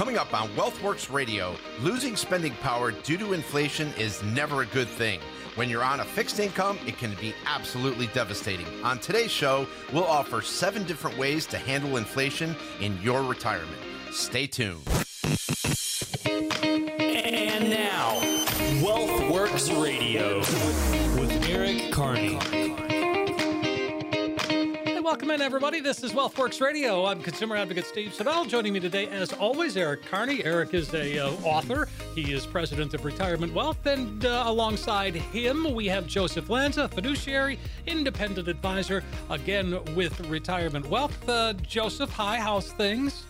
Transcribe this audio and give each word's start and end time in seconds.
Coming 0.00 0.16
up 0.16 0.32
on 0.32 0.48
WealthWorks 0.56 1.12
Radio, 1.12 1.54
losing 1.80 2.16
spending 2.16 2.54
power 2.62 2.90
due 2.90 3.18
to 3.18 3.34
inflation 3.34 3.92
is 3.98 4.22
never 4.22 4.62
a 4.62 4.66
good 4.66 4.88
thing. 4.88 5.20
When 5.56 5.68
you're 5.68 5.84
on 5.84 6.00
a 6.00 6.06
fixed 6.06 6.40
income, 6.40 6.78
it 6.86 6.96
can 6.96 7.14
be 7.16 7.34
absolutely 7.44 8.06
devastating. 8.14 8.64
On 8.82 8.98
today's 8.98 9.30
show, 9.30 9.66
we'll 9.92 10.04
offer 10.06 10.40
seven 10.40 10.84
different 10.84 11.18
ways 11.18 11.44
to 11.48 11.58
handle 11.58 11.98
inflation 11.98 12.56
in 12.80 12.98
your 13.02 13.22
retirement. 13.22 13.76
Stay 14.10 14.46
tuned. 14.46 14.88
Welcome 25.20 25.34
in, 25.34 25.42
everybody. 25.42 25.80
This 25.80 26.02
is 26.02 26.12
WealthWorks 26.12 26.62
Radio. 26.62 27.04
I'm 27.04 27.22
consumer 27.22 27.54
advocate 27.54 27.84
Steve 27.84 28.14
Siddall. 28.14 28.46
Joining 28.46 28.72
me 28.72 28.80
today, 28.80 29.06
as 29.08 29.34
always, 29.34 29.76
Eric 29.76 30.06
Carney. 30.06 30.42
Eric 30.42 30.72
is 30.72 30.94
a 30.94 31.18
uh, 31.18 31.32
author. 31.44 31.88
He 32.14 32.32
is 32.32 32.46
president 32.46 32.94
of 32.94 33.04
Retirement 33.04 33.52
Wealth, 33.52 33.84
and 33.84 34.24
uh, 34.24 34.44
alongside 34.46 35.14
him, 35.14 35.74
we 35.74 35.86
have 35.88 36.06
Joseph 36.06 36.48
Lanza, 36.48 36.88
fiduciary, 36.88 37.58
independent 37.86 38.48
advisor, 38.48 39.04
again 39.28 39.78
with 39.94 40.18
Retirement 40.20 40.88
Wealth. 40.88 41.28
Uh, 41.28 41.52
Joseph, 41.52 42.08
hi. 42.08 42.38
How's 42.38 42.72
things? 42.72 43.26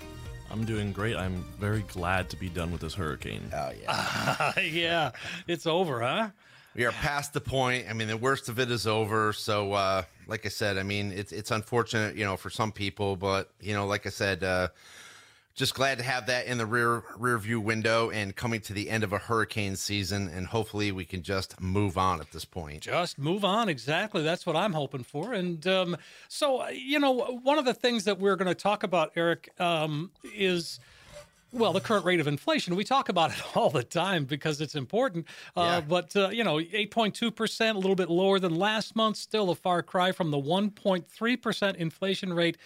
I'm 0.48 0.64
doing 0.64 0.92
great. 0.92 1.16
I'm 1.16 1.44
very 1.58 1.82
glad 1.88 2.30
to 2.30 2.36
be 2.36 2.48
done 2.48 2.70
with 2.70 2.82
this 2.82 2.94
hurricane. 2.94 3.42
Oh, 3.52 3.72
yeah. 3.82 4.60
yeah, 4.60 5.10
it's 5.48 5.66
over, 5.66 6.02
huh? 6.02 6.28
We 6.76 6.84
are 6.84 6.92
past 6.92 7.32
the 7.32 7.40
point. 7.40 7.86
I 7.90 7.94
mean, 7.94 8.06
the 8.06 8.16
worst 8.16 8.48
of 8.48 8.60
it 8.60 8.70
is 8.70 8.86
over. 8.86 9.32
So, 9.32 9.72
uh, 9.72 10.04
like 10.30 10.46
I 10.46 10.48
said, 10.48 10.78
I 10.78 10.84
mean, 10.84 11.12
it's 11.12 11.32
it's 11.32 11.50
unfortunate, 11.50 12.16
you 12.16 12.24
know, 12.24 12.36
for 12.36 12.48
some 12.48 12.72
people, 12.72 13.16
but 13.16 13.50
you 13.60 13.74
know, 13.74 13.86
like 13.86 14.06
I 14.06 14.10
said, 14.10 14.44
uh, 14.44 14.68
just 15.54 15.74
glad 15.74 15.98
to 15.98 16.04
have 16.04 16.26
that 16.26 16.46
in 16.46 16.56
the 16.56 16.64
rear 16.64 17.02
rear 17.18 17.36
view 17.36 17.60
window 17.60 18.10
and 18.10 18.34
coming 18.34 18.60
to 18.62 18.72
the 18.72 18.88
end 18.88 19.02
of 19.02 19.12
a 19.12 19.18
hurricane 19.18 19.74
season, 19.74 20.28
and 20.28 20.46
hopefully 20.46 20.92
we 20.92 21.04
can 21.04 21.22
just 21.22 21.60
move 21.60 21.98
on 21.98 22.20
at 22.20 22.30
this 22.30 22.44
point. 22.44 22.84
Just 22.84 23.18
move 23.18 23.44
on. 23.44 23.68
Exactly. 23.68 24.22
That's 24.22 24.46
what 24.46 24.54
I'm 24.56 24.72
hoping 24.72 25.02
for. 25.02 25.32
And 25.32 25.66
um, 25.66 25.96
so, 26.28 26.62
uh, 26.62 26.68
you 26.68 27.00
know, 27.00 27.12
one 27.12 27.58
of 27.58 27.64
the 27.64 27.74
things 27.74 28.04
that 28.04 28.20
we're 28.20 28.36
going 28.36 28.48
to 28.48 28.54
talk 28.54 28.84
about, 28.84 29.12
Eric, 29.16 29.50
um, 29.60 30.12
is. 30.34 30.78
Well, 31.52 31.72
the 31.72 31.80
current 31.80 32.04
rate 32.04 32.20
of 32.20 32.26
inflation, 32.28 32.76
we 32.76 32.84
talk 32.84 33.08
about 33.08 33.32
it 33.32 33.42
all 33.56 33.70
the 33.70 33.82
time 33.82 34.24
because 34.24 34.60
it's 34.60 34.74
important. 34.74 35.26
Uh, 35.56 35.60
Yeah. 35.60 35.80
But, 35.80 36.16
uh, 36.16 36.28
you 36.30 36.44
know, 36.44 36.58
8.2%, 36.58 37.74
a 37.74 37.78
little 37.78 37.96
bit 37.96 38.08
lower 38.10 38.38
than 38.38 38.54
last 38.54 38.94
month, 38.94 39.16
still 39.16 39.50
a 39.50 39.54
far 39.54 39.82
cry 39.82 40.12
from 40.12 40.30
the 40.30 40.38
1.3% 40.38 41.76
inflation 41.76 42.32
rate 42.32 42.56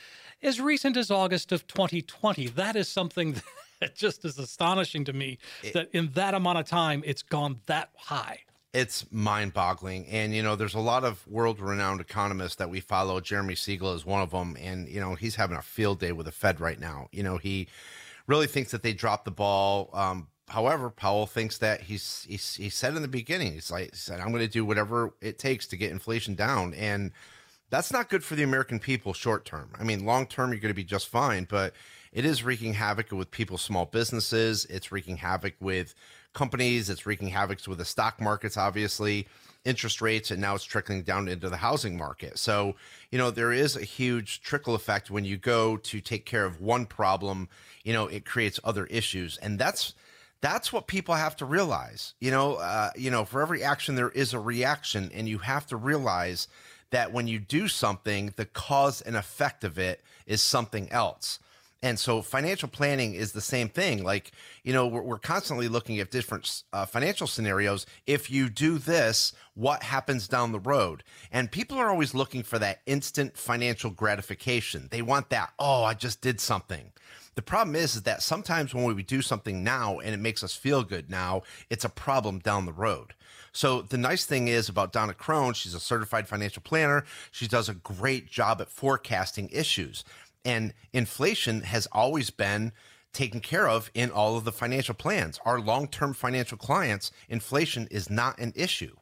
as 0.42 0.60
recent 0.60 0.96
as 0.96 1.10
August 1.10 1.52
of 1.52 1.66
2020. 1.66 2.48
That 2.48 2.76
is 2.76 2.88
something 2.88 3.40
that 3.80 3.94
just 3.94 4.24
is 4.24 4.38
astonishing 4.38 5.04
to 5.06 5.12
me 5.12 5.38
that 5.72 5.88
in 5.92 6.10
that 6.14 6.34
amount 6.34 6.58
of 6.58 6.66
time, 6.66 7.02
it's 7.06 7.22
gone 7.22 7.60
that 7.66 7.90
high. 7.96 8.40
It's 8.74 9.06
mind 9.12 9.54
boggling. 9.54 10.04
And, 10.06 10.34
you 10.34 10.42
know, 10.42 10.56
there's 10.56 10.74
a 10.74 10.80
lot 10.80 11.04
of 11.04 11.26
world 11.28 11.60
renowned 11.60 12.00
economists 12.00 12.56
that 12.56 12.68
we 12.68 12.80
follow. 12.80 13.20
Jeremy 13.20 13.54
Siegel 13.54 13.94
is 13.94 14.04
one 14.04 14.20
of 14.20 14.32
them. 14.32 14.56
And, 14.60 14.88
you 14.88 14.98
know, 15.00 15.14
he's 15.14 15.36
having 15.36 15.56
a 15.56 15.62
field 15.62 16.00
day 16.00 16.10
with 16.10 16.26
the 16.26 16.32
Fed 16.32 16.60
right 16.60 16.78
now. 16.78 17.06
You 17.12 17.22
know, 17.22 17.38
he 17.38 17.68
really 18.26 18.46
thinks 18.46 18.70
that 18.70 18.82
they 18.82 18.92
dropped 18.92 19.24
the 19.24 19.30
ball. 19.30 19.90
Um, 19.92 20.28
however, 20.48 20.90
Powell 20.90 21.26
thinks 21.26 21.58
that 21.58 21.82
he's, 21.82 22.26
he's, 22.28 22.54
he 22.54 22.68
said 22.68 22.96
in 22.96 23.02
the 23.02 23.08
beginning, 23.08 23.52
he's 23.52 23.70
like, 23.70 23.90
he 23.90 23.96
said, 23.96 24.20
I'm 24.20 24.30
going 24.30 24.44
to 24.44 24.48
do 24.48 24.64
whatever 24.64 25.14
it 25.20 25.38
takes 25.38 25.66
to 25.68 25.76
get 25.76 25.90
inflation 25.90 26.34
down. 26.34 26.74
And 26.74 27.12
that's 27.70 27.92
not 27.92 28.08
good 28.08 28.24
for 28.24 28.34
the 28.34 28.42
American 28.42 28.78
people 28.78 29.12
short 29.12 29.44
term. 29.44 29.70
I 29.78 29.84
mean, 29.84 30.04
long 30.04 30.26
term, 30.26 30.50
you're 30.50 30.60
going 30.60 30.70
to 30.70 30.74
be 30.74 30.84
just 30.84 31.08
fine, 31.08 31.46
but 31.48 31.74
it 32.12 32.24
is 32.24 32.44
wreaking 32.44 32.74
havoc 32.74 33.10
with 33.10 33.30
people's 33.30 33.62
small 33.62 33.86
businesses. 33.86 34.64
It's 34.66 34.92
wreaking 34.92 35.16
havoc 35.16 35.54
with 35.60 35.94
companies. 36.32 36.88
It's 36.88 37.06
wreaking 37.06 37.28
havoc 37.28 37.66
with 37.66 37.78
the 37.78 37.84
stock 37.84 38.20
markets, 38.20 38.56
obviously, 38.56 39.26
interest 39.64 40.00
rates, 40.00 40.30
and 40.30 40.40
now 40.40 40.54
it's 40.54 40.64
trickling 40.64 41.02
down 41.02 41.28
into 41.28 41.48
the 41.48 41.56
housing 41.56 41.96
market. 41.96 42.38
So, 42.38 42.76
you 43.10 43.18
know, 43.18 43.30
there 43.30 43.52
is 43.52 43.76
a 43.76 43.84
huge 43.84 44.42
trickle 44.42 44.74
effect 44.74 45.10
when 45.10 45.24
you 45.24 45.36
go 45.36 45.76
to 45.78 46.00
take 46.00 46.26
care 46.26 46.44
of 46.44 46.60
one 46.60 46.86
problem, 46.86 47.48
you 47.82 47.92
know, 47.92 48.06
it 48.06 48.24
creates 48.24 48.60
other 48.62 48.86
issues. 48.86 49.38
And 49.38 49.58
that's, 49.58 49.94
that's 50.40 50.72
what 50.72 50.86
people 50.86 51.14
have 51.14 51.36
to 51.36 51.46
realize. 51.46 52.14
You 52.20 52.30
know, 52.30 52.56
uh, 52.56 52.90
you 52.96 53.10
know, 53.10 53.24
for 53.24 53.40
every 53.40 53.62
action 53.62 53.94
there 53.94 54.10
is 54.10 54.34
a 54.34 54.38
reaction, 54.38 55.10
and 55.14 55.28
you 55.28 55.38
have 55.38 55.66
to 55.68 55.76
realize 55.76 56.48
that 56.90 57.12
when 57.12 57.26
you 57.26 57.38
do 57.38 57.66
something, 57.66 58.34
the 58.36 58.44
cause 58.44 59.00
and 59.00 59.16
effect 59.16 59.64
of 59.64 59.78
it 59.78 60.02
is 60.26 60.42
something 60.42 60.90
else. 60.92 61.38
And 61.84 61.98
so 61.98 62.22
financial 62.22 62.70
planning 62.70 63.12
is 63.12 63.32
the 63.32 63.42
same 63.42 63.68
thing. 63.68 64.02
Like, 64.02 64.32
you 64.62 64.72
know, 64.72 64.86
we're, 64.86 65.02
we're 65.02 65.18
constantly 65.18 65.68
looking 65.68 66.00
at 66.00 66.10
different 66.10 66.62
uh, 66.72 66.86
financial 66.86 67.26
scenarios. 67.26 67.84
If 68.06 68.30
you 68.30 68.48
do 68.48 68.78
this, 68.78 69.34
what 69.52 69.82
happens 69.82 70.26
down 70.26 70.52
the 70.52 70.58
road? 70.58 71.04
And 71.30 71.52
people 71.52 71.76
are 71.76 71.90
always 71.90 72.14
looking 72.14 72.42
for 72.42 72.58
that 72.58 72.80
instant 72.86 73.36
financial 73.36 73.90
gratification. 73.90 74.88
They 74.90 75.02
want 75.02 75.28
that, 75.28 75.52
oh, 75.58 75.84
I 75.84 75.92
just 75.92 76.22
did 76.22 76.40
something. 76.40 76.90
The 77.34 77.42
problem 77.42 77.76
is, 77.76 77.96
is 77.96 78.02
that 78.04 78.22
sometimes 78.22 78.72
when 78.72 78.86
we 78.86 79.02
do 79.02 79.20
something 79.20 79.62
now 79.62 79.98
and 79.98 80.14
it 80.14 80.20
makes 80.20 80.42
us 80.42 80.56
feel 80.56 80.84
good 80.84 81.10
now, 81.10 81.42
it's 81.68 81.84
a 81.84 81.90
problem 81.90 82.38
down 82.38 82.64
the 82.64 82.72
road. 82.72 83.12
So 83.52 83.82
the 83.82 83.98
nice 83.98 84.24
thing 84.24 84.48
is 84.48 84.68
about 84.68 84.92
Donna 84.92 85.14
Crone, 85.14 85.54
she's 85.54 85.74
a 85.74 85.80
certified 85.80 86.26
financial 86.26 86.60
planner. 86.60 87.04
She 87.30 87.46
does 87.46 87.68
a 87.68 87.74
great 87.74 88.28
job 88.28 88.60
at 88.60 88.68
forecasting 88.68 89.48
issues. 89.52 90.02
And 90.44 90.74
inflation 90.92 91.62
has 91.62 91.86
always 91.92 92.30
been 92.30 92.72
taken 93.12 93.40
care 93.40 93.68
of 93.68 93.90
in 93.94 94.10
all 94.10 94.36
of 94.36 94.44
the 94.44 94.52
financial 94.52 94.94
plans. 94.94 95.38
Our 95.44 95.60
long-term 95.60 96.14
financial 96.14 96.58
clients, 96.58 97.12
inflation 97.28 97.88
is 97.90 98.10
not 98.10 98.38
an 98.38 98.52
issue. 98.56 98.96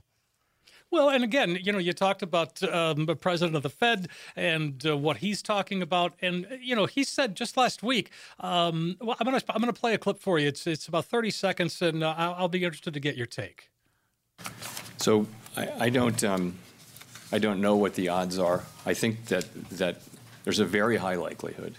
Well, 0.92 1.08
and 1.08 1.24
again, 1.24 1.58
you 1.62 1.72
know, 1.72 1.78
you 1.78 1.94
talked 1.94 2.20
about 2.20 2.62
um, 2.64 3.06
the 3.06 3.16
president 3.16 3.56
of 3.56 3.62
the 3.62 3.70
Fed 3.70 4.08
and 4.36 4.86
uh, 4.86 4.94
what 4.94 5.16
he's 5.16 5.40
talking 5.40 5.80
about, 5.80 6.12
and 6.20 6.46
you 6.60 6.76
know, 6.76 6.84
he 6.84 7.02
said 7.02 7.34
just 7.34 7.56
last 7.56 7.82
week. 7.82 8.10
Um, 8.38 8.98
well, 9.00 9.16
I'm 9.18 9.24
gonna 9.24 9.40
I'm 9.48 9.60
gonna 9.62 9.72
play 9.72 9.94
a 9.94 9.98
clip 9.98 10.18
for 10.18 10.38
you. 10.38 10.48
It's 10.48 10.66
it's 10.66 10.88
about 10.88 11.06
30 11.06 11.30
seconds, 11.30 11.80
and 11.80 12.04
uh, 12.04 12.14
I'll, 12.18 12.34
I'll 12.34 12.48
be 12.48 12.62
interested 12.62 12.92
to 12.92 13.00
get 13.00 13.16
your 13.16 13.24
take. 13.24 13.70
So 14.98 15.26
I, 15.56 15.86
I 15.86 15.88
don't, 15.88 16.22
um, 16.24 16.58
I 17.32 17.38
don't 17.38 17.62
know 17.62 17.76
what 17.76 17.94
the 17.94 18.10
odds 18.10 18.38
are. 18.38 18.62
I 18.84 18.92
think 18.92 19.24
that 19.26 19.46
that 19.70 19.96
there's 20.44 20.58
a 20.58 20.64
very 20.64 20.96
high 20.96 21.16
likelihood 21.16 21.74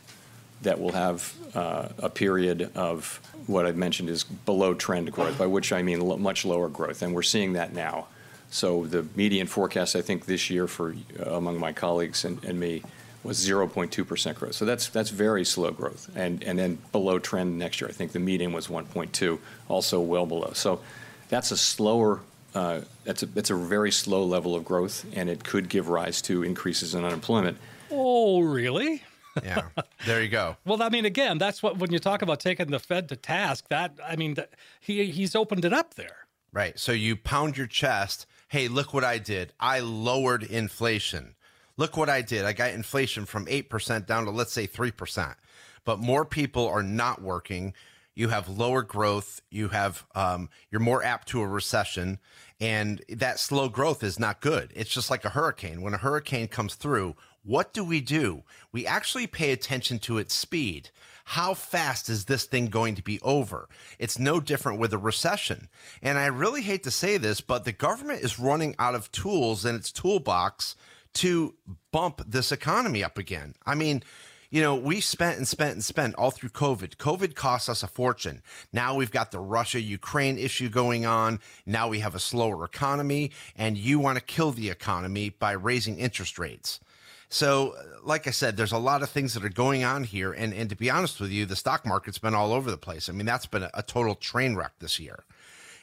that 0.64 0.80
we'll 0.80 0.94
have 0.94 1.34
uh, 1.56 1.90
a 2.00 2.10
period 2.10 2.72
of 2.76 3.20
what 3.48 3.66
I've 3.66 3.76
mentioned 3.76 4.10
is 4.10 4.24
below 4.24 4.74
trend 4.74 5.12
growth, 5.12 5.38
by 5.38 5.46
which 5.46 5.74
I 5.74 5.82
mean 5.82 6.02
lo- 6.02 6.18
much 6.18 6.46
lower 6.46 6.70
growth, 6.70 7.02
and 7.02 7.14
we're 7.14 7.22
seeing 7.22 7.54
that 7.54 7.74
now. 7.74 8.08
So 8.50 8.86
the 8.86 9.06
median 9.16 9.48
forecast, 9.48 9.96
I 9.96 10.02
think, 10.02 10.26
this 10.26 10.50
year 10.50 10.68
for 10.68 10.96
uh, 11.20 11.36
among 11.36 11.60
my 11.60 11.74
colleagues 11.74 12.24
and, 12.24 12.44
and 12.46 12.60
me 12.60 12.84
was 13.24 13.46
0.2 13.46 14.08
percent 14.08 14.38
growth. 14.38 14.54
So 14.54 14.66
that's 14.66 14.90
that's 14.90 15.10
very 15.10 15.46
slow 15.46 15.72
growth, 15.72 16.10
and 16.16 16.44
and 16.44 16.58
then 16.60 16.78
below 16.92 17.20
trend 17.20 17.58
next 17.58 17.82
year. 17.82 17.90
I 17.90 17.94
think 17.94 18.12
the 18.12 18.20
median 18.20 18.54
was 18.54 18.68
1.2, 18.68 19.40
also 19.70 20.00
well 20.00 20.26
below. 20.26 20.52
So 20.54 20.82
that's 21.30 21.52
a 21.52 21.58
slower. 21.58 22.22
Uh, 22.54 22.82
that's 23.04 23.24
a 23.24 23.26
that's 23.26 23.50
a 23.50 23.56
very 23.56 23.92
slow 23.92 24.24
level 24.24 24.56
of 24.56 24.64
growth, 24.64 25.06
and 25.16 25.30
it 25.30 25.44
could 25.44 25.68
give 25.68 25.90
rise 25.90 26.22
to 26.24 26.44
increases 26.44 26.94
in 26.96 27.04
unemployment. 27.04 27.58
Oh, 27.96 28.42
really? 28.42 29.04
Yeah, 29.44 29.70
there 30.06 30.22
you 30.22 30.30
go. 30.30 30.58
Well, 30.66 30.82
I 30.84 30.90
mean, 30.90 31.06
again, 31.06 31.38
that's 31.38 31.64
what 31.64 31.78
when 31.78 31.92
you 31.92 32.00
talk 32.00 32.22
about 32.22 32.40
taking 32.40 32.70
the 32.70 32.80
Fed 32.80 33.10
to 33.10 33.16
task. 33.16 33.68
That 33.70 33.98
I 34.08 34.16
mean, 34.16 34.36
that, 34.36 34.52
he 34.80 35.06
he's 35.08 35.36
opened 35.36 35.66
it 35.66 35.74
up 35.74 35.96
there. 35.96 36.24
Right. 36.54 36.78
So 36.78 36.92
you 36.92 37.16
pound 37.16 37.58
your 37.58 37.66
chest. 37.68 38.28
Hey, 38.48 38.68
look 38.68 38.94
what 38.94 39.04
I 39.04 39.18
did. 39.18 39.54
I 39.60 39.80
lowered 39.80 40.44
inflation. 40.44 41.34
Look 41.78 41.98
what 41.98 42.10
I 42.10 42.22
did. 42.22 42.46
I 42.46 42.54
got 42.54 42.72
inflation 42.72 43.26
from 43.26 43.48
8% 43.48 44.06
down 44.06 44.26
to, 44.26 44.32
let's 44.32 44.54
say, 44.54 44.68
3%. 44.68 45.36
But 45.84 45.98
more 45.98 46.24
people 46.24 46.68
are 46.68 46.84
not 46.84 47.24
working. 47.24 47.74
You 48.14 48.30
have 48.30 48.48
lower 48.48 48.84
growth. 48.84 49.42
You 49.50 49.70
have, 49.70 50.06
um, 50.14 50.50
you're 50.70 50.80
more 50.80 51.04
apt 51.04 51.28
to 51.30 51.42
a 51.42 51.48
recession. 51.48 52.20
And 52.62 53.02
that 53.10 53.40
slow 53.40 53.70
growth 53.70 54.04
is 54.04 54.20
not 54.20 54.40
good. 54.40 54.72
It's 54.76 54.92
just 54.92 55.10
like 55.10 55.26
a 55.26 55.30
hurricane. 55.30 55.82
When 55.82 55.96
a 55.96 55.98
hurricane 55.98 56.48
comes 56.48 56.76
through, 56.76 57.16
what 57.44 57.74
do 57.74 57.84
we 57.84 58.02
do? 58.02 58.44
We 58.72 58.88
actually 58.88 59.28
pay 59.28 59.52
attention 59.52 60.00
to 60.00 60.18
its 60.18 60.34
speed. 60.34 60.90
How 61.26 61.54
fast 61.54 62.10
is 62.10 62.26
this 62.26 62.46
thing 62.46 62.68
going 62.68 62.96
to 62.96 63.04
be 63.04 63.20
over? 63.22 63.70
It's 64.00 64.20
no 64.20 64.40
different 64.40 64.80
with 64.80 64.94
a 64.94 64.98
recession. 64.98 65.70
And 66.02 66.18
I 66.18 66.26
really 66.28 66.62
hate 66.62 66.84
to 66.84 66.92
say 66.92 67.18
this, 67.18 67.42
but 67.42 67.64
the 67.64 67.72
government 67.72 68.24
is 68.24 68.40
running 68.40 68.76
out 68.78 68.96
of 68.96 69.12
tools 69.12 69.66
in 69.66 69.76
its 69.76 69.92
toolbox 69.92 70.76
to 71.16 71.56
bump 71.92 72.22
this 72.28 72.52
economy 72.52 73.04
up 73.04 73.18
again. 73.18 73.56
I 73.66 73.76
mean, 73.76 74.04
you 74.50 74.62
know, 74.62 74.76
we 74.76 75.02
spent 75.02 75.38
and 75.38 75.48
spent 75.48 75.74
and 75.74 75.84
spent 75.84 76.16
all 76.16 76.30
through 76.32 76.50
COVID. 76.50 76.98
COVID 76.98 77.36
cost 77.36 77.70
us 77.70 77.84
a 77.84 77.88
fortune. 77.88 78.42
Now 78.72 78.96
we've 78.96 79.12
got 79.12 79.32
the 79.32 79.40
Russia 79.40 79.82
Ukraine 79.82 80.38
issue 80.38 80.70
going 80.70 81.06
on. 81.06 81.40
Now 81.66 81.88
we 81.88 82.00
have 82.00 82.16
a 82.16 82.20
slower 82.20 82.64
economy, 82.64 83.32
and 83.56 83.78
you 83.78 83.98
want 83.98 84.18
to 84.18 84.24
kill 84.24 84.52
the 84.52 84.70
economy 84.70 85.30
by 85.30 85.54
raising 85.54 85.98
interest 85.98 86.38
rates. 86.38 86.80
So, 87.34 87.72
uh, 87.72 87.84
like 88.04 88.28
I 88.28 88.30
said, 88.30 88.58
there's 88.58 88.74
a 88.74 88.78
lot 88.78 89.02
of 89.02 89.10
things 89.10 89.34
that 89.34 89.44
are 89.44 89.50
going 89.50 89.84
on 89.84 90.04
here. 90.04 90.34
And, 90.34 90.54
and 90.54 90.70
to 90.70 90.76
be 90.76 90.92
honest 90.92 91.20
with 91.20 91.32
you, 91.32 91.48
the 91.48 91.56
stock 91.56 91.84
market's 91.84 92.20
been 92.20 92.36
all 92.36 92.54
over 92.54 92.70
the 92.70 92.78
place. 92.78 93.10
I 93.10 93.12
mean, 93.12 93.26
that's 93.26 93.48
been 93.48 93.64
a, 93.64 93.72
a 93.74 93.82
total 93.82 94.14
train 94.14 94.56
wreck 94.56 94.74
this 94.78 95.00
year. 95.00 95.24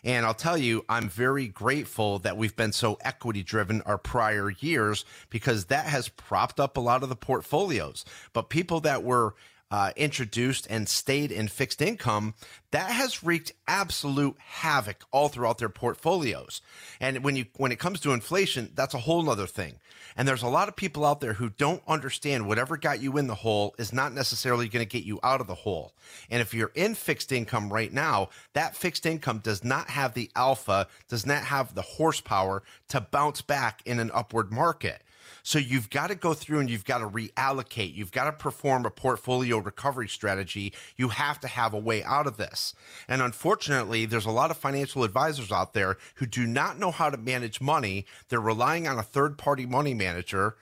And 0.05 0.25
I'll 0.25 0.33
tell 0.33 0.57
you, 0.57 0.85
I'm 0.89 1.09
very 1.09 1.49
grateful 1.49 2.21
that 2.21 2.37
we've 2.37 2.55
been 2.55 2.71
so 2.71 2.99
equity 3.01 3.43
driven 3.43 3.83
our 3.83 3.99
prior 3.99 4.51
years 4.51 5.05
because 5.29 5.65
that 5.65 5.87
has 5.87 6.09
propped 6.09 6.61
up 6.61 6.77
a 6.77 6.81
lot 6.81 7.03
of 7.03 7.09
the 7.09 7.17
portfolios. 7.17 8.05
But 8.33 8.49
people 8.49 8.79
that 8.83 9.03
were 9.03 9.35
uh, 9.71 9.93
introduced 9.97 10.67
and 10.69 10.89
stayed 10.89 11.31
in 11.31 11.49
fixed 11.49 11.81
income, 11.81 12.35
that 12.73 12.91
has 12.91 13.23
wreaked 13.23 13.53
absolute 13.69 14.37
havoc 14.39 15.05
all 15.13 15.29
throughout 15.29 15.59
their 15.59 15.69
portfolios. 15.69 16.61
And 17.01 17.23
when 17.25 17.37
you 17.37 17.47
when 17.57 17.73
it 17.73 17.79
comes 17.79 18.01
to 18.01 18.13
inflation, 18.13 18.71
that's 18.75 18.95
a 18.95 18.99
whole 18.99 19.29
other 19.31 19.47
thing. 19.47 19.79
And 20.17 20.27
there's 20.27 20.43
a 20.43 20.49
lot 20.49 20.69
of 20.69 20.77
people 20.77 21.05
out 21.05 21.21
there 21.21 21.35
who 21.35 21.51
don't 21.51 21.83
understand 21.87 22.47
whatever 22.47 22.77
got 22.77 23.01
you 23.01 23.17
in 23.17 23.27
the 23.27 23.35
hole 23.35 23.75
is 23.79 23.93
not 23.93 24.13
necessarily 24.13 24.69
going 24.69 24.85
to 24.85 24.99
get 24.99 25.05
you 25.05 25.21
out 25.23 25.41
of 25.41 25.47
the 25.47 25.55
hole. 25.55 25.95
And 26.31 26.43
if 26.43 26.53
you're 26.53 26.73
in 26.75 26.95
fixed 26.95 27.33
income 27.33 27.73
right 27.73 27.93
now, 27.93 28.31
that 28.55 28.77
fixed 28.77 29.07
income 29.07 29.39
does 29.39 29.65
not 29.65 29.89
have 29.91 30.15
the 30.15 30.31
alpha, 30.35 30.89
does 31.09 31.27
not 31.27 31.45
have 31.45 31.75
the 31.75 31.83
horsepower 31.83 32.63
to 32.89 33.01
bounce 33.01 33.41
back 33.41 33.83
in 33.87 34.01
an 34.01 34.11
upward 34.13 34.53
market. 34.53 35.03
So 35.43 35.59
you've 35.59 35.91
got 35.91 36.09
to 36.09 36.15
go 36.15 36.35
through 36.35 36.61
and 36.61 36.71
you've 36.71 36.85
got 36.85 36.99
to 36.99 37.09
reallocate. 37.09 37.95
You've 37.95 38.13
got 38.13 38.25
to 38.25 38.33
perform 38.33 38.85
a 38.85 38.91
portfolio 38.91 39.59
recovery 39.59 40.09
strategy. 40.09 40.73
You 40.97 41.09
have 41.09 41.41
to 41.41 41.49
have 41.49 41.75
a 41.75 41.79
way 41.79 42.03
out 42.05 42.27
of 42.27 42.37
this. 42.37 42.75
And 43.09 43.23
unfortunately, 43.23 44.07
there's 44.07 44.27
a 44.27 44.31
lot 44.31 44.51
of 44.51 44.57
financial 44.57 45.05
advisors 45.05 45.53
out 45.53 45.75
there 45.75 45.97
who 46.17 46.27
do 46.27 46.47
not 46.47 46.79
know 46.79 46.91
how 46.91 47.11
to 47.11 47.17
manage 47.17 47.61
money. 47.61 48.07
They're 48.29 48.41
relying 48.41 48.87
on 48.87 48.99
a 48.99 49.03
third 49.03 49.39
party 49.39 49.67
money 49.67 49.95
manager 49.95 50.57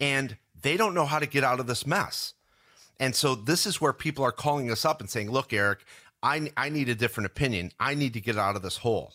and 0.00 0.36
they 0.60 0.76
don't 0.76 0.94
know 0.94 1.06
how 1.06 1.18
to 1.18 1.26
get 1.26 1.44
out 1.44 1.60
of 1.60 1.66
this 1.66 1.86
mess. 1.86 2.34
And 2.98 3.14
so 3.14 3.34
this 3.34 3.66
is 3.66 3.80
where 3.80 3.92
people 3.92 4.24
are 4.24 4.32
calling 4.32 4.70
us 4.70 4.84
up 4.84 5.00
and 5.00 5.10
saying, 5.10 5.30
look, 5.30 5.52
Eric, 5.52 5.80
I, 6.22 6.50
I 6.56 6.68
need 6.70 6.88
a 6.88 6.94
different 6.94 7.26
opinion. 7.26 7.72
I 7.78 7.94
need 7.94 8.14
to 8.14 8.20
get 8.20 8.38
out 8.38 8.56
of 8.56 8.62
this 8.62 8.78
hole. 8.78 9.14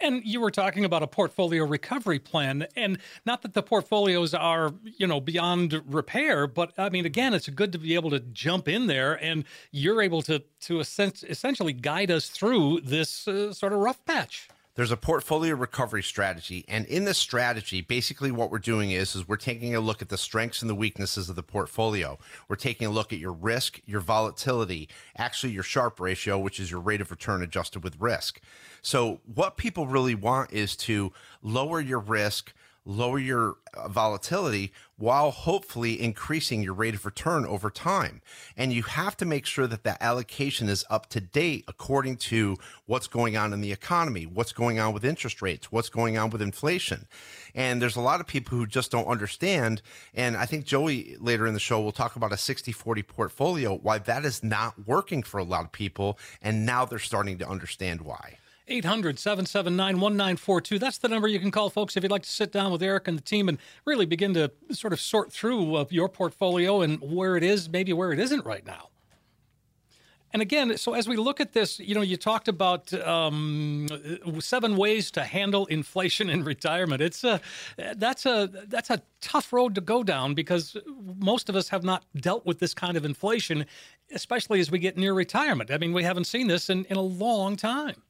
And 0.00 0.22
you 0.24 0.40
were 0.40 0.50
talking 0.50 0.84
about 0.84 1.02
a 1.02 1.06
portfolio 1.06 1.64
recovery 1.64 2.18
plan, 2.18 2.66
and 2.76 2.98
not 3.26 3.42
that 3.42 3.54
the 3.54 3.62
portfolios 3.62 4.32
are, 4.32 4.72
you 4.82 5.06
know, 5.06 5.20
beyond 5.20 5.82
repair, 5.86 6.46
but 6.46 6.72
I 6.78 6.88
mean, 6.88 7.04
again, 7.04 7.34
it's 7.34 7.48
good 7.48 7.72
to 7.72 7.78
be 7.78 7.94
able 7.94 8.10
to 8.10 8.20
jump 8.20 8.68
in 8.68 8.86
there, 8.86 9.14
and 9.22 9.44
you're 9.70 10.00
able 10.00 10.22
to 10.22 10.42
to 10.60 10.80
essentially 10.80 11.72
guide 11.72 12.10
us 12.10 12.28
through 12.28 12.80
this 12.80 13.28
uh, 13.28 13.52
sort 13.52 13.72
of 13.72 13.80
rough 13.80 14.04
patch 14.04 14.48
there's 14.80 14.90
a 14.90 14.96
portfolio 14.96 15.54
recovery 15.54 16.02
strategy 16.02 16.64
and 16.66 16.86
in 16.86 17.04
this 17.04 17.18
strategy 17.18 17.82
basically 17.82 18.30
what 18.30 18.50
we're 18.50 18.58
doing 18.58 18.92
is 18.92 19.14
is 19.14 19.28
we're 19.28 19.36
taking 19.36 19.74
a 19.74 19.80
look 19.80 20.00
at 20.00 20.08
the 20.08 20.16
strengths 20.16 20.62
and 20.62 20.70
the 20.70 20.74
weaknesses 20.74 21.28
of 21.28 21.36
the 21.36 21.42
portfolio. 21.42 22.18
We're 22.48 22.56
taking 22.56 22.86
a 22.86 22.90
look 22.90 23.12
at 23.12 23.18
your 23.18 23.34
risk 23.34 23.82
your 23.84 24.00
volatility 24.00 24.88
actually 25.18 25.52
your 25.52 25.62
Sharpe 25.62 26.00
ratio 26.00 26.38
which 26.38 26.58
is 26.58 26.70
your 26.70 26.80
rate 26.80 27.02
of 27.02 27.10
return 27.10 27.42
adjusted 27.42 27.84
with 27.84 28.00
risk. 28.00 28.40
So 28.80 29.20
what 29.26 29.58
people 29.58 29.86
really 29.86 30.14
want 30.14 30.50
is 30.50 30.74
to 30.76 31.12
lower 31.42 31.78
your 31.78 32.00
risk 32.00 32.54
lower 32.84 33.18
your 33.18 33.56
uh, 33.74 33.88
volatility 33.88 34.72
while 34.96 35.30
hopefully 35.30 36.00
increasing 36.00 36.62
your 36.62 36.74
rate 36.74 36.94
of 36.94 37.06
return 37.06 37.46
over 37.46 37.70
time. 37.70 38.20
And 38.56 38.72
you 38.72 38.82
have 38.82 39.16
to 39.18 39.24
make 39.24 39.46
sure 39.46 39.66
that 39.66 39.84
that 39.84 40.02
allocation 40.02 40.68
is 40.68 40.84
up 40.90 41.08
to 41.10 41.20
date 41.20 41.64
according 41.68 42.16
to 42.16 42.56
what's 42.86 43.06
going 43.06 43.36
on 43.36 43.52
in 43.52 43.60
the 43.60 43.72
economy, 43.72 44.26
what's 44.26 44.52
going 44.52 44.78
on 44.78 44.92
with 44.92 45.04
interest 45.04 45.40
rates, 45.40 45.70
what's 45.70 45.88
going 45.88 46.18
on 46.18 46.30
with 46.30 46.42
inflation. 46.42 47.06
And 47.54 47.80
there's 47.80 47.96
a 47.96 48.00
lot 48.00 48.20
of 48.20 48.26
people 48.26 48.58
who 48.58 48.66
just 48.66 48.90
don't 48.90 49.06
understand. 49.06 49.82
And 50.14 50.36
I 50.36 50.46
think 50.46 50.64
Joey 50.64 51.16
later 51.18 51.46
in 51.46 51.54
the 51.54 51.60
show 51.60 51.80
will 51.80 51.92
talk 51.92 52.16
about 52.16 52.32
a 52.32 52.36
60 52.36 52.72
40 52.72 53.02
portfolio, 53.02 53.76
why 53.76 53.98
that 53.98 54.24
is 54.24 54.42
not 54.42 54.86
working 54.86 55.22
for 55.22 55.38
a 55.38 55.44
lot 55.44 55.64
of 55.64 55.72
people. 55.72 56.18
And 56.42 56.66
now 56.66 56.84
they're 56.84 56.98
starting 56.98 57.38
to 57.38 57.48
understand 57.48 58.02
why. 58.02 58.39
800 58.70 59.18
779 59.18 60.00
1942. 60.00 60.78
That's 60.78 60.98
the 60.98 61.08
number 61.08 61.28
you 61.28 61.40
can 61.40 61.50
call, 61.50 61.70
folks, 61.70 61.96
if 61.96 62.02
you'd 62.02 62.12
like 62.12 62.22
to 62.22 62.30
sit 62.30 62.52
down 62.52 62.72
with 62.72 62.82
Eric 62.82 63.08
and 63.08 63.18
the 63.18 63.22
team 63.22 63.48
and 63.48 63.58
really 63.84 64.06
begin 64.06 64.32
to 64.34 64.52
sort 64.70 64.92
of 64.92 65.00
sort 65.00 65.32
through 65.32 65.74
uh, 65.74 65.84
your 65.90 66.08
portfolio 66.08 66.80
and 66.80 67.00
where 67.00 67.36
it 67.36 67.42
is, 67.42 67.68
maybe 67.68 67.92
where 67.92 68.12
it 68.12 68.18
isn't 68.18 68.44
right 68.46 68.64
now. 68.64 68.90
And 70.32 70.40
again, 70.42 70.76
so 70.76 70.94
as 70.94 71.08
we 71.08 71.16
look 71.16 71.40
at 71.40 71.52
this, 71.52 71.80
you 71.80 71.94
know, 71.94 72.02
you 72.02 72.16
talked 72.16 72.46
about 72.46 72.92
um, 72.92 73.88
seven 74.38 74.76
ways 74.76 75.10
to 75.12 75.24
handle 75.24 75.66
inflation 75.66 76.30
in 76.30 76.44
retirement. 76.44 77.02
It's 77.02 77.24
a 77.24 77.40
that's 77.96 78.26
a 78.26 78.48
that's 78.68 78.90
a 78.90 79.02
tough 79.20 79.52
road 79.52 79.74
to 79.74 79.80
go 79.80 80.04
down 80.04 80.34
because 80.34 80.76
most 81.18 81.48
of 81.48 81.56
us 81.56 81.68
have 81.70 81.82
not 81.82 82.04
dealt 82.14 82.46
with 82.46 82.60
this 82.60 82.74
kind 82.74 82.96
of 82.96 83.04
inflation, 83.04 83.66
especially 84.14 84.60
as 84.60 84.70
we 84.70 84.78
get 84.78 84.96
near 84.96 85.14
retirement. 85.14 85.72
I 85.72 85.78
mean, 85.78 85.92
we 85.92 86.04
haven't 86.04 86.28
seen 86.28 86.46
this 86.46 86.70
in, 86.70 86.84
in 86.84 86.96
a 86.96 87.02
long 87.02 87.56
time. 87.56 88.00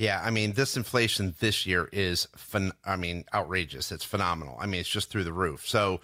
Yeah, 0.00 0.22
I 0.24 0.30
mean, 0.30 0.54
this 0.54 0.78
inflation 0.78 1.34
this 1.40 1.66
year 1.66 1.90
is, 1.92 2.26
fun- 2.34 2.72
I 2.86 2.96
mean, 2.96 3.26
outrageous. 3.34 3.92
It's 3.92 4.02
phenomenal. 4.02 4.56
I 4.58 4.64
mean, 4.64 4.80
it's 4.80 4.88
just 4.88 5.10
through 5.10 5.24
the 5.24 5.32
roof. 5.34 5.68
So, 5.68 6.00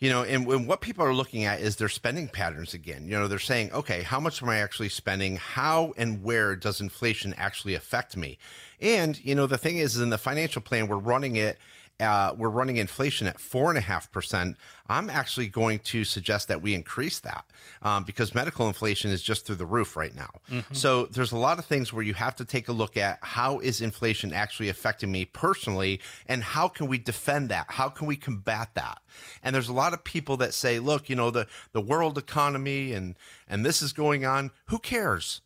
you 0.00 0.10
know, 0.10 0.22
and, 0.22 0.46
and 0.48 0.68
what 0.68 0.82
people 0.82 1.02
are 1.02 1.14
looking 1.14 1.44
at 1.44 1.58
is 1.62 1.76
their 1.76 1.88
spending 1.88 2.28
patterns 2.28 2.74
again. 2.74 3.06
You 3.06 3.12
know, 3.12 3.28
they're 3.28 3.38
saying, 3.38 3.72
okay, 3.72 4.02
how 4.02 4.20
much 4.20 4.42
am 4.42 4.50
I 4.50 4.58
actually 4.58 4.90
spending? 4.90 5.36
How 5.36 5.94
and 5.96 6.22
where 6.22 6.54
does 6.54 6.82
inflation 6.82 7.32
actually 7.38 7.72
affect 7.72 8.18
me? 8.18 8.36
And, 8.82 9.18
you 9.24 9.34
know, 9.34 9.46
the 9.46 9.56
thing 9.56 9.78
is, 9.78 9.98
in 9.98 10.10
the 10.10 10.18
financial 10.18 10.60
plan, 10.60 10.86
we're 10.86 10.98
running 10.98 11.36
it 11.36 11.56
uh, 12.02 12.34
we're 12.36 12.48
running 12.50 12.76
inflation 12.76 13.26
at 13.26 13.40
four 13.40 13.70
and 13.70 13.78
a 13.78 13.80
half 13.80 14.10
percent. 14.10 14.56
I'm 14.88 15.08
actually 15.08 15.48
going 15.48 15.78
to 15.78 16.04
suggest 16.04 16.48
that 16.48 16.60
we 16.60 16.74
increase 16.74 17.20
that 17.20 17.44
um, 17.82 18.04
because 18.04 18.34
medical 18.34 18.66
inflation 18.66 19.10
is 19.10 19.22
just 19.22 19.46
through 19.46 19.56
the 19.56 19.66
roof 19.66 19.96
right 19.96 20.14
now. 20.14 20.30
Mm-hmm. 20.50 20.74
So 20.74 21.06
there's 21.06 21.32
a 21.32 21.38
lot 21.38 21.58
of 21.58 21.64
things 21.64 21.92
where 21.92 22.04
you 22.04 22.14
have 22.14 22.36
to 22.36 22.44
take 22.44 22.68
a 22.68 22.72
look 22.72 22.96
at 22.96 23.18
how 23.22 23.60
is 23.60 23.80
inflation 23.80 24.32
actually 24.32 24.68
affecting 24.68 25.10
me 25.10 25.24
personally, 25.24 26.00
and 26.26 26.42
how 26.42 26.68
can 26.68 26.88
we 26.88 26.98
defend 26.98 27.48
that? 27.48 27.66
How 27.68 27.88
can 27.88 28.06
we 28.06 28.16
combat 28.16 28.70
that? 28.74 29.00
And 29.42 29.54
there's 29.54 29.68
a 29.68 29.72
lot 29.72 29.92
of 29.92 30.04
people 30.04 30.36
that 30.38 30.52
say, 30.54 30.78
look, 30.78 31.08
you 31.08 31.16
know, 31.16 31.30
the 31.30 31.46
the 31.72 31.80
world 31.80 32.18
economy 32.18 32.92
and 32.92 33.16
and 33.48 33.64
this 33.64 33.82
is 33.82 33.92
going 33.92 34.24
on. 34.24 34.50
Who 34.66 34.78
cares? 34.78 35.40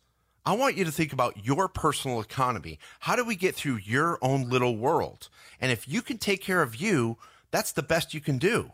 I 0.47 0.53
want 0.53 0.77
you 0.77 0.85
to 0.85 0.93
think 0.93 1.11
about 1.11 1.45
your 1.45 1.67
personal 1.67 2.21
economy. 2.21 2.79
How 3.01 3.17
do 3.17 3.25
we 3.25 3.35
get 3.35 3.53
through 3.53 3.79
your 3.83 4.17
own 4.21 4.47
little 4.47 4.77
world? 4.77 5.27
And 5.59 5.73
if 5.73 5.89
you 5.89 6.01
can 6.01 6.17
take 6.17 6.41
care 6.41 6.61
of 6.61 6.77
you, 6.77 7.17
that's 7.51 7.73
the 7.73 7.83
best 7.83 8.13
you 8.13 8.21
can 8.21 8.37
do. 8.37 8.71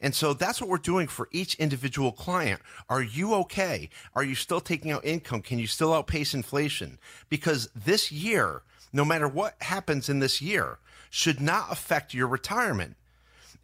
And 0.00 0.14
so 0.14 0.32
that's 0.32 0.60
what 0.60 0.70
we're 0.70 0.78
doing 0.78 1.08
for 1.08 1.28
each 1.32 1.56
individual 1.56 2.12
client. 2.12 2.60
Are 2.88 3.02
you 3.02 3.34
okay? 3.34 3.90
Are 4.14 4.22
you 4.22 4.36
still 4.36 4.60
taking 4.60 4.92
out 4.92 5.04
income? 5.04 5.42
Can 5.42 5.58
you 5.58 5.66
still 5.66 5.92
outpace 5.92 6.34
inflation? 6.34 7.00
Because 7.28 7.68
this 7.74 8.12
year, 8.12 8.62
no 8.92 9.04
matter 9.04 9.26
what 9.26 9.56
happens 9.60 10.08
in 10.08 10.20
this 10.20 10.40
year, 10.40 10.78
should 11.10 11.40
not 11.40 11.72
affect 11.72 12.14
your 12.14 12.28
retirement. 12.28 12.94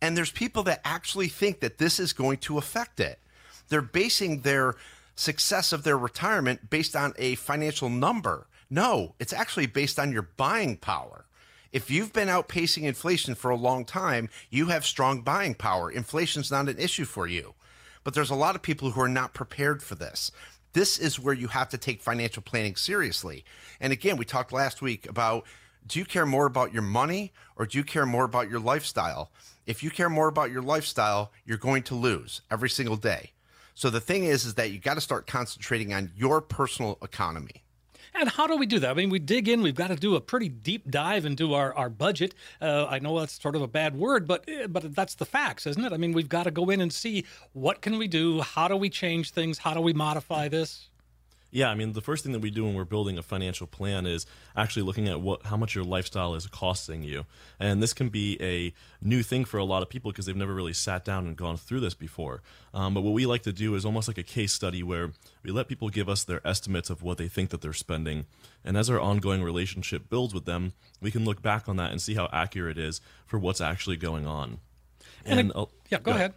And 0.03 0.17
there's 0.17 0.33
people 0.33 0.65
that 0.65 0.81
actually 0.85 1.29
think 1.29 1.61
that 1.61 1.79
this 1.79 2.01
is 2.01 2.13
going 2.13 2.39
to 2.39 2.59
affect 2.59 2.99
it. 2.99 3.21
They're 3.69 3.81
basing 3.81 4.41
their 4.41 4.75
success 5.15 5.73
of 5.73 5.83
their 5.83 5.99
retirement 5.99 6.71
based 6.71 6.97
on 6.97 7.15
a 7.17 7.35
financial 7.37 7.89
number. 7.89 8.47
No, 8.71 9.15
it's 9.19 9.33
actually 9.33 9.67
based 9.67 9.99
on 9.99 10.13
your 10.13 10.23
buying 10.37 10.77
power. 10.77 11.27
If 11.73 11.91
you've 11.91 12.13
been 12.13 12.29
outpacing 12.29 12.85
inflation 12.85 13.35
for 13.35 13.51
a 13.51 13.57
long 13.57 13.85
time, 13.85 14.29
you 14.49 14.67
have 14.67 14.87
strong 14.87 15.23
buying 15.23 15.55
power. 15.55 15.91
Inflation's 15.91 16.51
not 16.51 16.69
an 16.69 16.79
issue 16.79 17.05
for 17.05 17.27
you. 17.27 17.55
But 18.05 18.15
there's 18.15 18.31
a 18.31 18.37
lot 18.37 18.55
of 18.55 18.63
people 18.63 18.91
who 18.91 19.01
are 19.01 19.09
not 19.09 19.35
prepared 19.35 19.83
for 19.83 19.95
this. 19.95 20.31
This 20.73 20.99
is 20.99 21.21
where 21.21 21.35
you 21.35 21.49
have 21.49 21.69
to 21.71 21.79
take 21.79 22.03
financial 22.03 22.43
planning 22.43 22.77
seriously. 22.77 23.45
And 23.81 23.93
again, 23.93 24.17
we 24.17 24.25
talked 24.25 24.53
last 24.53 24.83
week 24.83 25.09
about 25.09 25.47
do 25.87 25.99
you 25.99 26.05
care 26.05 26.27
more 26.27 26.47
about 26.47 26.73
your 26.73 26.83
money 26.83 27.33
or 27.57 27.67
do 27.67 27.77
you 27.77 27.85
care 27.85 28.07
more 28.07 28.25
about 28.25 28.49
your 28.49 28.61
lifestyle? 28.61 29.31
If 29.67 29.83
you 29.83 29.91
care 29.91 30.09
more 30.09 30.29
about 30.29 30.51
your 30.51 30.63
lifestyle, 30.63 31.33
you're 31.45 31.59
going 31.59 31.83
to 31.85 31.95
lose 31.95 32.41
every 32.51 32.71
single 32.71 32.97
day. 32.97 33.34
So 33.75 33.91
the 33.91 34.01
thing 34.01 34.25
is, 34.25 34.45
is 34.45 34.55
that 34.55 34.71
you 34.71 34.79
got 34.79 34.95
to 34.95 35.01
start 35.01 35.27
concentrating 35.27 35.93
on 35.93 36.13
your 36.17 36.41
personal 36.41 36.99
economy. 37.03 37.65
And 38.17 38.29
how 38.29 38.47
do 38.47 38.57
we 38.57 38.67
do 38.67 38.79
that? 38.79 38.91
I 38.91 38.95
mean, 38.95 39.11
we 39.11 39.19
dig 39.19 39.49
in. 39.49 39.61
We've 39.61 39.75
got 39.75 39.89
to 39.89 39.97
do 39.97 40.15
a 40.15 40.21
pretty 40.21 40.49
deep 40.49 40.89
dive 40.89 41.27
into 41.27 41.55
our, 41.55 41.75
our 41.75 41.91
budget. 41.91 42.33
Uh, 42.63 42.87
I 42.87 43.01
know 43.01 43.19
that's 43.19 43.43
sort 43.43 43.57
of 43.57 43.63
a 43.63 43.67
bad 43.67 43.97
word, 43.97 44.29
but 44.29 44.45
eh, 44.47 44.69
but 44.69 44.95
that's 44.95 45.17
the 45.17 45.25
facts, 45.25 45.67
isn't 45.67 45.85
it? 45.85 45.93
I 45.93 45.97
mean, 45.97 46.13
we've 46.13 46.29
got 46.29 46.45
to 46.45 46.53
go 46.53 46.71
in 46.71 46.81
and 46.81 46.93
see 46.93 47.25
what 47.55 47.83
can 47.83 47.99
we 47.99 48.07
do. 48.07 48.41
How 48.41 48.69
do 48.69 48.77
we 48.77 48.89
change 48.89 49.33
things? 49.33 49.59
How 49.59 49.75
do 49.75 49.81
we 49.81 49.93
modify 49.93 50.47
this? 50.47 50.91
Yeah, 51.55 51.71
I 51.71 51.77
mean, 51.77 51.93
the 51.93 52.01
first 52.01 52.25
thing 52.25 52.33
that 52.33 52.41
we 52.41 52.51
do 52.51 52.65
when 52.65 52.75
we're 52.75 52.83
building 52.83 53.17
a 53.17 53.23
financial 53.23 53.69
plan 53.69 54.07
is 54.07 54.27
actually 54.57 54.83
looking 54.83 55.07
at 55.07 55.21
what 55.21 55.47
how 55.47 55.57
much 55.57 55.77
your 55.77 55.85
lifestyle 55.85 56.35
is 56.35 56.49
costing 56.49 57.05
you. 57.05 57.27
And 57.61 57.81
this 57.81 57.93
can 57.93 58.09
be 58.09 58.37
a 58.43 58.75
new 59.01 59.23
thing 59.23 59.45
for 59.45 59.59
a 59.59 59.65
lot 59.65 59.81
of 59.81 59.89
people 59.89 60.11
because 60.11 60.27
they've 60.27 60.35
never 60.35 60.53
really 60.53 60.73
sat 60.73 61.05
down 61.05 61.29
and 61.29 61.37
gone 61.37 61.57
through 61.57 61.79
this 61.79 61.95
before. 61.95 62.43
Um, 62.75 62.93
but 62.93 63.03
what 63.03 63.13
we 63.13 63.25
like 63.25 63.43
to 63.43 63.53
do 63.53 63.77
is 63.77 63.85
almost 63.85 64.09
like 64.09 64.19
a 64.19 64.25
case 64.25 64.53
study 64.53 64.83
where 64.83 65.13
we 65.45 65.53
let 65.53 65.69
people 65.69 65.91
give 65.91 66.09
us 66.09 66.25
their 66.25 66.45
estimates 66.45 66.91
of 66.91 67.05
what 67.05 67.19
they 67.19 67.29
think 67.29 67.51
that 67.51 67.61
they're 67.61 67.73
spending. 67.73 68.27
And 68.65 68.77
as 68.77 68.91
our 68.91 68.99
ongoing 68.99 69.41
relationship 69.41 70.11
builds 70.11 70.35
with 70.35 70.47
them, 70.47 70.73
we 71.01 71.13
can 71.13 71.25
look 71.25 71.41
back 71.41 71.69
on 71.69 71.77
that 71.77 71.93
and 71.93 72.03
see 72.03 72.15
how 72.15 72.29
accurate 72.33 72.79
it 72.79 72.85
is 72.85 73.01
for 73.27 73.39
what's 73.39 73.61
actually 73.61 73.97
going 73.97 74.27
on. 74.27 74.59
And 75.25 75.39
And, 75.39 75.53
uh, 75.55 75.67
yeah, 75.89 76.01
go 76.01 76.11
ahead. 76.11 76.35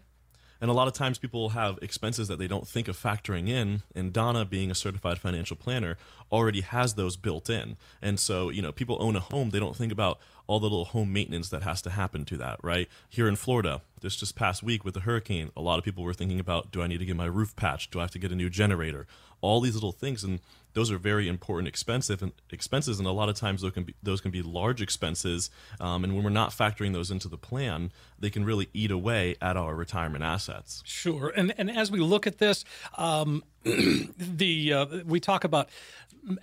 And 0.60 0.70
a 0.70 0.74
lot 0.74 0.88
of 0.88 0.94
times 0.94 1.18
people 1.18 1.50
have 1.50 1.80
expenses 1.82 2.28
that 2.28 2.40
they 2.40 2.48
don't 2.48 2.68
think 2.68 2.88
of 2.88 2.98
factoring 2.98 3.48
in. 3.48 3.84
And 3.96 4.12
Donna, 4.12 4.46
being 4.46 4.72
a 4.72 4.76
certified 4.76 5.20
financial 5.20 5.56
planner, 5.56 5.98
already 6.32 6.62
has 6.62 6.96
those 6.96 7.16
built 7.16 7.50
in. 7.50 7.78
And 8.02 8.20
so, 8.20 8.50
you 8.50 8.62
know, 8.62 8.72
people 8.72 8.98
own 9.00 9.16
a 9.16 9.20
home, 9.20 9.52
they 9.52 9.60
don't 9.60 9.76
think 9.76 9.92
about 9.92 10.20
all 10.48 10.60
the 10.60 10.66
little 10.66 10.86
home 10.86 11.12
maintenance 11.12 11.50
that 11.50 11.64
has 11.64 11.82
to 11.82 11.90
happen 11.90 12.26
to 12.26 12.38
that, 12.38 12.58
right? 12.64 12.88
Here 13.10 13.28
in 13.28 13.36
Florida, 13.36 13.82
this 14.02 14.16
just 14.16 14.36
past 14.36 14.64
week 14.64 14.86
with 14.86 14.94
the 14.94 15.02
hurricane, 15.02 15.52
a 15.58 15.62
lot 15.62 15.78
of 15.78 15.86
people 15.86 16.04
were 16.04 16.14
thinking 16.14 16.40
about 16.40 16.72
do 16.72 16.82
I 16.82 16.88
need 16.88 17.00
to 17.00 17.06
get 17.06 17.18
my 17.18 17.26
roof 17.26 17.56
patched? 17.56 17.92
Do 17.92 18.00
I 18.00 18.04
have 18.04 18.12
to 18.12 18.20
get 18.20 18.32
a 18.32 18.36
new 18.36 18.50
generator? 18.50 19.06
All 19.42 19.62
these 19.62 19.76
little 19.76 19.92
things. 19.92 20.24
And 20.24 20.40
those 20.74 20.92
are 20.92 20.98
very 21.00 21.28
important 21.28 21.68
expensive 21.68 22.22
and 22.22 22.32
expenses 22.52 23.00
and 23.00 23.08
a 23.08 23.12
lot 23.12 23.30
of 23.30 23.36
times 23.36 23.64
those 23.64 23.72
can 23.72 23.84
be 23.84 23.96
those 24.04 24.22
can 24.22 24.30
be 24.30 24.44
large 24.44 24.80
expenses 24.80 25.50
um, 25.80 26.04
and 26.04 26.14
when 26.14 26.24
we're 26.24 26.30
not 26.30 26.52
factoring 26.52 26.94
those 26.94 27.10
into 27.10 27.28
the 27.28 27.38
plan 27.38 27.92
they 28.20 28.30
can 28.30 28.46
really 28.46 28.70
eat 28.76 28.92
away 28.92 29.36
at 29.42 29.58
our 29.58 29.74
retirement 29.74 30.24
assets 30.24 30.84
Sure. 30.86 31.32
And 31.36 31.54
and 31.58 31.70
as 31.70 31.92
we 31.92 32.00
look 32.00 32.28
at 32.28 32.38
this, 32.38 32.66
um, 32.98 33.44
the 33.64 34.74
uh, 34.74 34.86
we 35.06 35.20
talk 35.20 35.44
about 35.44 35.70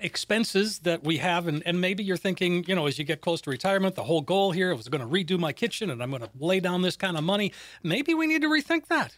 expenses 0.00 0.80
that 0.80 1.04
we 1.04 1.18
have, 1.18 1.46
and, 1.46 1.62
and 1.66 1.80
maybe 1.80 2.02
you're 2.02 2.16
thinking, 2.16 2.64
you 2.66 2.74
know, 2.74 2.86
as 2.86 2.98
you 2.98 3.04
get 3.04 3.20
close 3.20 3.40
to 3.42 3.50
retirement, 3.50 3.94
the 3.94 4.04
whole 4.04 4.22
goal 4.22 4.52
here 4.52 4.74
was 4.74 4.88
going 4.88 5.00
to 5.00 5.06
redo 5.06 5.38
my 5.38 5.52
kitchen, 5.52 5.90
and 5.90 6.02
I'm 6.02 6.10
going 6.10 6.22
to 6.22 6.30
lay 6.38 6.60
down 6.60 6.82
this 6.82 6.96
kind 6.96 7.16
of 7.16 7.24
money. 7.24 7.52
Maybe 7.82 8.14
we 8.14 8.26
need 8.26 8.42
to 8.42 8.48
rethink 8.48 8.86
that. 8.86 9.16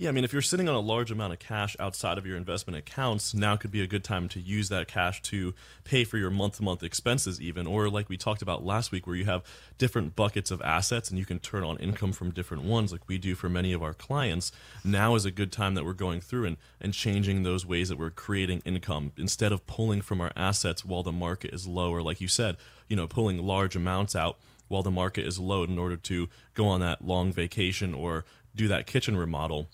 Yeah, 0.00 0.10
I 0.10 0.12
mean, 0.12 0.22
if 0.22 0.32
you're 0.32 0.42
sitting 0.42 0.68
on 0.68 0.76
a 0.76 0.80
large 0.80 1.10
amount 1.10 1.32
of 1.32 1.40
cash 1.40 1.76
outside 1.80 2.18
of 2.18 2.26
your 2.26 2.36
investment 2.36 2.78
accounts, 2.78 3.34
now 3.34 3.56
could 3.56 3.72
be 3.72 3.82
a 3.82 3.86
good 3.88 4.04
time 4.04 4.28
to 4.28 4.38
use 4.38 4.68
that 4.68 4.86
cash 4.86 5.20
to 5.22 5.54
pay 5.82 6.04
for 6.04 6.18
your 6.18 6.30
month 6.30 6.58
to 6.58 6.62
month 6.62 6.84
expenses, 6.84 7.40
even. 7.40 7.66
Or, 7.66 7.90
like 7.90 8.08
we 8.08 8.16
talked 8.16 8.40
about 8.40 8.64
last 8.64 8.92
week, 8.92 9.08
where 9.08 9.16
you 9.16 9.24
have 9.24 9.42
different 9.76 10.14
buckets 10.14 10.52
of 10.52 10.62
assets 10.62 11.10
and 11.10 11.18
you 11.18 11.24
can 11.24 11.40
turn 11.40 11.64
on 11.64 11.78
income 11.78 12.12
from 12.12 12.30
different 12.30 12.62
ones, 12.62 12.92
like 12.92 13.08
we 13.08 13.18
do 13.18 13.34
for 13.34 13.48
many 13.48 13.72
of 13.72 13.82
our 13.82 13.92
clients. 13.92 14.52
Now 14.84 15.16
is 15.16 15.24
a 15.24 15.32
good 15.32 15.50
time 15.50 15.74
that 15.74 15.84
we're 15.84 15.94
going 15.94 16.20
through 16.20 16.44
and, 16.44 16.58
and 16.80 16.94
changing 16.94 17.42
those 17.42 17.66
ways 17.66 17.88
that 17.88 17.98
we're 17.98 18.10
creating 18.10 18.62
income 18.64 19.10
instead 19.16 19.50
of 19.50 19.66
pulling 19.66 20.00
from 20.00 20.20
our 20.20 20.30
assets 20.36 20.84
while 20.84 21.02
the 21.02 21.10
market 21.10 21.52
is 21.52 21.66
low, 21.66 21.90
or 21.90 22.02
like 22.02 22.20
you 22.20 22.28
said, 22.28 22.56
you 22.86 22.94
know, 22.94 23.08
pulling 23.08 23.44
large 23.44 23.74
amounts 23.74 24.14
out 24.14 24.38
while 24.68 24.84
the 24.84 24.92
market 24.92 25.26
is 25.26 25.40
low 25.40 25.64
in 25.64 25.76
order 25.76 25.96
to 25.96 26.28
go 26.54 26.68
on 26.68 26.78
that 26.78 27.04
long 27.04 27.32
vacation 27.32 27.94
or 27.94 28.24
do 28.54 28.68
that 28.68 28.86
kitchen 28.86 29.16
remodel 29.16 29.68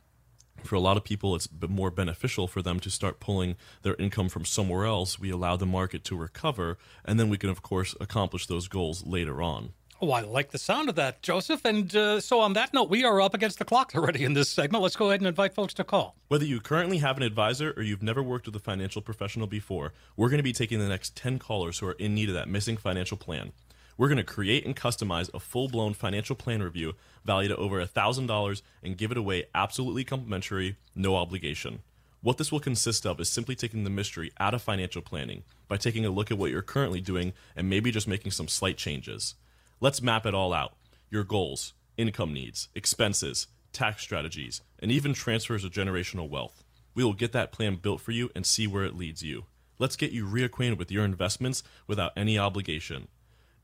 for 0.67 0.75
a 0.75 0.81
lot 0.81 0.97
of 0.97 1.05
people, 1.05 1.35
it's 1.35 1.49
more 1.69 1.91
beneficial 1.91 2.47
for 2.47 2.63
them 2.63 2.81
to 2.81 2.91
start 2.91 3.21
pulling 3.21 3.57
their 3.83 3.95
income 3.97 4.29
from 4.29 4.45
somewhere 4.45 4.85
else. 4.85 5.19
We 5.19 5.31
allow 5.31 5.57
the 5.57 5.67
market 5.67 6.05
to 6.05 6.17
recover, 6.17 6.79
and 7.05 7.19
then 7.19 7.29
we 7.29 7.39
can, 7.39 7.51
of 7.51 7.63
course, 7.63 7.95
accomplish 8.01 8.47
those 8.47 8.69
goals 8.69 9.05
later 9.07 9.43
on. 9.43 9.73
Oh, 10.01 10.11
I 10.11 10.21
like 10.21 10.51
the 10.51 10.59
sound 10.59 10.89
of 10.89 10.97
that, 10.97 11.23
Joseph. 11.23 11.65
And 11.65 11.95
uh, 11.95 12.21
so, 12.21 12.41
on 12.41 12.53
that 12.55 12.75
note, 12.75 12.91
we 12.91 13.05
are 13.05 13.21
up 13.21 13.33
against 13.33 13.59
the 13.59 13.65
clock 13.65 13.93
already 13.95 14.25
in 14.25 14.35
this 14.35 14.51
segment. 14.51 14.83
Let's 14.83 14.97
go 14.97 15.09
ahead 15.09 15.21
and 15.21 15.29
invite 15.29 15.55
folks 15.55 15.73
to 15.75 15.85
call. 15.85 16.17
Whether 16.29 16.45
you 16.45 16.61
currently 16.61 16.99
have 16.99 17.17
an 17.17 17.23
advisor 17.23 17.73
or 17.77 17.83
you've 17.83 18.03
never 18.03 18.23
worked 18.23 18.47
with 18.47 18.57
a 18.57 18.61
financial 18.61 19.01
professional 19.01 19.47
before, 19.47 19.93
we're 20.17 20.29
going 20.29 20.39
to 20.39 20.43
be 20.45 20.53
taking 20.53 20.79
the 20.79 20.89
next 20.89 21.17
10 21.17 21.39
callers 21.39 21.79
who 21.79 21.87
are 21.87 21.93
in 21.93 22.15
need 22.15 22.29
of 22.29 22.35
that 22.35 22.49
missing 22.49 22.77
financial 22.77 23.17
plan. 23.17 23.53
We're 23.97 24.09
going 24.09 24.19
to 24.19 24.25
create 24.25 24.67
and 24.67 24.75
customize 24.75 25.33
a 25.33 25.39
full 25.39 25.69
blown 25.69 25.95
financial 25.95 26.35
plan 26.35 26.63
review 26.63 26.95
valued 27.25 27.53
at 27.53 27.59
over 27.59 27.85
$1,000 27.85 28.63
and 28.83 28.97
give 28.97 29.13
it 29.13 29.17
away 29.17 29.45
absolutely 29.55 30.03
complimentary, 30.05 30.77
no 30.97 31.15
obligation. 31.17 31.81
What 32.21 32.39
this 32.39 32.51
will 32.51 32.61
consist 32.61 33.07
of 33.07 33.21
is 33.21 33.29
simply 33.29 33.55
taking 33.55 33.85
the 33.85 33.91
mystery 33.91 34.33
out 34.41 34.55
of 34.55 34.63
financial 34.63 35.03
planning 35.03 35.45
by 35.69 35.77
taking 35.77 36.05
a 36.05 36.11
look 36.11 36.31
at 36.31 36.39
what 36.39 36.51
you're 36.51 36.63
currently 36.63 37.01
doing 37.01 37.35
and 37.55 37.69
maybe 37.69 37.93
just 37.93 38.09
making 38.09 38.33
some 38.33 38.49
slight 38.49 38.77
changes. 38.77 39.35
Let's 39.81 40.03
map 40.03 40.27
it 40.27 40.35
all 40.35 40.53
out 40.53 40.75
your 41.11 41.23
goals, 41.23 41.75
income 41.97 42.33
needs, 42.33 42.69
expenses, 42.75 43.47
tax 43.73 44.03
strategies, 44.03 44.63
and 44.81 44.91
even 44.91 45.13
transfers 45.13 45.65
of 45.65 45.71
generational 45.71 46.29
wealth. 46.29 46.65
We 46.95 47.05
will 47.05 47.13
get 47.13 47.33
that 47.33 47.53
plan 47.53 47.77
built 47.77 48.01
for 48.01 48.13
you 48.13 48.31
and 48.35 48.45
see 48.45 48.67
where 48.67 48.85
it 48.85 48.97
leads 48.97 49.23
you. 49.23 49.45
Let's 49.79 49.97
get 49.97 50.13
you 50.13 50.27
reacquainted 50.27 50.79
with 50.79 50.91
your 50.91 51.05
investments 51.05 51.63
without 51.87 52.13
any 52.17 52.39
obligation. 52.39 53.09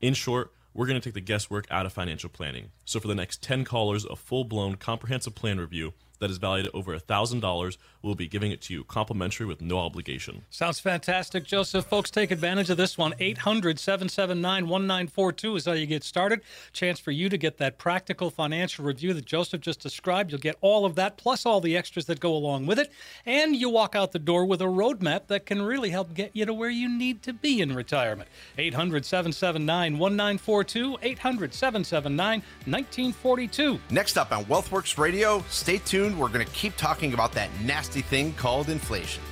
In 0.01 0.15
short, 0.15 0.51
we're 0.73 0.87
going 0.87 0.99
to 0.99 1.03
take 1.03 1.13
the 1.13 1.21
guesswork 1.21 1.67
out 1.69 1.85
of 1.85 1.93
financial 1.93 2.29
planning. 2.29 2.71
So 2.85 2.99
for 2.99 3.07
the 3.07 3.13
next 3.13 3.43
10 3.43 3.65
callers, 3.65 4.03
a 4.03 4.15
full-blown 4.15 4.77
comprehensive 4.77 5.35
plan 5.35 5.59
review 5.59 5.93
that 6.21 6.29
is 6.29 6.37
valued 6.37 6.67
at 6.67 6.75
over 6.75 6.97
$1,000, 6.97 7.77
we'll 8.01 8.15
be 8.15 8.27
giving 8.27 8.51
it 8.51 8.61
to 8.61 8.73
you 8.73 8.83
complimentary 8.83 9.45
with 9.45 9.59
no 9.59 9.79
obligation. 9.79 10.43
Sounds 10.49 10.79
fantastic, 10.79 11.43
Joseph. 11.43 11.85
Folks, 11.85 12.09
take 12.09 12.31
advantage 12.31 12.69
of 12.69 12.77
this 12.77 12.97
one. 12.97 13.13
800 13.19 13.79
779 13.79 14.67
1942 14.67 15.55
is 15.55 15.65
how 15.65 15.73
you 15.73 15.87
get 15.87 16.03
started. 16.03 16.41
Chance 16.71 16.99
for 16.99 17.11
you 17.11 17.27
to 17.27 17.37
get 17.37 17.57
that 17.57 17.77
practical 17.77 18.29
financial 18.29 18.85
review 18.85 19.13
that 19.13 19.25
Joseph 19.25 19.61
just 19.61 19.81
described. 19.81 20.31
You'll 20.31 20.39
get 20.39 20.57
all 20.61 20.85
of 20.85 20.95
that, 20.95 21.17
plus 21.17 21.45
all 21.45 21.59
the 21.59 21.75
extras 21.75 22.05
that 22.05 22.19
go 22.19 22.33
along 22.33 22.67
with 22.67 22.79
it. 22.79 22.91
And 23.25 23.55
you 23.55 23.69
walk 23.69 23.95
out 23.95 24.11
the 24.11 24.19
door 24.19 24.45
with 24.45 24.61
a 24.61 24.65
roadmap 24.65 25.27
that 25.27 25.47
can 25.47 25.61
really 25.61 25.89
help 25.89 26.13
get 26.13 26.31
you 26.33 26.45
to 26.45 26.53
where 26.53 26.69
you 26.69 26.87
need 26.87 27.23
to 27.23 27.33
be 27.33 27.61
in 27.61 27.75
retirement. 27.75 28.29
800 28.57 29.05
779 29.05 29.97
1942. 29.97 30.97
800 31.01 31.53
779 31.53 32.39
1942. 32.65 33.79
Next 33.89 34.17
up 34.17 34.31
on 34.31 34.45
WealthWorks 34.45 34.99
Radio, 34.99 35.43
stay 35.49 35.79
tuned. 35.79 36.10
We're 36.17 36.29
going 36.29 36.45
to 36.45 36.51
keep 36.51 36.75
talking 36.77 37.13
about 37.13 37.31
that 37.33 37.49
nasty 37.61 38.01
thing 38.01 38.33
called 38.33 38.69
inflation. 38.69 39.23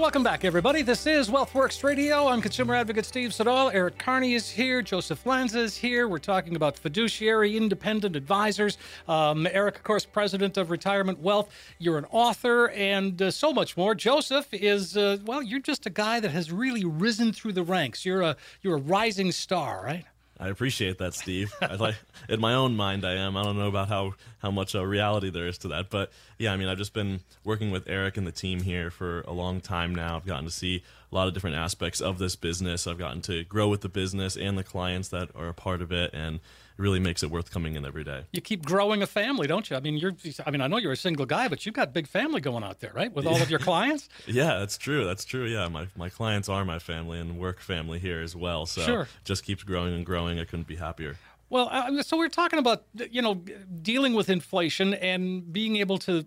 Welcome 0.00 0.22
back, 0.22 0.46
everybody. 0.46 0.80
This 0.80 1.06
is 1.06 1.28
WealthWorks 1.28 1.84
Radio. 1.84 2.26
I'm 2.26 2.40
consumer 2.40 2.74
advocate 2.74 3.04
Steve 3.04 3.34
Siddall. 3.34 3.68
Eric 3.68 3.98
Carney 3.98 4.32
is 4.32 4.48
here. 4.48 4.80
Joseph 4.80 5.26
Lanza 5.26 5.58
is 5.58 5.76
here. 5.76 6.08
We're 6.08 6.16
talking 6.16 6.56
about 6.56 6.78
fiduciary 6.78 7.54
independent 7.54 8.16
advisors. 8.16 8.78
Um, 9.08 9.46
Eric, 9.46 9.76
of 9.76 9.82
course, 9.82 10.06
president 10.06 10.56
of 10.56 10.70
Retirement 10.70 11.18
Wealth. 11.18 11.50
You're 11.78 11.98
an 11.98 12.06
author 12.12 12.70
and 12.70 13.20
uh, 13.20 13.30
so 13.30 13.52
much 13.52 13.76
more. 13.76 13.94
Joseph 13.94 14.48
is 14.52 14.96
uh, 14.96 15.18
well. 15.26 15.42
You're 15.42 15.60
just 15.60 15.84
a 15.84 15.90
guy 15.90 16.18
that 16.18 16.30
has 16.30 16.50
really 16.50 16.86
risen 16.86 17.34
through 17.34 17.52
the 17.52 17.62
ranks. 17.62 18.06
You're 18.06 18.22
a 18.22 18.36
you're 18.62 18.76
a 18.76 18.80
rising 18.80 19.32
star, 19.32 19.82
right? 19.84 20.06
I 20.40 20.48
appreciate 20.48 20.98
that, 20.98 21.12
Steve. 21.12 21.52
I 21.60 21.74
like 21.74 21.96
in 22.28 22.40
my 22.40 22.54
own 22.54 22.74
mind, 22.74 23.04
I 23.04 23.14
am. 23.16 23.36
I 23.36 23.42
don't 23.42 23.58
know 23.58 23.68
about 23.68 23.88
how 23.88 24.14
how 24.38 24.50
much 24.50 24.74
uh, 24.74 24.84
reality 24.84 25.28
there 25.28 25.46
is 25.46 25.58
to 25.58 25.68
that, 25.68 25.90
but 25.90 26.10
yeah, 26.38 26.52
I 26.52 26.56
mean, 26.56 26.66
I've 26.68 26.78
just 26.78 26.94
been 26.94 27.20
working 27.44 27.70
with 27.70 27.86
Eric 27.88 28.16
and 28.16 28.26
the 28.26 28.32
team 28.32 28.62
here 28.62 28.90
for 28.90 29.20
a 29.22 29.32
long 29.32 29.60
time 29.60 29.94
now. 29.94 30.16
I've 30.16 30.24
gotten 30.24 30.46
to 30.46 30.50
see 30.50 30.82
a 31.10 31.14
lot 31.14 31.28
of 31.28 31.34
different 31.34 31.56
aspects 31.56 32.00
of 32.00 32.18
this 32.18 32.36
business. 32.36 32.86
I've 32.86 32.98
gotten 32.98 33.20
to 33.22 33.44
grow 33.44 33.68
with 33.68 33.80
the 33.80 33.88
business 33.88 34.36
and 34.36 34.56
the 34.56 34.64
clients 34.64 35.08
that 35.08 35.30
are 35.34 35.48
a 35.48 35.54
part 35.54 35.82
of 35.82 35.90
it, 35.90 36.10
and 36.14 36.36
it 36.36 36.42
really 36.82 37.00
makes 37.00 37.22
it 37.22 37.30
worth 37.30 37.50
coming 37.50 37.74
in 37.74 37.84
every 37.84 38.04
day. 38.04 38.24
You 38.32 38.40
keep 38.40 38.64
growing 38.64 39.02
a 39.02 39.06
family, 39.06 39.46
don't 39.46 39.68
you? 39.68 39.76
I 39.76 39.80
mean, 39.80 39.96
you're. 39.96 40.12
I 40.46 40.50
mean, 40.50 40.60
I 40.60 40.66
know 40.68 40.76
you're 40.76 40.92
a 40.92 40.96
single 40.96 41.26
guy, 41.26 41.48
but 41.48 41.66
you've 41.66 41.74
got 41.74 41.88
a 41.88 41.90
big 41.90 42.06
family 42.06 42.40
going 42.40 42.62
out 42.62 42.80
there, 42.80 42.92
right? 42.94 43.12
With 43.12 43.26
all 43.26 43.40
of 43.42 43.50
your 43.50 43.58
clients. 43.70 44.08
Yeah, 44.26 44.58
that's 44.58 44.78
true. 44.78 45.04
That's 45.04 45.24
true. 45.24 45.46
Yeah, 45.46 45.66
my 45.68 45.88
my 45.96 46.08
clients 46.08 46.48
are 46.48 46.64
my 46.64 46.78
family 46.78 47.18
and 47.18 47.38
work 47.38 47.60
family 47.60 47.98
here 47.98 48.20
as 48.22 48.36
well. 48.36 48.66
So 48.66 48.82
Sure. 48.82 49.02
it 49.02 49.08
just 49.24 49.44
keeps 49.44 49.62
growing 49.64 49.94
and 49.94 50.06
growing. 50.06 50.38
I 50.38 50.44
couldn't 50.44 50.66
be 50.68 50.76
happier. 50.76 51.16
Well, 51.48 51.68
so 52.04 52.16
we're 52.16 52.28
talking 52.28 52.60
about 52.60 52.84
you 52.94 53.20
know 53.22 53.34
dealing 53.82 54.14
with 54.14 54.30
inflation 54.30 54.94
and 54.94 55.52
being 55.52 55.76
able 55.76 55.98
to 55.98 56.24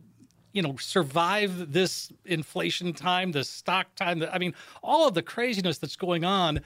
you 0.53 0.61
know 0.61 0.77
survive 0.77 1.73
this 1.73 2.11
inflation 2.25 2.93
time, 2.93 3.33
this 3.33 3.49
stock 3.49 3.93
time. 3.95 4.23
I 4.31 4.37
mean, 4.37 4.53
all 4.81 5.07
of 5.07 5.13
the 5.13 5.21
craziness 5.21 5.77
that's 5.79 5.97
going 5.97 6.23
on. 6.23 6.61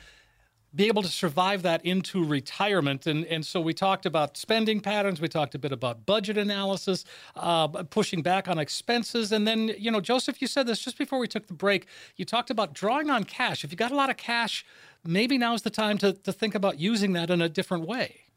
Be 0.76 0.88
able 0.88 1.02
to 1.02 1.08
survive 1.08 1.62
that 1.64 1.84
into 1.86 2.24
retirement, 2.24 3.08
and 3.08 3.26
and 3.26 3.44
so 3.44 3.62
we 3.62 3.74
talked 3.74 4.06
about 4.06 4.36
spending 4.36 4.82
patterns. 4.82 5.22
We 5.22 5.30
talked 5.30 5.56
a 5.56 5.60
bit 5.60 5.72
about 5.72 6.06
budget 6.06 6.38
analysis, 6.38 7.06
uh, 7.38 7.70
pushing 7.86 8.22
back 8.22 8.50
on 8.50 8.60
expenses, 8.60 9.32
and 9.32 9.48
then 9.48 9.70
you 9.80 9.90
know, 9.90 10.02
Joseph, 10.02 10.42
you 10.42 10.48
said 10.48 10.68
this 10.68 10.80
just 10.80 10.98
before 10.98 11.20
we 11.20 11.28
took 11.28 11.48
the 11.48 11.54
break. 11.54 11.88
You 12.18 12.26
talked 12.26 12.50
about 12.50 12.74
drawing 12.74 13.10
on 13.10 13.24
cash. 13.24 13.64
If 13.64 13.72
you 13.72 13.78
got 13.78 13.92
a 13.92 13.96
lot 13.96 14.10
of 14.10 14.18
cash, 14.18 14.66
maybe 15.06 15.38
now's 15.38 15.62
the 15.62 15.70
time 15.70 15.98
to 16.00 16.12
to 16.14 16.34
think 16.34 16.54
about 16.54 16.80
using 16.80 17.14
that 17.14 17.30
in 17.30 17.42
a 17.42 17.50
different 17.50 17.88
way. 17.88 18.28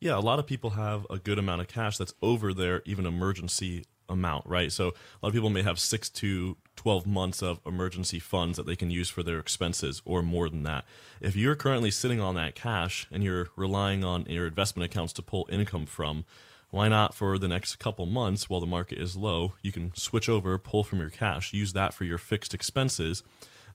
Yeah, 0.00 0.16
a 0.16 0.20
lot 0.20 0.38
of 0.38 0.46
people 0.46 0.70
have 0.70 1.06
a 1.10 1.18
good 1.18 1.38
amount 1.38 1.62
of 1.62 1.68
cash 1.68 1.98
that's 1.98 2.14
over 2.22 2.54
their 2.54 2.82
even 2.84 3.04
emergency 3.04 3.84
amount, 4.10 4.46
right? 4.46 4.70
So 4.70 4.88
a 4.88 5.18
lot 5.22 5.28
of 5.28 5.32
people 5.32 5.50
may 5.50 5.62
have 5.62 5.78
six 5.78 6.10
to 6.10 6.56
12 6.76 7.06
months 7.06 7.42
of 7.42 7.60
emergency 7.64 8.18
funds 8.18 8.56
that 8.56 8.66
they 8.66 8.76
can 8.76 8.90
use 8.90 9.08
for 9.08 9.22
their 9.22 9.38
expenses 9.38 10.02
or 10.04 10.22
more 10.22 10.48
than 10.48 10.62
that. 10.64 10.84
If 11.20 11.36
you're 11.36 11.54
currently 11.54 11.90
sitting 11.90 12.20
on 12.20 12.34
that 12.34 12.54
cash 12.54 13.06
and 13.10 13.22
you're 13.22 13.48
relying 13.56 14.04
on 14.04 14.26
your 14.26 14.46
investment 14.46 14.90
accounts 14.90 15.12
to 15.14 15.22
pull 15.22 15.48
income 15.50 15.86
from, 15.86 16.24
why 16.70 16.88
not 16.88 17.14
for 17.14 17.36
the 17.38 17.48
next 17.48 17.76
couple 17.78 18.06
months 18.06 18.48
while 18.48 18.60
the 18.60 18.66
market 18.66 18.98
is 18.98 19.16
low, 19.16 19.54
you 19.60 19.72
can 19.72 19.92
switch 19.94 20.28
over, 20.28 20.56
pull 20.56 20.84
from 20.84 21.00
your 21.00 21.10
cash, 21.10 21.52
use 21.52 21.72
that 21.72 21.92
for 21.92 22.04
your 22.04 22.18
fixed 22.18 22.54
expenses. 22.54 23.22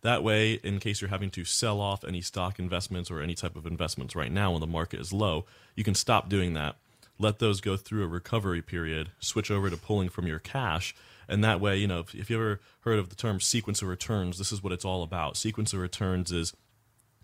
That 0.02 0.24
way, 0.24 0.54
in 0.54 0.80
case 0.80 1.02
you're 1.02 1.10
having 1.10 1.32
to 1.32 1.46
sell 1.46 1.82
off 1.82 2.04
any 2.04 2.22
stock 2.22 2.60
investments 2.60 3.12
or 3.12 3.22
any 3.22 3.34
type 3.34 3.56
of 3.56 3.66
investments 3.66 4.16
right 4.16 4.32
now 4.32 4.52
when 4.52 4.62
the 4.62 4.68
market 4.68 5.00
is 5.00 5.12
low, 5.12 5.46
you 5.76 5.84
can 5.84 5.96
stop 5.96 6.30
doing 6.30 6.54
that. 6.54 6.76
Let 7.18 7.40
those 7.40 7.62
go 7.62 7.78
through 7.78 8.04
a 8.04 8.08
recovery 8.08 8.62
period, 8.62 9.12
switch 9.20 9.50
over 9.50 9.70
to 9.70 9.78
pulling 9.78 10.10
from 10.10 10.28
your 10.28 10.40
cash, 10.40 10.94
And 11.28 11.44
that 11.44 11.60
way, 11.60 11.78
you 11.78 11.88
know, 11.88 12.00
if, 12.00 12.14
if 12.14 12.30
you 12.30 12.36
ever 12.36 12.60
heard 12.82 13.00
of 13.00 13.10
the 13.10 13.16
term 13.16 13.40
sequence 13.40 13.82
of 13.82 13.88
returns, 13.88 14.38
this 14.38 14.52
is 14.52 14.62
what 14.62 14.74
it's 14.74 14.86
all 14.86 15.02
about. 15.02 15.38
Sequence 15.38 15.74
of 15.74 15.80
returns 15.80 16.32
is 16.32 16.54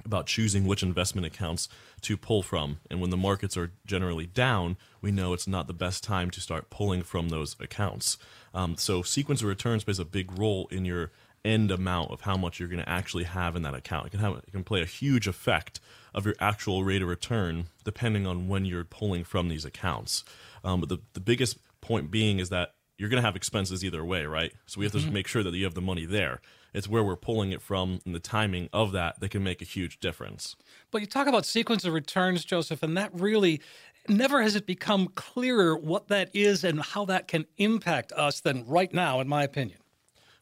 about 0.05 0.25
choosing 0.25 0.65
which 0.65 0.81
investment 0.81 1.27
accounts 1.27 1.69
to 2.01 2.17
pull 2.17 2.41
from. 2.41 2.79
And 2.89 2.99
when 2.99 3.11
the 3.11 3.17
markets 3.17 3.55
are 3.55 3.71
generally 3.85 4.25
down, 4.25 4.77
we 5.01 5.11
know 5.11 5.33
it's 5.33 5.47
not 5.47 5.67
the 5.67 5.73
best 5.73 6.03
time 6.03 6.31
to 6.31 6.41
start 6.41 6.69
pulling 6.69 7.03
from 7.03 7.29
those 7.29 7.55
accounts. 7.59 8.17
Um, 8.53 8.77
so, 8.77 9.01
sequence 9.01 9.41
of 9.41 9.47
returns 9.47 9.83
plays 9.83 9.99
a 9.99 10.05
big 10.05 10.37
role 10.37 10.67
in 10.71 10.85
your 10.85 11.11
end 11.43 11.71
amount 11.71 12.11
of 12.11 12.21
how 12.21 12.37
much 12.37 12.59
you're 12.59 12.69
going 12.69 12.83
to 12.83 12.89
actually 12.89 13.23
have 13.23 13.55
in 13.55 13.63
that 13.63 13.73
account. 13.73 14.07
It 14.07 14.09
can 14.11 14.19
have 14.19 14.33
it 14.33 14.51
can 14.51 14.63
play 14.63 14.81
a 14.81 14.85
huge 14.85 15.27
effect 15.27 15.79
of 16.13 16.25
your 16.25 16.35
actual 16.39 16.83
rate 16.83 17.01
of 17.01 17.07
return 17.07 17.65
depending 17.83 18.27
on 18.27 18.47
when 18.47 18.65
you're 18.65 18.83
pulling 18.83 19.23
from 19.23 19.49
these 19.49 19.65
accounts. 19.65 20.23
Um, 20.63 20.79
but 20.81 20.89
the, 20.89 20.99
the 21.13 21.19
biggest 21.19 21.57
point 21.81 22.11
being 22.11 22.39
is 22.39 22.49
that 22.49 22.73
you're 22.97 23.09
going 23.09 23.21
to 23.21 23.25
have 23.25 23.35
expenses 23.35 23.83
either 23.83 24.05
way, 24.05 24.25
right? 24.25 24.53
So 24.67 24.79
we 24.79 24.85
have 24.85 24.93
to 24.93 24.99
mm-hmm. 24.99 25.13
make 25.13 25.27
sure 25.27 25.41
that 25.41 25.53
you 25.53 25.63
have 25.63 25.73
the 25.73 25.81
money 25.81 26.05
there. 26.05 26.39
It's 26.73 26.87
where 26.87 27.03
we're 27.03 27.15
pulling 27.15 27.51
it 27.51 27.61
from 27.61 27.99
and 28.05 28.13
the 28.13 28.19
timing 28.19 28.69
of 28.71 28.91
that 28.91 29.19
that 29.19 29.31
can 29.31 29.43
make 29.43 29.61
a 29.61 29.65
huge 29.65 29.99
difference. 29.99 30.55
But 30.91 31.01
you 31.01 31.07
talk 31.07 31.27
about 31.27 31.45
sequence 31.45 31.83
of 31.83 31.93
returns, 31.93 32.45
Joseph, 32.45 32.83
and 32.83 32.95
that 32.97 33.09
really 33.13 33.61
never 34.07 34.41
has 34.41 34.55
it 34.55 34.65
become 34.65 35.07
clearer 35.15 35.75
what 35.75 36.07
that 36.09 36.29
is 36.33 36.63
and 36.63 36.81
how 36.81 37.05
that 37.05 37.27
can 37.27 37.45
impact 37.57 38.11
us 38.13 38.39
than 38.39 38.65
right 38.65 38.93
now, 38.93 39.19
in 39.19 39.27
my 39.27 39.43
opinion. 39.43 39.79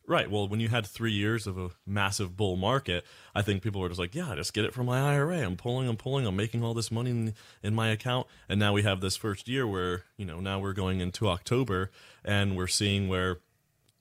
Right. 0.09 0.31
Well, 0.31 0.47
when 0.47 0.59
you 0.59 0.69
had 0.69 0.87
three 0.87 1.11
years 1.11 1.45
of 1.45 1.59
a 1.59 1.69
massive 1.85 2.35
bull 2.35 2.55
market, 2.55 3.05
I 3.35 3.43
think 3.43 3.61
people 3.61 3.79
were 3.79 3.89
just 3.89 3.99
like, 3.99 4.15
yeah, 4.15 4.33
just 4.33 4.55
get 4.55 4.65
it 4.65 4.73
from 4.73 4.87
my 4.87 4.99
IRA. 5.13 5.37
I'm 5.37 5.55
pulling, 5.55 5.87
I'm 5.87 5.97
pulling, 5.97 6.25
I'm 6.25 6.35
making 6.35 6.63
all 6.63 6.73
this 6.73 6.89
money 6.89 7.11
in, 7.11 7.35
in 7.61 7.75
my 7.75 7.89
account. 7.89 8.25
And 8.49 8.59
now 8.59 8.73
we 8.73 8.81
have 8.81 9.01
this 9.01 9.15
first 9.15 9.47
year 9.47 9.67
where, 9.67 10.05
you 10.17 10.25
know, 10.25 10.39
now 10.39 10.59
we're 10.59 10.73
going 10.73 10.99
into 10.99 11.29
October 11.29 11.91
and 12.25 12.57
we're 12.57 12.65
seeing 12.65 13.07
where 13.07 13.37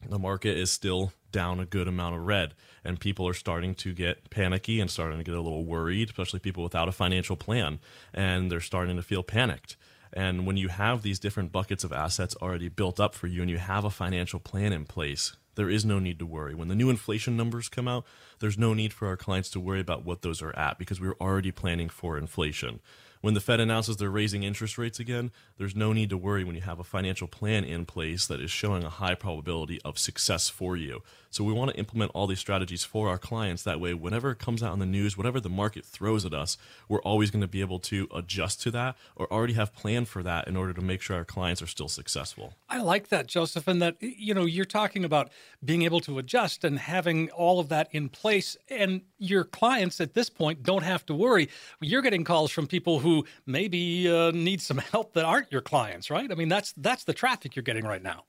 the 0.08 0.18
market 0.18 0.56
is 0.56 0.72
still 0.72 1.12
down 1.30 1.60
a 1.60 1.66
good 1.66 1.86
amount 1.86 2.14
of 2.14 2.22
red 2.22 2.54
and 2.84 3.00
people 3.00 3.28
are 3.28 3.34
starting 3.34 3.74
to 3.74 3.92
get 3.92 4.30
panicky 4.30 4.80
and 4.80 4.90
starting 4.90 5.18
to 5.18 5.24
get 5.24 5.34
a 5.34 5.42
little 5.42 5.66
worried 5.66 6.08
especially 6.08 6.38
people 6.38 6.62
without 6.62 6.88
a 6.88 6.92
financial 6.92 7.36
plan 7.36 7.80
and 8.14 8.50
they're 8.50 8.60
starting 8.60 8.96
to 8.96 9.02
feel 9.02 9.22
panicked 9.22 9.76
and 10.14 10.46
when 10.46 10.56
you 10.56 10.68
have 10.68 11.02
these 11.02 11.18
different 11.18 11.52
buckets 11.52 11.84
of 11.84 11.92
assets 11.92 12.34
already 12.40 12.70
built 12.70 12.98
up 12.98 13.14
for 13.14 13.26
you 13.26 13.42
and 13.42 13.50
you 13.50 13.58
have 13.58 13.84
a 13.84 13.90
financial 13.90 14.40
plan 14.40 14.72
in 14.72 14.86
place 14.86 15.36
there 15.58 15.68
is 15.68 15.84
no 15.84 15.98
need 15.98 16.20
to 16.20 16.24
worry. 16.24 16.54
When 16.54 16.68
the 16.68 16.76
new 16.76 16.88
inflation 16.88 17.36
numbers 17.36 17.68
come 17.68 17.88
out, 17.88 18.06
there's 18.38 18.56
no 18.56 18.74
need 18.74 18.92
for 18.92 19.08
our 19.08 19.16
clients 19.16 19.50
to 19.50 19.60
worry 19.60 19.80
about 19.80 20.04
what 20.04 20.22
those 20.22 20.40
are 20.40 20.56
at 20.56 20.78
because 20.78 21.00
we're 21.00 21.16
already 21.20 21.50
planning 21.50 21.88
for 21.88 22.16
inflation. 22.16 22.78
When 23.22 23.34
the 23.34 23.40
Fed 23.40 23.58
announces 23.58 23.96
they're 23.96 24.08
raising 24.08 24.44
interest 24.44 24.78
rates 24.78 25.00
again, 25.00 25.32
there's 25.56 25.74
no 25.74 25.92
need 25.92 26.10
to 26.10 26.16
worry 26.16 26.44
when 26.44 26.54
you 26.54 26.60
have 26.60 26.78
a 26.78 26.84
financial 26.84 27.26
plan 27.26 27.64
in 27.64 27.86
place 27.86 28.28
that 28.28 28.40
is 28.40 28.52
showing 28.52 28.84
a 28.84 28.88
high 28.88 29.16
probability 29.16 29.80
of 29.84 29.98
success 29.98 30.48
for 30.48 30.76
you. 30.76 31.02
So 31.30 31.44
we 31.44 31.52
want 31.52 31.70
to 31.70 31.76
implement 31.76 32.12
all 32.14 32.26
these 32.26 32.38
strategies 32.38 32.84
for 32.84 33.08
our 33.08 33.18
clients. 33.18 33.62
That 33.62 33.80
way, 33.80 33.94
whenever 33.94 34.30
it 34.30 34.38
comes 34.38 34.62
out 34.62 34.72
in 34.72 34.78
the 34.78 34.86
news, 34.86 35.16
whatever 35.16 35.40
the 35.40 35.48
market 35.48 35.84
throws 35.84 36.24
at 36.24 36.32
us, 36.32 36.56
we're 36.88 37.02
always 37.02 37.30
going 37.30 37.42
to 37.42 37.48
be 37.48 37.60
able 37.60 37.78
to 37.80 38.08
adjust 38.14 38.62
to 38.62 38.70
that 38.72 38.96
or 39.16 39.30
already 39.32 39.54
have 39.54 39.74
planned 39.74 40.08
for 40.08 40.22
that 40.22 40.48
in 40.48 40.56
order 40.56 40.72
to 40.72 40.80
make 40.80 41.02
sure 41.02 41.16
our 41.16 41.24
clients 41.24 41.60
are 41.60 41.66
still 41.66 41.88
successful. 41.88 42.54
I 42.68 42.80
like 42.80 43.08
that, 43.08 43.26
Joseph, 43.26 43.68
and 43.68 43.80
that 43.82 43.96
you 44.00 44.34
know 44.34 44.44
you're 44.44 44.64
talking 44.64 45.04
about 45.04 45.30
being 45.64 45.82
able 45.82 46.00
to 46.00 46.18
adjust 46.18 46.64
and 46.64 46.78
having 46.78 47.30
all 47.30 47.60
of 47.60 47.68
that 47.68 47.88
in 47.92 48.08
place, 48.08 48.56
and 48.68 49.02
your 49.18 49.44
clients 49.44 50.00
at 50.00 50.14
this 50.14 50.30
point 50.30 50.62
don't 50.62 50.82
have 50.82 51.04
to 51.06 51.14
worry. 51.14 51.48
You're 51.80 52.02
getting 52.02 52.24
calls 52.24 52.50
from 52.50 52.66
people 52.66 53.00
who 53.00 53.24
maybe 53.46 54.10
uh, 54.10 54.30
need 54.30 54.60
some 54.60 54.78
help 54.92 55.12
that 55.14 55.24
aren't 55.24 55.52
your 55.52 55.60
clients, 55.60 56.10
right? 56.10 56.30
I 56.30 56.34
mean, 56.34 56.48
that's 56.48 56.72
that's 56.76 57.04
the 57.04 57.14
traffic 57.14 57.56
you're 57.56 57.62
getting 57.62 57.84
right 57.84 58.02
now. 58.02 58.24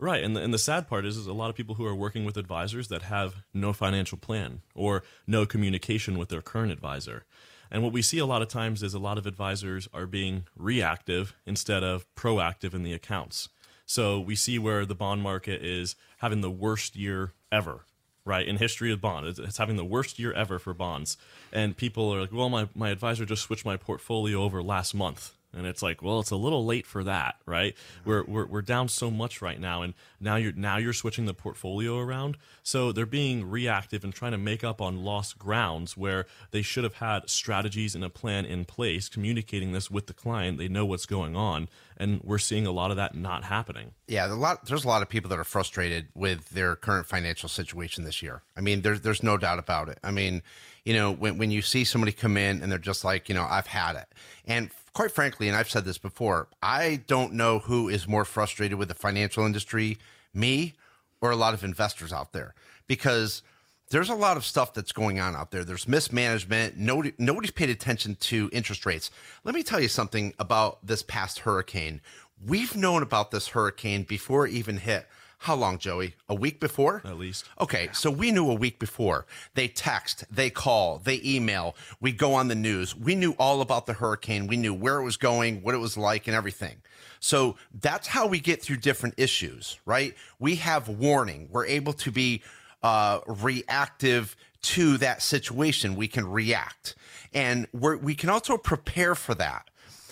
Right, 0.00 0.22
and 0.22 0.36
the, 0.36 0.40
and 0.40 0.54
the 0.54 0.58
sad 0.58 0.86
part 0.86 1.04
is, 1.04 1.16
is 1.16 1.26
a 1.26 1.32
lot 1.32 1.50
of 1.50 1.56
people 1.56 1.74
who 1.74 1.84
are 1.84 1.94
working 1.94 2.24
with 2.24 2.36
advisors 2.36 2.86
that 2.86 3.02
have 3.02 3.42
no 3.52 3.72
financial 3.72 4.16
plan 4.16 4.60
or 4.72 5.02
no 5.26 5.44
communication 5.44 6.16
with 6.16 6.28
their 6.28 6.40
current 6.40 6.70
advisor. 6.70 7.24
And 7.68 7.82
what 7.82 7.92
we 7.92 8.00
see 8.00 8.18
a 8.18 8.26
lot 8.26 8.40
of 8.40 8.46
times 8.46 8.84
is 8.84 8.94
a 8.94 9.00
lot 9.00 9.18
of 9.18 9.26
advisors 9.26 9.88
are 9.92 10.06
being 10.06 10.44
reactive 10.56 11.34
instead 11.46 11.82
of 11.82 12.06
proactive 12.14 12.74
in 12.74 12.84
the 12.84 12.92
accounts. 12.92 13.48
So 13.86 14.20
we 14.20 14.36
see 14.36 14.56
where 14.56 14.86
the 14.86 14.94
bond 14.94 15.22
market 15.22 15.64
is 15.64 15.96
having 16.18 16.42
the 16.42 16.50
worst 16.50 16.94
year 16.94 17.32
ever, 17.50 17.84
right? 18.24 18.46
In 18.46 18.58
history 18.58 18.92
of 18.92 19.00
bond, 19.00 19.26
it's, 19.26 19.38
it's 19.40 19.58
having 19.58 19.76
the 19.76 19.84
worst 19.84 20.20
year 20.20 20.32
ever 20.32 20.60
for 20.60 20.74
bonds. 20.74 21.16
And 21.52 21.76
people 21.76 22.14
are 22.14 22.20
like, 22.20 22.32
well, 22.32 22.48
my, 22.48 22.68
my 22.72 22.90
advisor 22.90 23.24
just 23.24 23.42
switched 23.42 23.66
my 23.66 23.76
portfolio 23.76 24.42
over 24.42 24.62
last 24.62 24.94
month 24.94 25.34
and 25.52 25.66
it's 25.66 25.82
like 25.82 26.02
well 26.02 26.20
it's 26.20 26.30
a 26.30 26.36
little 26.36 26.64
late 26.64 26.86
for 26.86 27.04
that 27.04 27.36
right? 27.48 27.74
We're, 28.04 28.24
we're, 28.24 28.46
we're 28.46 28.62
down 28.62 28.88
so 28.88 29.10
much 29.10 29.40
right 29.42 29.58
now 29.58 29.82
and 29.82 29.94
now 30.20 30.36
you're 30.36 30.52
now 30.52 30.76
you're 30.76 30.92
switching 30.92 31.24
the 31.24 31.34
portfolio 31.34 31.98
around. 31.98 32.36
So 32.62 32.92
they're 32.92 33.06
being 33.06 33.48
reactive 33.48 34.04
and 34.04 34.12
trying 34.12 34.32
to 34.32 34.38
make 34.38 34.62
up 34.62 34.80
on 34.80 35.02
lost 35.02 35.38
grounds 35.38 35.96
where 35.96 36.26
they 36.50 36.62
should 36.62 36.84
have 36.84 36.94
had 36.94 37.28
strategies 37.30 37.94
and 37.94 38.04
a 38.04 38.10
plan 38.10 38.44
in 38.44 38.64
place 38.64 39.08
communicating 39.08 39.72
this 39.72 39.90
with 39.90 40.06
the 40.06 40.12
client. 40.12 40.58
They 40.58 40.68
know 40.68 40.84
what's 40.84 41.06
going 41.06 41.34
on 41.34 41.68
and 41.96 42.20
we're 42.22 42.38
seeing 42.38 42.66
a 42.66 42.70
lot 42.70 42.90
of 42.90 42.96
that 42.98 43.14
not 43.14 43.44
happening. 43.44 43.92
Yeah 44.06 44.32
a 44.32 44.34
lot 44.34 44.66
there's 44.66 44.84
a 44.84 44.88
lot 44.88 45.02
of 45.02 45.08
people 45.08 45.30
that 45.30 45.38
are 45.38 45.44
frustrated 45.44 46.08
with 46.14 46.50
their 46.50 46.76
current 46.76 47.06
financial 47.06 47.48
situation 47.48 48.04
this 48.04 48.22
year. 48.22 48.42
I 48.56 48.60
mean 48.60 48.82
there's 48.82 49.00
there's 49.00 49.22
no 49.22 49.38
doubt 49.38 49.58
about 49.58 49.88
it. 49.88 49.98
I 50.04 50.10
mean 50.10 50.42
you 50.84 50.94
know 50.94 51.12
when, 51.12 51.38
when 51.38 51.50
you 51.50 51.62
see 51.62 51.84
somebody 51.84 52.12
come 52.12 52.36
in 52.36 52.62
and 52.62 52.70
they're 52.70 52.78
just 52.78 53.04
like 53.04 53.28
you 53.28 53.34
know 53.34 53.46
i've 53.48 53.66
had 53.66 53.96
it. 53.96 54.06
And 54.46 54.70
quite 54.98 55.12
frankly, 55.12 55.46
and 55.46 55.56
I've 55.56 55.70
said 55.70 55.84
this 55.84 55.96
before, 55.96 56.48
I 56.60 57.04
don't 57.06 57.34
know 57.34 57.60
who 57.60 57.88
is 57.88 58.08
more 58.08 58.24
frustrated 58.24 58.78
with 58.78 58.88
the 58.88 58.94
financial 58.94 59.46
industry, 59.46 59.96
me 60.34 60.74
or 61.20 61.30
a 61.30 61.36
lot 61.36 61.54
of 61.54 61.62
investors 61.62 62.12
out 62.12 62.32
there, 62.32 62.52
because 62.88 63.42
there's 63.90 64.08
a 64.08 64.14
lot 64.16 64.36
of 64.36 64.44
stuff 64.44 64.74
that's 64.74 64.90
going 64.90 65.20
on 65.20 65.36
out 65.36 65.52
there. 65.52 65.62
There's 65.62 65.86
mismanagement. 65.86 66.78
Nobody, 66.78 67.12
nobody's 67.16 67.52
paid 67.52 67.70
attention 67.70 68.16
to 68.22 68.50
interest 68.52 68.84
rates. 68.84 69.12
Let 69.44 69.54
me 69.54 69.62
tell 69.62 69.78
you 69.78 69.86
something 69.86 70.34
about 70.36 70.84
this 70.84 71.04
past 71.04 71.38
hurricane. 71.38 72.00
We've 72.44 72.74
known 72.74 73.04
about 73.04 73.30
this 73.30 73.46
hurricane 73.46 74.02
before 74.02 74.48
it 74.48 74.52
even 74.52 74.78
hit 74.78 75.06
how 75.38 75.54
long, 75.54 75.78
Joey? 75.78 76.14
A 76.28 76.34
week 76.34 76.58
before? 76.60 77.00
At 77.04 77.16
least. 77.16 77.48
Okay, 77.60 77.88
so 77.92 78.10
we 78.10 78.32
knew 78.32 78.50
a 78.50 78.54
week 78.54 78.78
before. 78.78 79.26
They 79.54 79.68
text, 79.68 80.24
they 80.30 80.50
call, 80.50 80.98
they 80.98 81.20
email, 81.24 81.76
we 82.00 82.12
go 82.12 82.34
on 82.34 82.48
the 82.48 82.54
news. 82.54 82.96
We 82.96 83.14
knew 83.14 83.32
all 83.38 83.60
about 83.60 83.86
the 83.86 83.94
hurricane. 83.94 84.48
We 84.48 84.56
knew 84.56 84.74
where 84.74 84.98
it 84.98 85.04
was 85.04 85.16
going, 85.16 85.62
what 85.62 85.74
it 85.74 85.78
was 85.78 85.96
like, 85.96 86.26
and 86.26 86.36
everything. 86.36 86.82
So 87.20 87.56
that's 87.72 88.08
how 88.08 88.26
we 88.26 88.40
get 88.40 88.62
through 88.62 88.78
different 88.78 89.14
issues, 89.16 89.78
right? 89.86 90.14
We 90.38 90.56
have 90.56 90.88
warning. 90.88 91.48
We're 91.50 91.66
able 91.66 91.92
to 91.94 92.10
be 92.10 92.42
uh, 92.82 93.20
reactive 93.26 94.36
to 94.60 94.98
that 94.98 95.22
situation. 95.22 95.94
We 95.94 96.08
can 96.08 96.28
react. 96.28 96.96
And 97.32 97.66
we 97.72 97.96
we 97.96 98.14
can 98.14 98.30
also 98.30 98.56
prepare 98.56 99.14
for 99.14 99.34
that. 99.34 99.70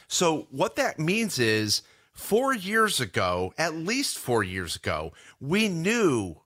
So 0.09 0.47
what 0.51 0.77
that 0.77 0.99
means 0.99 1.39
is, 1.39 1.83
Four 2.17 2.55
years 2.55 2.99
ago, 2.99 3.53
at 3.59 3.75
least 3.75 4.19
four 4.19 4.43
years 4.43 4.75
ago, 4.75 5.13
we 5.39 5.69
knew 5.69 6.37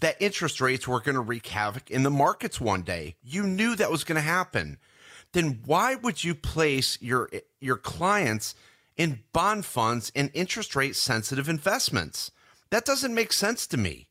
that 0.00 0.16
interest 0.20 0.58
rates 0.58 0.88
were 0.88 1.00
going 1.00 1.16
to 1.16 1.20
wreak 1.20 1.46
havoc 1.46 1.90
in 1.90 2.02
the 2.02 2.10
markets 2.10 2.58
one 2.58 2.80
day. 2.80 3.16
You 3.22 3.42
knew 3.42 3.76
that 3.76 3.90
was 3.90 4.04
going 4.04 4.16
to 4.16 4.22
happen. 4.22 4.78
Then 5.32 5.60
why 5.66 5.96
would 5.96 6.24
you 6.24 6.34
place 6.34 6.96
your 7.02 7.28
your 7.60 7.76
clients 7.76 8.54
in 8.96 9.20
bond 9.34 9.66
funds 9.66 10.10
and 10.16 10.30
interest 10.32 10.74
rate 10.74 10.96
sensitive 10.96 11.48
investments? 11.48 12.30
That 12.70 12.86
doesn't 12.86 13.14
make 13.14 13.34
sense 13.34 13.66
to 13.66 13.76
me. 13.76 14.08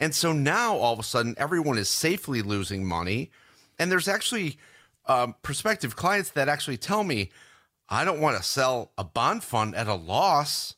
And 0.00 0.16
so 0.16 0.32
now 0.32 0.76
all 0.76 0.94
of 0.94 0.98
a 0.98 1.04
sudden 1.04 1.36
everyone 1.38 1.78
is 1.78 1.88
safely 1.88 2.42
losing 2.42 2.84
money, 2.84 3.30
and 3.78 3.90
there's 3.90 4.08
actually 4.08 4.58
um, 5.06 5.36
prospective 5.42 5.94
clients 5.94 6.30
that 6.30 6.48
actually 6.48 6.76
tell 6.76 7.04
me 7.04 7.30
I 7.88 8.04
don't 8.04 8.20
want 8.20 8.36
to 8.36 8.42
sell 8.42 8.92
a 8.96 9.04
bond 9.04 9.44
fund 9.44 9.74
at 9.74 9.86
a 9.86 9.94
loss. 9.94 10.74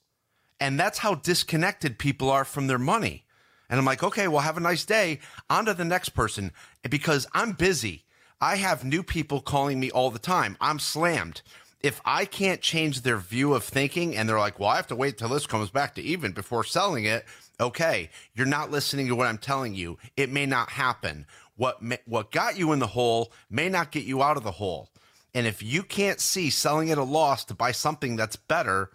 And 0.59 0.81
that's 0.81 0.99
how 0.99 1.15
disconnected 1.15 1.99
people 1.99 2.31
are 2.31 2.45
from 2.45 2.67
their 2.67 2.79
money. 2.79 3.25
And 3.69 3.79
I'm 3.79 3.85
like, 3.85 4.03
okay, 4.03 4.29
well, 4.29 4.41
have 4.41 4.57
a 4.57 4.61
nice 4.61 4.85
day. 4.85 5.21
On 5.51 5.67
to 5.67 5.75
the 5.75 5.85
next 5.85 6.11
person 6.11 6.53
because 6.89 7.27
I'm 7.33 7.53
busy. 7.53 8.05
I 8.41 8.57
have 8.57 8.85
new 8.85 9.03
people 9.03 9.41
calling 9.41 9.81
me 9.81 9.91
all 9.91 10.11
the 10.11 10.19
time. 10.19 10.57
I'm 10.61 10.79
slammed. 10.79 11.43
If 11.83 12.01
I 12.05 12.25
can't 12.25 12.61
change 12.61 13.03
their 13.03 13.19
view 13.19 13.55
of 13.55 13.65
thinking 13.65 14.17
and 14.17 14.29
they're 14.29 14.39
like, 14.39 14.59
well, 14.59 14.71
I 14.71 14.77
have 14.77 14.87
to 14.89 14.97
wait 14.97 15.19
till 15.19 15.29
this 15.29 15.47
comes 15.47 15.71
back 15.71 15.95
to 15.95 16.03
even 16.03 16.33
before 16.33 16.65
selling 16.65 17.05
it, 17.05 17.25
okay, 17.61 18.11
you're 18.35 18.47
not 18.47 18.71
listening 18.71 19.09
to 19.09 19.15
what 19.15 19.27
I'm 19.27 19.39
telling 19.39 19.75
you. 19.75 19.99
It 20.17 20.31
may 20.31 20.47
not 20.47 20.71
happen. 20.71 21.27
What, 21.57 21.83
may, 21.83 21.99
what 22.07 22.33
got 22.33 22.59
you 22.59 22.73
in 22.73 22.79
the 22.79 22.87
hole 22.87 23.33
may 23.51 23.69
not 23.69 23.93
get 23.93 24.05
you 24.05 24.23
out 24.23 24.37
of 24.37 24.45
the 24.45 24.53
hole. 24.53 24.91
And 25.37 25.47
if 25.47 25.63
you 25.63 25.83
can't 25.83 26.19
see 26.19 26.49
selling 26.49 26.91
at 26.91 26.97
a 26.97 27.03
loss 27.03 27.45
to 27.45 27.55
buy 27.55 27.71
something 27.73 28.17
that's 28.17 28.37
better, 28.37 28.89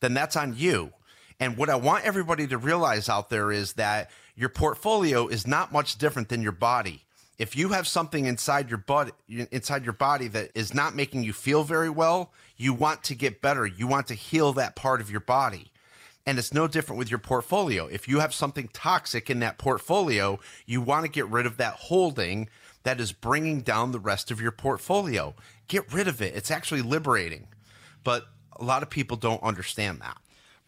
then 0.00 0.12
that's 0.12 0.34
on 0.34 0.56
you. 0.56 0.92
And 1.38 1.56
what 1.56 1.70
I 1.70 1.76
want 1.76 2.04
everybody 2.04 2.48
to 2.48 2.58
realize 2.58 3.08
out 3.08 3.30
there 3.30 3.52
is 3.52 3.74
that 3.74 4.10
your 4.34 4.48
portfolio 4.48 5.28
is 5.28 5.46
not 5.46 5.72
much 5.72 5.96
different 5.96 6.30
than 6.30 6.42
your 6.42 6.50
body. 6.50 7.04
If 7.38 7.54
you 7.54 7.68
have 7.68 7.86
something 7.86 8.26
inside 8.26 8.68
your 8.68 8.78
body 8.78 9.12
inside 9.28 9.84
your 9.84 9.92
body 9.92 10.26
that 10.26 10.50
is 10.56 10.74
not 10.74 10.96
making 10.96 11.22
you 11.22 11.32
feel 11.32 11.62
very 11.62 11.90
well, 11.90 12.32
you 12.56 12.72
want 12.74 13.04
to 13.04 13.14
get 13.14 13.40
better. 13.40 13.64
You 13.64 13.86
want 13.86 14.08
to 14.08 14.14
heal 14.14 14.52
that 14.54 14.74
part 14.74 15.00
of 15.00 15.12
your 15.12 15.20
body. 15.20 15.70
And 16.26 16.40
it's 16.40 16.52
no 16.52 16.66
different 16.66 16.98
with 16.98 17.08
your 17.08 17.20
portfolio. 17.20 17.86
If 17.86 18.08
you 18.08 18.18
have 18.18 18.34
something 18.34 18.68
toxic 18.72 19.30
in 19.30 19.38
that 19.38 19.58
portfolio, 19.58 20.40
you 20.66 20.80
want 20.80 21.04
to 21.04 21.10
get 21.10 21.28
rid 21.28 21.46
of 21.46 21.56
that 21.58 21.74
holding 21.74 22.48
that 22.82 23.00
is 23.00 23.12
bringing 23.12 23.60
down 23.60 23.92
the 23.92 24.00
rest 24.00 24.30
of 24.30 24.40
your 24.40 24.50
portfolio. 24.50 25.34
Get 25.68 25.92
rid 25.92 26.08
of 26.08 26.20
it. 26.20 26.34
It's 26.34 26.50
actually 26.50 26.82
liberating. 26.82 27.48
But 28.04 28.26
a 28.58 28.64
lot 28.64 28.82
of 28.82 28.90
people 28.90 29.16
don't 29.16 29.42
understand 29.42 30.00
that. 30.00 30.18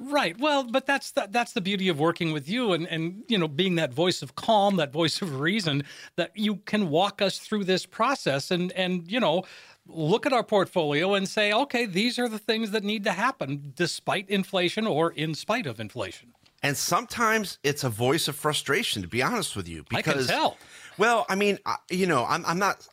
Right. 0.02 0.38
Well, 0.38 0.64
but 0.64 0.86
that's 0.86 1.10
the, 1.10 1.28
that's 1.30 1.52
the 1.52 1.60
beauty 1.60 1.88
of 1.88 2.00
working 2.00 2.32
with 2.32 2.48
you 2.48 2.72
and 2.72 2.86
and 2.88 3.22
you 3.28 3.36
know 3.36 3.48
being 3.48 3.74
that 3.74 3.92
voice 3.92 4.22
of 4.22 4.34
calm, 4.34 4.76
that 4.76 4.92
voice 4.92 5.20
of 5.20 5.40
reason 5.40 5.84
that 6.16 6.30
you 6.34 6.56
can 6.56 6.88
walk 6.88 7.20
us 7.20 7.38
through 7.38 7.64
this 7.64 7.84
process 7.84 8.50
and 8.50 8.72
and 8.72 9.12
you 9.12 9.20
know 9.20 9.44
look 9.86 10.24
at 10.24 10.32
our 10.32 10.42
portfolio 10.42 11.14
and 11.14 11.28
say, 11.28 11.52
okay, 11.52 11.84
these 11.84 12.18
are 12.18 12.28
the 12.28 12.38
things 12.38 12.70
that 12.70 12.82
need 12.82 13.04
to 13.04 13.12
happen 13.12 13.72
despite 13.76 14.28
inflation 14.30 14.86
or 14.86 15.12
in 15.12 15.34
spite 15.34 15.66
of 15.66 15.80
inflation. 15.80 16.32
And 16.62 16.76
sometimes 16.76 17.58
it's 17.62 17.84
a 17.84 17.88
voice 17.88 18.28
of 18.28 18.36
frustration, 18.36 19.02
to 19.02 19.08
be 19.08 19.22
honest 19.22 19.56
with 19.56 19.66
you. 19.66 19.84
I 19.92 20.02
can 20.02 20.24
tell. 20.26 20.58
Well, 20.98 21.24
I 21.28 21.34
mean, 21.34 21.58
you 21.90 22.06
know, 22.06 22.26
I'm, 22.28 22.44
I'm 22.44 22.58
not, 22.58 22.86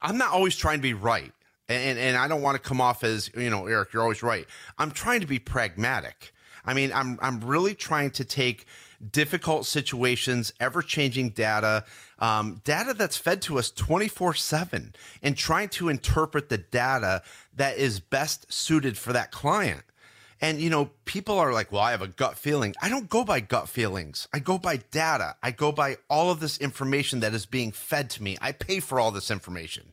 I'm 0.00 0.18
not 0.18 0.32
always 0.32 0.56
trying 0.56 0.78
to 0.78 0.82
be 0.82 0.94
right, 0.94 1.32
and 1.68 1.98
and 1.98 2.16
I 2.16 2.28
don't 2.28 2.42
want 2.42 2.60
to 2.60 2.68
come 2.68 2.80
off 2.80 3.04
as 3.04 3.30
you 3.36 3.50
know, 3.50 3.66
Eric, 3.66 3.92
you're 3.92 4.02
always 4.02 4.22
right. 4.22 4.46
I'm 4.78 4.90
trying 4.90 5.20
to 5.20 5.26
be 5.26 5.38
pragmatic. 5.38 6.32
I 6.64 6.74
mean, 6.74 6.92
I'm 6.92 7.18
I'm 7.20 7.40
really 7.40 7.74
trying 7.74 8.10
to 8.12 8.24
take 8.24 8.66
difficult 9.12 9.66
situations, 9.66 10.52
ever 10.60 10.82
changing 10.82 11.30
data, 11.30 11.84
um, 12.18 12.60
data 12.64 12.94
that's 12.94 13.16
fed 13.16 13.40
to 13.42 13.58
us 13.58 13.70
24 13.70 14.34
7, 14.34 14.94
and 15.22 15.36
trying 15.36 15.68
to 15.70 15.88
interpret 15.88 16.48
the 16.48 16.58
data 16.58 17.22
that 17.56 17.76
is 17.78 18.00
best 18.00 18.52
suited 18.52 18.96
for 18.96 19.12
that 19.12 19.30
client. 19.30 19.82
And 20.40 20.60
you 20.60 20.70
know, 20.70 20.90
people 21.04 21.38
are 21.38 21.52
like, 21.52 21.72
"Well, 21.72 21.82
I 21.82 21.90
have 21.90 22.02
a 22.02 22.08
gut 22.08 22.38
feeling." 22.38 22.74
I 22.80 22.88
don't 22.88 23.08
go 23.08 23.24
by 23.24 23.40
gut 23.40 23.68
feelings. 23.68 24.28
I 24.32 24.38
go 24.38 24.58
by 24.58 24.76
data. 24.76 25.36
I 25.42 25.50
go 25.50 25.72
by 25.72 25.96
all 26.08 26.30
of 26.30 26.40
this 26.40 26.58
information 26.58 27.20
that 27.20 27.34
is 27.34 27.46
being 27.46 27.72
fed 27.72 28.10
to 28.10 28.22
me. 28.22 28.36
I 28.40 28.52
pay 28.52 28.80
for 28.80 29.00
all 29.00 29.10
this 29.10 29.30
information. 29.30 29.92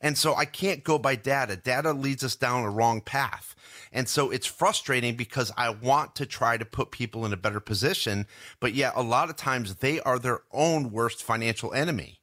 And 0.00 0.16
so 0.16 0.34
I 0.34 0.46
can't 0.46 0.82
go 0.82 0.98
by 0.98 1.14
data. 1.14 1.56
Data 1.56 1.92
leads 1.92 2.24
us 2.24 2.34
down 2.34 2.64
a 2.64 2.70
wrong 2.70 3.00
path. 3.00 3.54
And 3.92 4.08
so 4.08 4.30
it's 4.30 4.46
frustrating 4.46 5.16
because 5.16 5.52
I 5.56 5.70
want 5.70 6.14
to 6.16 6.26
try 6.26 6.56
to 6.56 6.64
put 6.64 6.90
people 6.90 7.26
in 7.26 7.32
a 7.32 7.36
better 7.36 7.60
position, 7.60 8.26
but 8.60 8.72
yet 8.72 8.92
a 8.96 9.02
lot 9.02 9.28
of 9.28 9.36
times 9.36 9.76
they 9.76 10.00
are 10.00 10.18
their 10.18 10.40
own 10.52 10.90
worst 10.90 11.22
financial 11.22 11.74
enemy. 11.74 12.20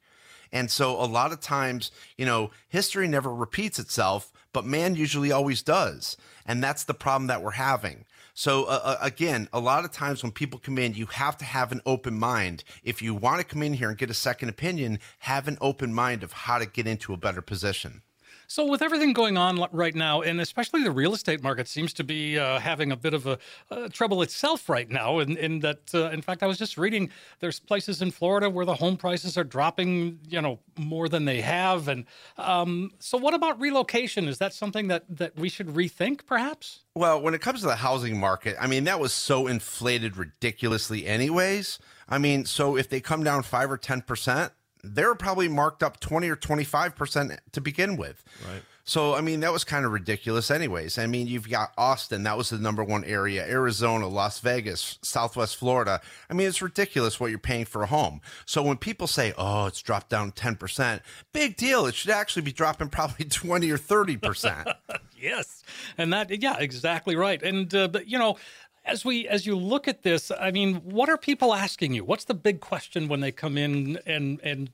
And 0.50 0.70
so 0.70 0.92
a 0.92 1.04
lot 1.04 1.30
of 1.30 1.40
times, 1.40 1.92
you 2.16 2.24
know, 2.24 2.50
history 2.68 3.06
never 3.06 3.32
repeats 3.32 3.78
itself, 3.78 4.32
but 4.52 4.64
man 4.64 4.94
usually 4.94 5.32
always 5.32 5.62
does. 5.62 6.16
And 6.46 6.62
that's 6.62 6.84
the 6.84 6.94
problem 6.94 7.26
that 7.26 7.42
we're 7.42 7.52
having. 7.52 8.04
So 8.34 8.64
uh, 8.64 8.80
uh, 8.82 8.96
again, 9.00 9.48
a 9.52 9.60
lot 9.60 9.84
of 9.84 9.90
times 9.90 10.22
when 10.22 10.32
people 10.32 10.60
come 10.60 10.78
in, 10.78 10.94
you 10.94 11.06
have 11.06 11.36
to 11.38 11.44
have 11.44 11.72
an 11.72 11.82
open 11.84 12.18
mind. 12.18 12.64
If 12.84 13.02
you 13.02 13.14
want 13.14 13.40
to 13.40 13.44
come 13.44 13.62
in 13.62 13.74
here 13.74 13.88
and 13.88 13.98
get 13.98 14.10
a 14.10 14.14
second 14.14 14.48
opinion, 14.48 15.00
have 15.20 15.48
an 15.48 15.58
open 15.60 15.92
mind 15.92 16.22
of 16.22 16.32
how 16.32 16.58
to 16.58 16.66
get 16.66 16.86
into 16.86 17.12
a 17.12 17.16
better 17.16 17.42
position. 17.42 18.02
So, 18.50 18.64
with 18.64 18.80
everything 18.80 19.12
going 19.12 19.36
on 19.36 19.62
right 19.72 19.94
now, 19.94 20.22
and 20.22 20.40
especially 20.40 20.82
the 20.82 20.90
real 20.90 21.12
estate 21.12 21.42
market 21.42 21.68
seems 21.68 21.92
to 21.92 22.02
be 22.02 22.38
uh, 22.38 22.58
having 22.58 22.90
a 22.90 22.96
bit 22.96 23.12
of 23.12 23.26
a 23.26 23.38
uh, 23.70 23.88
trouble 23.88 24.22
itself 24.22 24.70
right 24.70 24.88
now. 24.88 25.18
In, 25.18 25.36
in 25.36 25.60
that, 25.60 25.80
uh, 25.92 26.08
in 26.08 26.22
fact, 26.22 26.42
I 26.42 26.46
was 26.46 26.56
just 26.56 26.78
reading 26.78 27.10
there's 27.40 27.60
places 27.60 28.00
in 28.00 28.10
Florida 28.10 28.48
where 28.48 28.64
the 28.64 28.76
home 28.76 28.96
prices 28.96 29.36
are 29.36 29.44
dropping, 29.44 30.20
you 30.26 30.40
know, 30.40 30.60
more 30.78 31.10
than 31.10 31.26
they 31.26 31.42
have. 31.42 31.88
And 31.88 32.06
um, 32.38 32.92
so, 32.98 33.18
what 33.18 33.34
about 33.34 33.60
relocation? 33.60 34.26
Is 34.26 34.38
that 34.38 34.54
something 34.54 34.88
that 34.88 35.04
that 35.10 35.36
we 35.38 35.50
should 35.50 35.66
rethink, 35.66 36.24
perhaps? 36.24 36.80
Well, 36.94 37.20
when 37.20 37.34
it 37.34 37.42
comes 37.42 37.60
to 37.60 37.66
the 37.66 37.76
housing 37.76 38.18
market, 38.18 38.56
I 38.58 38.66
mean, 38.66 38.84
that 38.84 38.98
was 38.98 39.12
so 39.12 39.46
inflated 39.46 40.16
ridiculously, 40.16 41.06
anyways. 41.06 41.78
I 42.08 42.16
mean, 42.16 42.46
so 42.46 42.78
if 42.78 42.88
they 42.88 43.00
come 43.00 43.22
down 43.22 43.42
five 43.42 43.70
or 43.70 43.76
10%, 43.76 44.50
they're 44.94 45.14
probably 45.14 45.48
marked 45.48 45.82
up 45.82 46.00
20 46.00 46.28
or 46.28 46.36
25% 46.36 47.38
to 47.52 47.60
begin 47.60 47.96
with. 47.96 48.24
Right. 48.50 48.62
So, 48.88 49.14
I 49.14 49.20
mean, 49.20 49.40
that 49.40 49.52
was 49.52 49.64
kind 49.64 49.84
of 49.84 49.92
ridiculous, 49.92 50.50
anyways. 50.50 50.96
I 50.96 51.06
mean, 51.06 51.26
you've 51.26 51.50
got 51.50 51.74
Austin, 51.76 52.22
that 52.22 52.38
was 52.38 52.48
the 52.48 52.56
number 52.56 52.82
one 52.82 53.04
area, 53.04 53.46
Arizona, 53.46 54.08
Las 54.08 54.40
Vegas, 54.40 54.98
Southwest 55.02 55.56
Florida. 55.56 56.00
I 56.30 56.32
mean, 56.32 56.48
it's 56.48 56.62
ridiculous 56.62 57.20
what 57.20 57.28
you're 57.28 57.38
paying 57.38 57.66
for 57.66 57.82
a 57.82 57.86
home. 57.86 58.22
So, 58.46 58.62
when 58.62 58.78
people 58.78 59.06
say, 59.06 59.34
oh, 59.36 59.66
it's 59.66 59.82
dropped 59.82 60.08
down 60.08 60.32
10%, 60.32 61.02
big 61.34 61.58
deal. 61.58 61.84
It 61.84 61.96
should 61.96 62.12
actually 62.12 62.40
be 62.42 62.52
dropping 62.52 62.88
probably 62.88 63.24
20 63.28 63.70
or 63.70 63.76
30%. 63.78 64.74
Yes, 65.20 65.64
and 65.96 66.12
that 66.12 66.30
yeah, 66.40 66.56
exactly 66.60 67.16
right. 67.16 67.42
And 67.42 67.74
uh, 67.74 67.88
but 67.88 68.06
you 68.06 68.18
know, 68.18 68.36
as 68.84 69.04
we 69.04 69.28
as 69.28 69.46
you 69.46 69.56
look 69.56 69.88
at 69.88 70.02
this, 70.02 70.30
I 70.38 70.50
mean, 70.50 70.76
what 70.76 71.08
are 71.08 71.18
people 71.18 71.54
asking 71.54 71.92
you? 71.92 72.04
What's 72.04 72.24
the 72.24 72.34
big 72.34 72.60
question 72.60 73.08
when 73.08 73.20
they 73.20 73.32
come 73.32 73.58
in 73.58 73.98
and 74.06 74.40
and 74.42 74.70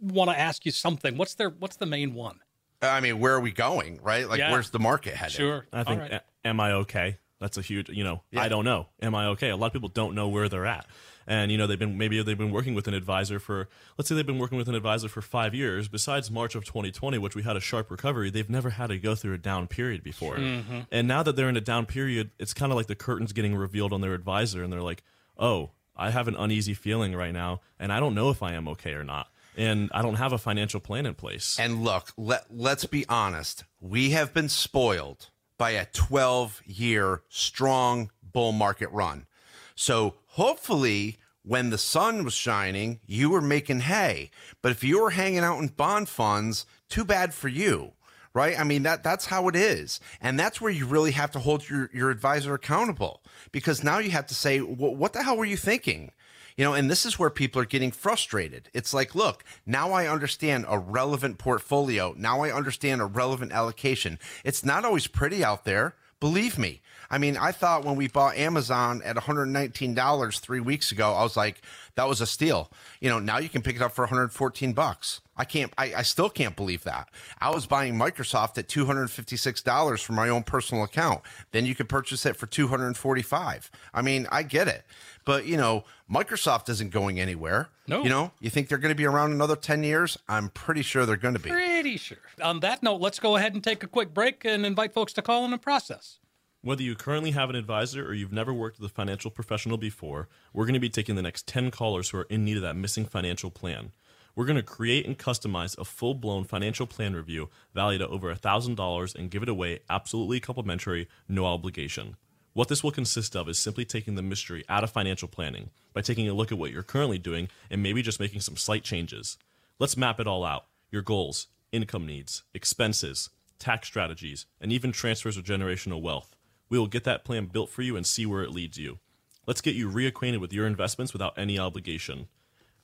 want 0.00 0.30
to 0.30 0.38
ask 0.38 0.64
you 0.66 0.72
something? 0.72 1.16
What's 1.16 1.34
their 1.34 1.50
what's 1.50 1.76
the 1.76 1.86
main 1.86 2.14
one? 2.14 2.40
Uh, 2.82 2.86
I 2.88 3.00
mean, 3.00 3.18
where 3.20 3.34
are 3.34 3.40
we 3.40 3.52
going, 3.52 4.00
right? 4.02 4.28
Like, 4.28 4.38
Yeah. 4.38 4.50
where's 4.52 4.70
the 4.70 4.78
market 4.78 5.14
headed? 5.14 5.34
Sure, 5.34 5.66
I 5.72 5.84
think, 5.84 6.00
All 6.02 6.08
right. 6.08 6.12
a- 6.44 6.48
am 6.48 6.60
I 6.60 6.72
okay? 6.72 7.18
That's 7.38 7.58
a 7.58 7.62
huge, 7.62 7.90
you 7.90 8.04
know, 8.04 8.22
Yeah. 8.30 8.42
I 8.42 8.48
don't 8.48 8.64
know. 8.64 8.88
Am 9.02 9.14
I 9.14 9.26
okay? 9.28 9.50
A 9.50 9.56
lot 9.56 9.66
of 9.68 9.72
people 9.74 9.88
don't 9.90 10.14
know 10.14 10.28
where 10.28 10.48
they're 10.48 10.64
at. 10.66 10.86
And, 11.26 11.52
you 11.52 11.58
know, 11.58 11.66
they've 11.66 11.78
been, 11.78 11.96
maybe 11.98 12.20
they've 12.22 12.36
been 12.38 12.50
working 12.50 12.74
with 12.74 12.88
an 12.88 12.94
advisor 12.94 13.38
for, 13.38 13.68
let's 13.96 14.08
say 14.08 14.14
they've 14.14 14.26
been 14.26 14.38
working 14.38 14.58
with 14.58 14.68
an 14.68 14.74
advisor 14.74 15.08
for 15.08 15.20
five 15.22 15.54
years. 15.54 15.86
Besides 15.88 16.30
March 16.30 16.54
of 16.54 16.64
2020, 16.64 17.18
which 17.18 17.36
we 17.36 17.42
had 17.42 17.56
a 17.56 17.60
sharp 17.60 17.90
recovery, 17.90 18.30
they've 18.30 18.48
never 18.50 18.70
had 18.70 18.88
to 18.88 18.98
go 18.98 19.14
through 19.14 19.34
a 19.34 19.38
down 19.38 19.68
period 19.68 20.02
before. 20.02 20.36
Mm-hmm. 20.36 20.80
And 20.90 21.06
now 21.06 21.22
that 21.22 21.36
they're 21.36 21.48
in 21.50 21.56
a 21.56 21.60
down 21.60 21.86
period, 21.86 22.30
it's 22.38 22.52
kind 22.54 22.72
of 22.72 22.76
like 22.76 22.86
the 22.88 22.94
curtains 22.96 23.32
getting 23.32 23.54
revealed 23.54 23.92
on 23.92 24.00
their 24.00 24.14
advisor. 24.14 24.62
And 24.64 24.72
they're 24.72 24.82
like, 24.82 25.02
oh, 25.38 25.70
I 25.96 26.10
have 26.10 26.26
an 26.28 26.34
uneasy 26.36 26.74
feeling 26.74 27.14
right 27.14 27.32
now. 27.32 27.60
And 27.78 27.92
I 27.92 28.00
don't 28.00 28.14
know 28.14 28.30
if 28.30 28.42
I 28.42 28.54
am 28.54 28.66
okay 28.68 28.94
or 28.94 29.04
not. 29.04 29.28
And 29.60 29.90
I 29.92 30.00
don't 30.00 30.14
have 30.14 30.32
a 30.32 30.38
financial 30.38 30.80
plan 30.80 31.04
in 31.04 31.14
place. 31.14 31.58
And 31.60 31.84
look, 31.84 32.12
let, 32.16 32.46
let's 32.50 32.86
be 32.86 33.04
honest. 33.08 33.64
We 33.78 34.10
have 34.10 34.32
been 34.32 34.48
spoiled 34.48 35.28
by 35.58 35.72
a 35.72 35.84
12 35.84 36.62
year 36.64 37.20
strong 37.28 38.10
bull 38.32 38.52
market 38.52 38.90
run. 38.90 39.26
So 39.74 40.14
hopefully, 40.28 41.18
when 41.42 41.68
the 41.68 41.76
sun 41.78 42.24
was 42.24 42.32
shining, 42.32 43.00
you 43.06 43.28
were 43.28 43.42
making 43.42 43.80
hay. 43.80 44.30
But 44.62 44.72
if 44.72 44.82
you 44.82 45.02
were 45.02 45.10
hanging 45.10 45.40
out 45.40 45.58
in 45.58 45.68
bond 45.68 46.08
funds, 46.08 46.64
too 46.88 47.04
bad 47.04 47.34
for 47.34 47.48
you. 47.48 47.92
Right? 48.32 48.58
I 48.58 48.62
mean 48.62 48.84
that 48.84 49.02
that's 49.02 49.26
how 49.26 49.48
it 49.48 49.56
is. 49.56 49.98
And 50.20 50.38
that's 50.38 50.60
where 50.60 50.70
you 50.70 50.86
really 50.86 51.10
have 51.10 51.32
to 51.32 51.40
hold 51.40 51.68
your, 51.68 51.90
your 51.92 52.10
advisor 52.10 52.54
accountable 52.54 53.22
because 53.50 53.82
now 53.82 53.98
you 53.98 54.12
have 54.12 54.28
to 54.28 54.34
say, 54.34 54.58
"Wh- 54.58 54.96
what 54.96 55.12
the 55.12 55.22
hell 55.24 55.36
were 55.36 55.44
you 55.44 55.56
thinking? 55.56 56.12
You 56.60 56.66
know, 56.66 56.74
and 56.74 56.90
this 56.90 57.06
is 57.06 57.18
where 57.18 57.30
people 57.30 57.62
are 57.62 57.64
getting 57.64 57.90
frustrated. 57.90 58.68
It's 58.74 58.92
like, 58.92 59.14
look, 59.14 59.44
now 59.64 59.92
I 59.92 60.06
understand 60.06 60.66
a 60.68 60.78
relevant 60.78 61.38
portfolio. 61.38 62.14
Now 62.18 62.42
I 62.42 62.52
understand 62.52 63.00
a 63.00 63.06
relevant 63.06 63.50
allocation. 63.50 64.18
It's 64.44 64.62
not 64.62 64.84
always 64.84 65.06
pretty 65.06 65.42
out 65.42 65.64
there. 65.64 65.94
Believe 66.20 66.58
me. 66.58 66.82
I 67.10 67.16
mean, 67.16 67.38
I 67.38 67.50
thought 67.50 67.86
when 67.86 67.96
we 67.96 68.08
bought 68.08 68.36
Amazon 68.36 69.00
at 69.06 69.16
$119 69.16 70.40
three 70.40 70.60
weeks 70.60 70.92
ago, 70.92 71.14
I 71.14 71.22
was 71.22 71.34
like, 71.34 71.62
that 71.94 72.06
was 72.06 72.20
a 72.20 72.26
steal. 72.26 72.70
You 73.00 73.08
know, 73.08 73.20
now 73.20 73.38
you 73.38 73.48
can 73.48 73.62
pick 73.62 73.76
it 73.76 73.80
up 73.80 73.92
for 73.92 74.02
114 74.02 74.74
bucks. 74.74 75.22
I 75.40 75.44
can't, 75.44 75.72
I, 75.78 75.94
I 75.96 76.02
still 76.02 76.28
can't 76.28 76.54
believe 76.54 76.84
that. 76.84 77.08
I 77.40 77.48
was 77.48 77.64
buying 77.64 77.94
Microsoft 77.94 78.58
at 78.58 78.68
$256 78.68 80.02
for 80.02 80.12
my 80.12 80.28
own 80.28 80.42
personal 80.42 80.84
account. 80.84 81.22
Then 81.52 81.64
you 81.64 81.74
could 81.74 81.88
purchase 81.88 82.26
it 82.26 82.36
for 82.36 82.46
245. 82.46 83.70
I 83.94 84.02
mean, 84.02 84.26
I 84.30 84.42
get 84.42 84.68
it. 84.68 84.84
But, 85.24 85.46
you 85.46 85.56
know, 85.56 85.84
Microsoft 86.12 86.68
isn't 86.68 86.90
going 86.90 87.18
anywhere. 87.18 87.70
No. 87.88 88.02
You 88.02 88.10
know, 88.10 88.32
you 88.40 88.50
think 88.50 88.68
they're 88.68 88.76
going 88.76 88.90
to 88.90 88.94
be 88.94 89.06
around 89.06 89.32
another 89.32 89.56
10 89.56 89.82
years? 89.82 90.18
I'm 90.28 90.50
pretty 90.50 90.82
sure 90.82 91.06
they're 91.06 91.16
going 91.16 91.34
to 91.34 91.40
be. 91.40 91.48
Pretty 91.48 91.96
sure. 91.96 92.18
On 92.42 92.60
that 92.60 92.82
note, 92.82 93.00
let's 93.00 93.18
go 93.18 93.36
ahead 93.36 93.54
and 93.54 93.64
take 93.64 93.82
a 93.82 93.86
quick 93.86 94.12
break 94.12 94.44
and 94.44 94.66
invite 94.66 94.92
folks 94.92 95.14
to 95.14 95.22
call 95.22 95.46
in 95.46 95.54
and 95.54 95.62
process. 95.62 96.18
Whether 96.62 96.82
you 96.82 96.94
currently 96.94 97.30
have 97.30 97.48
an 97.48 97.56
advisor 97.56 98.06
or 98.06 98.12
you've 98.12 98.34
never 98.34 98.52
worked 98.52 98.78
with 98.78 98.90
a 98.90 98.94
financial 98.94 99.30
professional 99.30 99.78
before, 99.78 100.28
we're 100.52 100.66
going 100.66 100.74
to 100.74 100.80
be 100.80 100.90
taking 100.90 101.14
the 101.14 101.22
next 101.22 101.46
10 101.46 101.70
callers 101.70 102.10
who 102.10 102.18
are 102.18 102.26
in 102.28 102.44
need 102.44 102.58
of 102.58 102.62
that 102.62 102.76
missing 102.76 103.06
financial 103.06 103.50
plan. 103.50 103.92
We're 104.34 104.46
going 104.46 104.56
to 104.56 104.62
create 104.62 105.06
and 105.06 105.18
customize 105.18 105.76
a 105.78 105.84
full 105.84 106.14
blown 106.14 106.44
financial 106.44 106.86
plan 106.86 107.14
review 107.14 107.50
valued 107.74 108.02
at 108.02 108.08
over 108.10 108.34
$1,000 108.34 109.14
and 109.14 109.30
give 109.30 109.42
it 109.42 109.48
away 109.48 109.80
absolutely 109.88 110.40
complimentary, 110.40 111.08
no 111.28 111.46
obligation. 111.46 112.16
What 112.52 112.68
this 112.68 112.82
will 112.82 112.90
consist 112.90 113.36
of 113.36 113.48
is 113.48 113.58
simply 113.58 113.84
taking 113.84 114.16
the 114.16 114.22
mystery 114.22 114.64
out 114.68 114.82
of 114.82 114.90
financial 114.90 115.28
planning 115.28 115.70
by 115.92 116.00
taking 116.00 116.28
a 116.28 116.34
look 116.34 116.50
at 116.50 116.58
what 116.58 116.72
you're 116.72 116.82
currently 116.82 117.18
doing 117.18 117.48
and 117.70 117.82
maybe 117.82 118.02
just 118.02 118.20
making 118.20 118.40
some 118.40 118.56
slight 118.56 118.82
changes. 118.82 119.38
Let's 119.78 119.96
map 119.96 120.20
it 120.20 120.26
all 120.26 120.44
out 120.44 120.66
your 120.90 121.02
goals, 121.02 121.46
income 121.70 122.06
needs, 122.06 122.42
expenses, 122.52 123.30
tax 123.60 123.86
strategies, 123.86 124.46
and 124.60 124.72
even 124.72 124.90
transfers 124.90 125.36
of 125.36 125.44
generational 125.44 126.02
wealth. 126.02 126.34
We 126.68 126.78
will 126.78 126.88
get 126.88 127.04
that 127.04 127.24
plan 127.24 127.46
built 127.46 127.70
for 127.70 127.82
you 127.82 127.96
and 127.96 128.06
see 128.06 128.26
where 128.26 128.42
it 128.42 128.50
leads 128.50 128.78
you. 128.78 128.98
Let's 129.46 129.60
get 129.60 129.74
you 129.74 129.88
reacquainted 129.88 130.40
with 130.40 130.52
your 130.52 130.66
investments 130.66 131.12
without 131.12 131.38
any 131.38 131.58
obligation. 131.58 132.28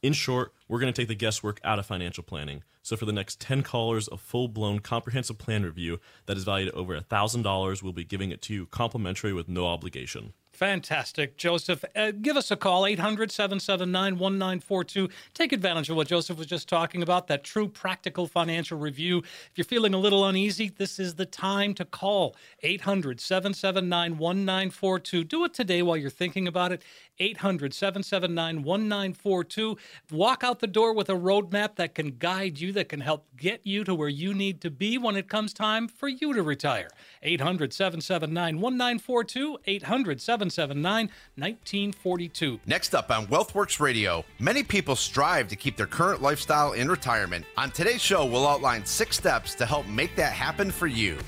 In 0.03 0.13
short, 0.13 0.53
we're 0.69 0.79
going 0.79 0.93
to 0.93 1.01
take 1.01 1.09
the 1.09 1.15
guesswork 1.15 1.61
out 1.65 1.79
of 1.79 1.87
financial 1.87 2.23
planning. 2.23 2.63
So 2.83 2.97
for 2.97 3.05
the 3.05 3.13
next 3.13 3.41
10 3.41 3.63
callers, 3.63 4.09
a 4.13 4.17
full-blown 4.17 4.79
comprehensive 4.79 5.39
plan 5.39 5.65
review 5.65 5.99
that 6.27 6.37
is 6.37 6.45
valued 6.45 6.69
at 6.69 6.75
over 6.75 6.97
$1,000, 6.99 7.83
we'll 7.83 7.93
be 7.93 8.05
giving 8.05 8.31
it 8.31 8.43
to 8.43 8.55
you 8.55 8.67
complimentary 8.67 9.33
with 9.33 9.49
no 9.49 9.67
obligation. 9.67 10.33
Fantastic. 10.57 11.37
Joseph, 11.37 11.85
uh, 11.95 12.13
give 12.13 12.35
us 12.35 12.51
a 12.51 12.57
call, 12.57 12.87
800 12.87 13.31
779 13.31 14.13
1942. 14.19 15.11
Take 15.35 15.53
advantage 15.53 15.91
of 15.91 15.97
what 15.97 16.09
Joseph 16.09 16.39
was 16.39 16.47
just 16.47 16.67
talking 16.67 17.03
about, 17.03 17.27
that 17.27 17.45
true 17.45 17.69
practical 17.69 18.27
financial 18.27 18.79
review. 18.79 19.19
If 19.19 19.51
you're 19.57 19.67
feeling 19.67 19.93
a 19.93 19.99
little 19.99 20.25
uneasy, 20.25 20.71
this 20.71 20.99
is 20.99 21.17
the 21.17 21.27
time 21.27 21.75
to 21.75 21.85
call 21.85 22.37
800 22.63 23.21
779 23.21 24.17
1942. 24.17 25.25
Do 25.25 25.45
it 25.45 25.53
today 25.53 25.83
while 25.83 25.99
you're 25.99 26.09
thinking 26.09 26.49
about 26.49 26.73
it. 26.73 26.81
800 27.19 27.73
779 27.75 28.63
1942. 28.63 29.77
Walk 30.11 30.45
out 30.45 30.61
the 30.61 30.67
door 30.67 30.93
with 30.93 31.09
a 31.09 31.15
roadmap 31.15 31.77
that 31.77 31.95
can 31.95 32.17
guide 32.19 32.59
you, 32.61 32.73
that 32.73 32.89
can 32.89 33.01
help 33.01 33.27
get 33.37 33.61
you 33.65 33.85
to 33.85 33.95
where 33.95 34.09
you 34.09 34.35
need 34.35 34.61
to 34.61 34.71
be 34.71 34.99
when 34.99 35.17
it 35.17 35.29
comes 35.29 35.53
time 35.53 35.89
for 35.89 36.09
you 36.09 36.35
to 36.35 36.43
retire. 36.43 36.89
800 37.23 37.73
779 37.73 38.61
1942. 38.61 39.59
800 39.67 40.21
779 40.21 41.11
1942. 41.37 42.61
Next 42.67 42.95
up 42.95 43.11
on 43.11 43.27
WealthWorks 43.27 43.81
Radio, 43.81 44.25
many 44.39 44.63
people 44.63 44.97
strive 44.97 45.49
to 45.49 45.57
keep 45.57 45.77
their 45.77 45.87
current 45.87 46.23
lifestyle 46.23 46.73
in 46.73 46.89
retirement. 46.89 47.45
On 47.57 47.71
today's 47.71 48.01
show, 48.03 48.25
we'll 48.25 48.47
outline 48.47 48.85
six 48.85 49.17
steps 49.17 49.55
to 49.57 49.67
help 49.67 49.87
make 49.87 50.15
that 50.17 50.33
happen 50.33 50.71
for 50.71 50.87
you. 50.87 51.19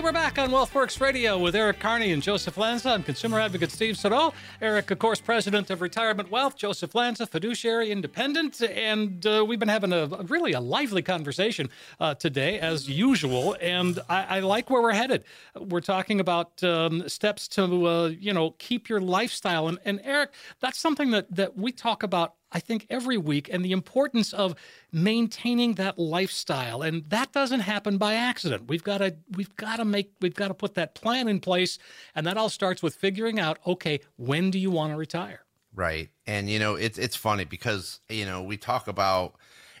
Hey, 0.00 0.04
we're 0.04 0.12
back 0.12 0.38
on 0.38 0.48
WealthWorks 0.48 0.98
Radio 0.98 1.38
with 1.38 1.54
Eric 1.54 1.78
Carney 1.78 2.10
and 2.12 2.22
Joseph 2.22 2.56
Lanza. 2.56 2.88
I'm 2.88 3.02
consumer 3.02 3.38
advocate 3.38 3.70
Steve 3.70 3.98
Siddall. 3.98 4.32
Eric, 4.62 4.90
of 4.90 4.98
course, 4.98 5.20
president 5.20 5.68
of 5.68 5.82
Retirement 5.82 6.30
Wealth. 6.30 6.56
Joseph 6.56 6.94
Lanza, 6.94 7.26
fiduciary 7.26 7.90
independent. 7.90 8.62
And 8.62 9.26
uh, 9.26 9.44
we've 9.46 9.58
been 9.58 9.68
having 9.68 9.92
a 9.92 10.06
really 10.06 10.52
a 10.52 10.60
lively 10.60 11.02
conversation 11.02 11.68
uh, 12.00 12.14
today, 12.14 12.58
as 12.58 12.88
usual. 12.88 13.58
And 13.60 14.00
I, 14.08 14.36
I, 14.36 14.40
like 14.40 14.70
where 14.70 14.80
we're 14.80 14.94
headed. 14.94 15.22
We're 15.54 15.82
talking 15.82 16.18
about 16.18 16.64
um, 16.64 17.06
steps 17.06 17.46
to, 17.48 17.86
uh, 17.86 18.06
you 18.06 18.32
know, 18.32 18.52
keep 18.52 18.88
your 18.88 19.02
lifestyle. 19.02 19.68
And, 19.68 19.78
and 19.84 20.00
Eric, 20.02 20.30
that's 20.60 20.78
something 20.78 21.10
that, 21.10 21.26
that 21.36 21.58
we 21.58 21.72
talk 21.72 22.02
about 22.02 22.36
I 22.52 22.60
think 22.60 22.86
every 22.90 23.16
week 23.16 23.48
and 23.52 23.64
the 23.64 23.72
importance 23.72 24.32
of 24.32 24.54
maintaining 24.92 25.74
that 25.74 25.98
lifestyle 25.98 26.82
and 26.82 27.08
that 27.10 27.32
doesn't 27.32 27.60
happen 27.60 27.96
by 27.96 28.14
accident. 28.14 28.68
We've 28.68 28.82
got 28.82 28.98
to 28.98 29.16
we've 29.36 29.54
got 29.56 29.76
to 29.76 29.84
make 29.84 30.12
we've 30.20 30.34
got 30.34 30.48
to 30.48 30.54
put 30.54 30.74
that 30.74 30.94
plan 30.94 31.28
in 31.28 31.40
place 31.40 31.78
and 32.14 32.26
that 32.26 32.36
all 32.36 32.48
starts 32.48 32.82
with 32.82 32.94
figuring 32.96 33.38
out 33.38 33.58
okay, 33.66 34.00
when 34.16 34.50
do 34.50 34.58
you 34.58 34.70
want 34.70 34.92
to 34.92 34.96
retire? 34.96 35.44
Right. 35.74 36.08
And 36.26 36.50
you 36.50 36.58
know, 36.58 36.74
it's 36.74 36.98
it's 36.98 37.16
funny 37.16 37.44
because 37.44 38.00
you 38.08 38.26
know, 38.26 38.42
we 38.42 38.56
talk 38.56 38.88
about 38.88 39.34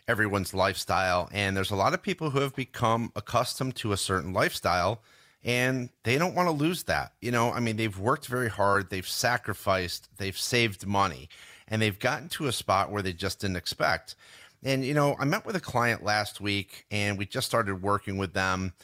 everyone's 0.06 0.54
lifestyle 0.54 1.28
and 1.32 1.56
there's 1.56 1.70
a 1.70 1.76
lot 1.76 1.94
of 1.94 2.02
people 2.02 2.30
who 2.30 2.40
have 2.40 2.54
become 2.54 3.12
accustomed 3.16 3.76
to 3.76 3.92
a 3.92 3.96
certain 3.96 4.32
lifestyle 4.32 5.02
and 5.42 5.88
they 6.04 6.18
don't 6.18 6.34
want 6.34 6.46
to 6.48 6.52
lose 6.52 6.84
that. 6.84 7.14
You 7.20 7.30
know, 7.30 7.50
I 7.52 7.60
mean, 7.60 7.76
they've 7.76 7.98
worked 7.98 8.26
very 8.26 8.48
hard, 8.50 8.90
they've 8.90 9.06
sacrificed, 9.06 10.08
they've 10.18 10.36
saved 10.36 10.86
money 10.86 11.28
and 11.70 11.80
they've 11.80 11.98
gotten 11.98 12.28
to 12.30 12.46
a 12.46 12.52
spot 12.52 12.90
where 12.90 13.02
they 13.02 13.12
just 13.12 13.40
didn't 13.40 13.56
expect. 13.56 14.16
And, 14.62 14.84
you 14.84 14.92
know, 14.92 15.16
I 15.18 15.24
met 15.24 15.46
with 15.46 15.56
a 15.56 15.60
client 15.60 16.04
last 16.04 16.40
week 16.40 16.84
and 16.90 17.16
we 17.16 17.24
just 17.24 17.46
started 17.46 17.82
working 17.82 18.18
with 18.18 18.34
them. 18.34 18.74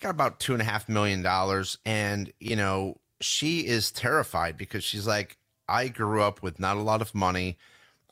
Got 0.00 0.10
about 0.10 0.38
two 0.38 0.52
and 0.52 0.62
a 0.62 0.64
half 0.64 0.88
million 0.88 1.22
dollars. 1.22 1.78
And, 1.84 2.32
you 2.38 2.54
know, 2.54 2.98
she 3.20 3.66
is 3.66 3.90
terrified 3.90 4.56
because 4.56 4.84
she's 4.84 5.06
like, 5.06 5.38
I 5.68 5.88
grew 5.88 6.22
up 6.22 6.42
with 6.42 6.60
not 6.60 6.76
a 6.76 6.82
lot 6.82 7.00
of 7.00 7.14
money. 7.14 7.56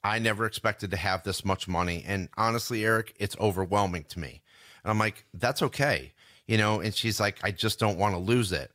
I 0.03 0.19
never 0.19 0.45
expected 0.45 0.91
to 0.91 0.97
have 0.97 1.23
this 1.23 1.45
much 1.45 1.69
money. 1.69 2.03
And 2.07 2.29
honestly, 2.37 2.85
Eric, 2.85 3.15
it's 3.19 3.37
overwhelming 3.39 4.05
to 4.09 4.19
me. 4.19 4.43
And 4.83 4.91
I'm 4.91 4.99
like, 4.99 5.25
that's 5.35 5.63
okay. 5.63 6.13
You 6.47 6.59
know, 6.59 6.81
and 6.81 6.95
she's 6.95 7.21
like, 7.21 7.39
I 7.43 7.53
just 7.53 7.79
don't 7.79 7.99
want 7.99 8.15
to 8.15 8.19
lose 8.19 8.51
it 8.53 8.71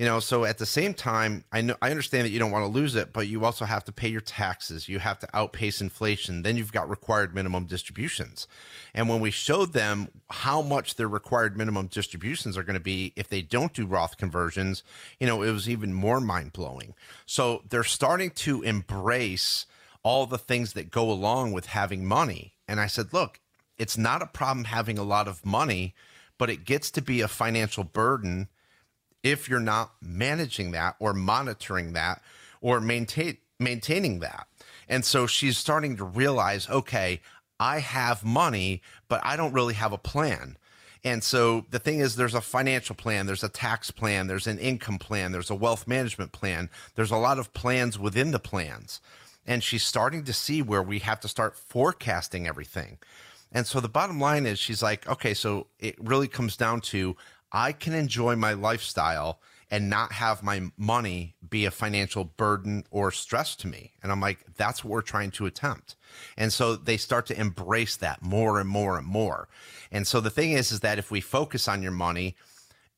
you 0.00 0.06
know 0.06 0.18
so 0.18 0.46
at 0.46 0.56
the 0.56 0.64
same 0.64 0.94
time 0.94 1.44
i 1.52 1.60
know 1.60 1.76
i 1.82 1.90
understand 1.90 2.24
that 2.24 2.30
you 2.30 2.38
don't 2.38 2.50
want 2.50 2.64
to 2.64 2.70
lose 2.70 2.96
it 2.96 3.12
but 3.12 3.28
you 3.28 3.44
also 3.44 3.66
have 3.66 3.84
to 3.84 3.92
pay 3.92 4.08
your 4.08 4.22
taxes. 4.22 4.88
You 4.88 4.98
have 4.98 5.18
to 5.18 5.28
outpace 5.34 5.82
inflation. 5.82 6.42
Then 6.42 6.56
you've 6.56 6.72
got 6.72 6.88
required 6.88 7.34
minimum 7.34 7.66
distributions. 7.66 8.48
And 8.94 9.08
when 9.10 9.20
we 9.20 9.30
showed 9.30 9.74
them 9.74 10.08
how 10.30 10.62
much 10.62 10.94
their 10.94 11.06
required 11.06 11.54
minimum 11.56 11.88
distributions 11.88 12.56
are 12.56 12.62
going 12.62 12.74
to 12.78 12.80
be 12.80 13.12
if 13.14 13.28
they 13.28 13.42
don't 13.42 13.74
do 13.74 13.84
roth 13.84 14.16
conversions 14.16 14.82
you 15.18 15.26
know 15.26 15.42
it 15.42 15.52
was 15.52 15.68
even 15.68 15.92
more 15.92 16.20
mind-blowing. 16.20 16.94
So 17.26 17.62
they're 17.68 17.84
starting 17.84 18.30
to 18.30 18.62
embrace 18.62 19.66
all 20.02 20.24
the 20.24 20.38
things 20.38 20.72
that 20.72 20.90
go 20.90 21.10
along 21.10 21.52
with 21.52 21.66
having 21.66 22.06
money. 22.06 22.54
And 22.66 22.80
i 22.80 22.86
said 22.86 23.12
look 23.12 23.38
it's 23.76 23.98
not 23.98 24.22
a 24.22 24.26
problem 24.26 24.64
having 24.64 24.96
a 24.96 25.02
lot 25.02 25.28
of 25.28 25.44
money 25.44 25.94
but 26.38 26.48
it 26.48 26.64
gets 26.64 26.90
to 26.92 27.02
be 27.02 27.20
a 27.20 27.28
financial 27.28 27.84
burden 27.84 28.48
if 29.22 29.48
you're 29.48 29.60
not 29.60 29.92
managing 30.00 30.70
that 30.72 30.96
or 30.98 31.12
monitoring 31.12 31.92
that 31.92 32.22
or 32.60 32.80
maintain 32.80 33.36
maintaining 33.58 34.20
that. 34.20 34.46
And 34.88 35.04
so 35.04 35.26
she's 35.26 35.58
starting 35.58 35.96
to 35.96 36.04
realize, 36.04 36.68
okay, 36.68 37.20
I 37.60 37.80
have 37.80 38.24
money, 38.24 38.82
but 39.08 39.20
I 39.22 39.36
don't 39.36 39.52
really 39.52 39.74
have 39.74 39.92
a 39.92 39.98
plan. 39.98 40.56
And 41.04 41.22
so 41.22 41.66
the 41.70 41.78
thing 41.78 42.00
is, 42.00 42.16
there's 42.16 42.34
a 42.34 42.40
financial 42.40 42.94
plan, 42.94 43.26
there's 43.26 43.44
a 43.44 43.48
tax 43.48 43.90
plan, 43.90 44.26
there's 44.26 44.46
an 44.46 44.58
income 44.58 44.98
plan, 44.98 45.32
there's 45.32 45.50
a 45.50 45.54
wealth 45.54 45.86
management 45.86 46.32
plan. 46.32 46.68
There's 46.94 47.10
a 47.10 47.16
lot 47.16 47.38
of 47.38 47.52
plans 47.54 47.98
within 47.98 48.32
the 48.32 48.38
plans. 48.38 49.00
And 49.46 49.62
she's 49.62 49.82
starting 49.82 50.24
to 50.24 50.32
see 50.32 50.60
where 50.60 50.82
we 50.82 50.98
have 50.98 51.20
to 51.20 51.28
start 51.28 51.56
forecasting 51.56 52.46
everything. 52.46 52.98
And 53.52 53.66
so 53.66 53.80
the 53.80 53.88
bottom 53.88 54.20
line 54.20 54.46
is, 54.46 54.58
she's 54.58 54.82
like, 54.82 55.08
okay, 55.08 55.34
so 55.34 55.66
it 55.78 55.96
really 55.98 56.28
comes 56.28 56.56
down 56.56 56.82
to 56.82 57.16
I 57.52 57.72
can 57.72 57.92
enjoy 57.92 58.36
my 58.36 58.52
lifestyle 58.52 59.40
and 59.70 59.88
not 59.88 60.12
have 60.12 60.42
my 60.42 60.70
money 60.76 61.34
be 61.48 61.64
a 61.64 61.70
financial 61.70 62.24
burden 62.24 62.84
or 62.90 63.12
stress 63.12 63.54
to 63.56 63.68
me. 63.68 63.92
And 64.02 64.10
I'm 64.10 64.20
like, 64.20 64.44
that's 64.56 64.82
what 64.82 64.90
we're 64.90 65.02
trying 65.02 65.30
to 65.32 65.46
attempt. 65.46 65.94
And 66.36 66.52
so 66.52 66.74
they 66.74 66.96
start 66.96 67.26
to 67.26 67.40
embrace 67.40 67.96
that 67.96 68.20
more 68.20 68.58
and 68.58 68.68
more 68.68 68.98
and 68.98 69.06
more. 69.06 69.48
And 69.92 70.06
so 70.06 70.20
the 70.20 70.30
thing 70.30 70.52
is, 70.52 70.72
is 70.72 70.80
that 70.80 70.98
if 70.98 71.10
we 71.10 71.20
focus 71.20 71.68
on 71.68 71.82
your 71.82 71.92
money, 71.92 72.36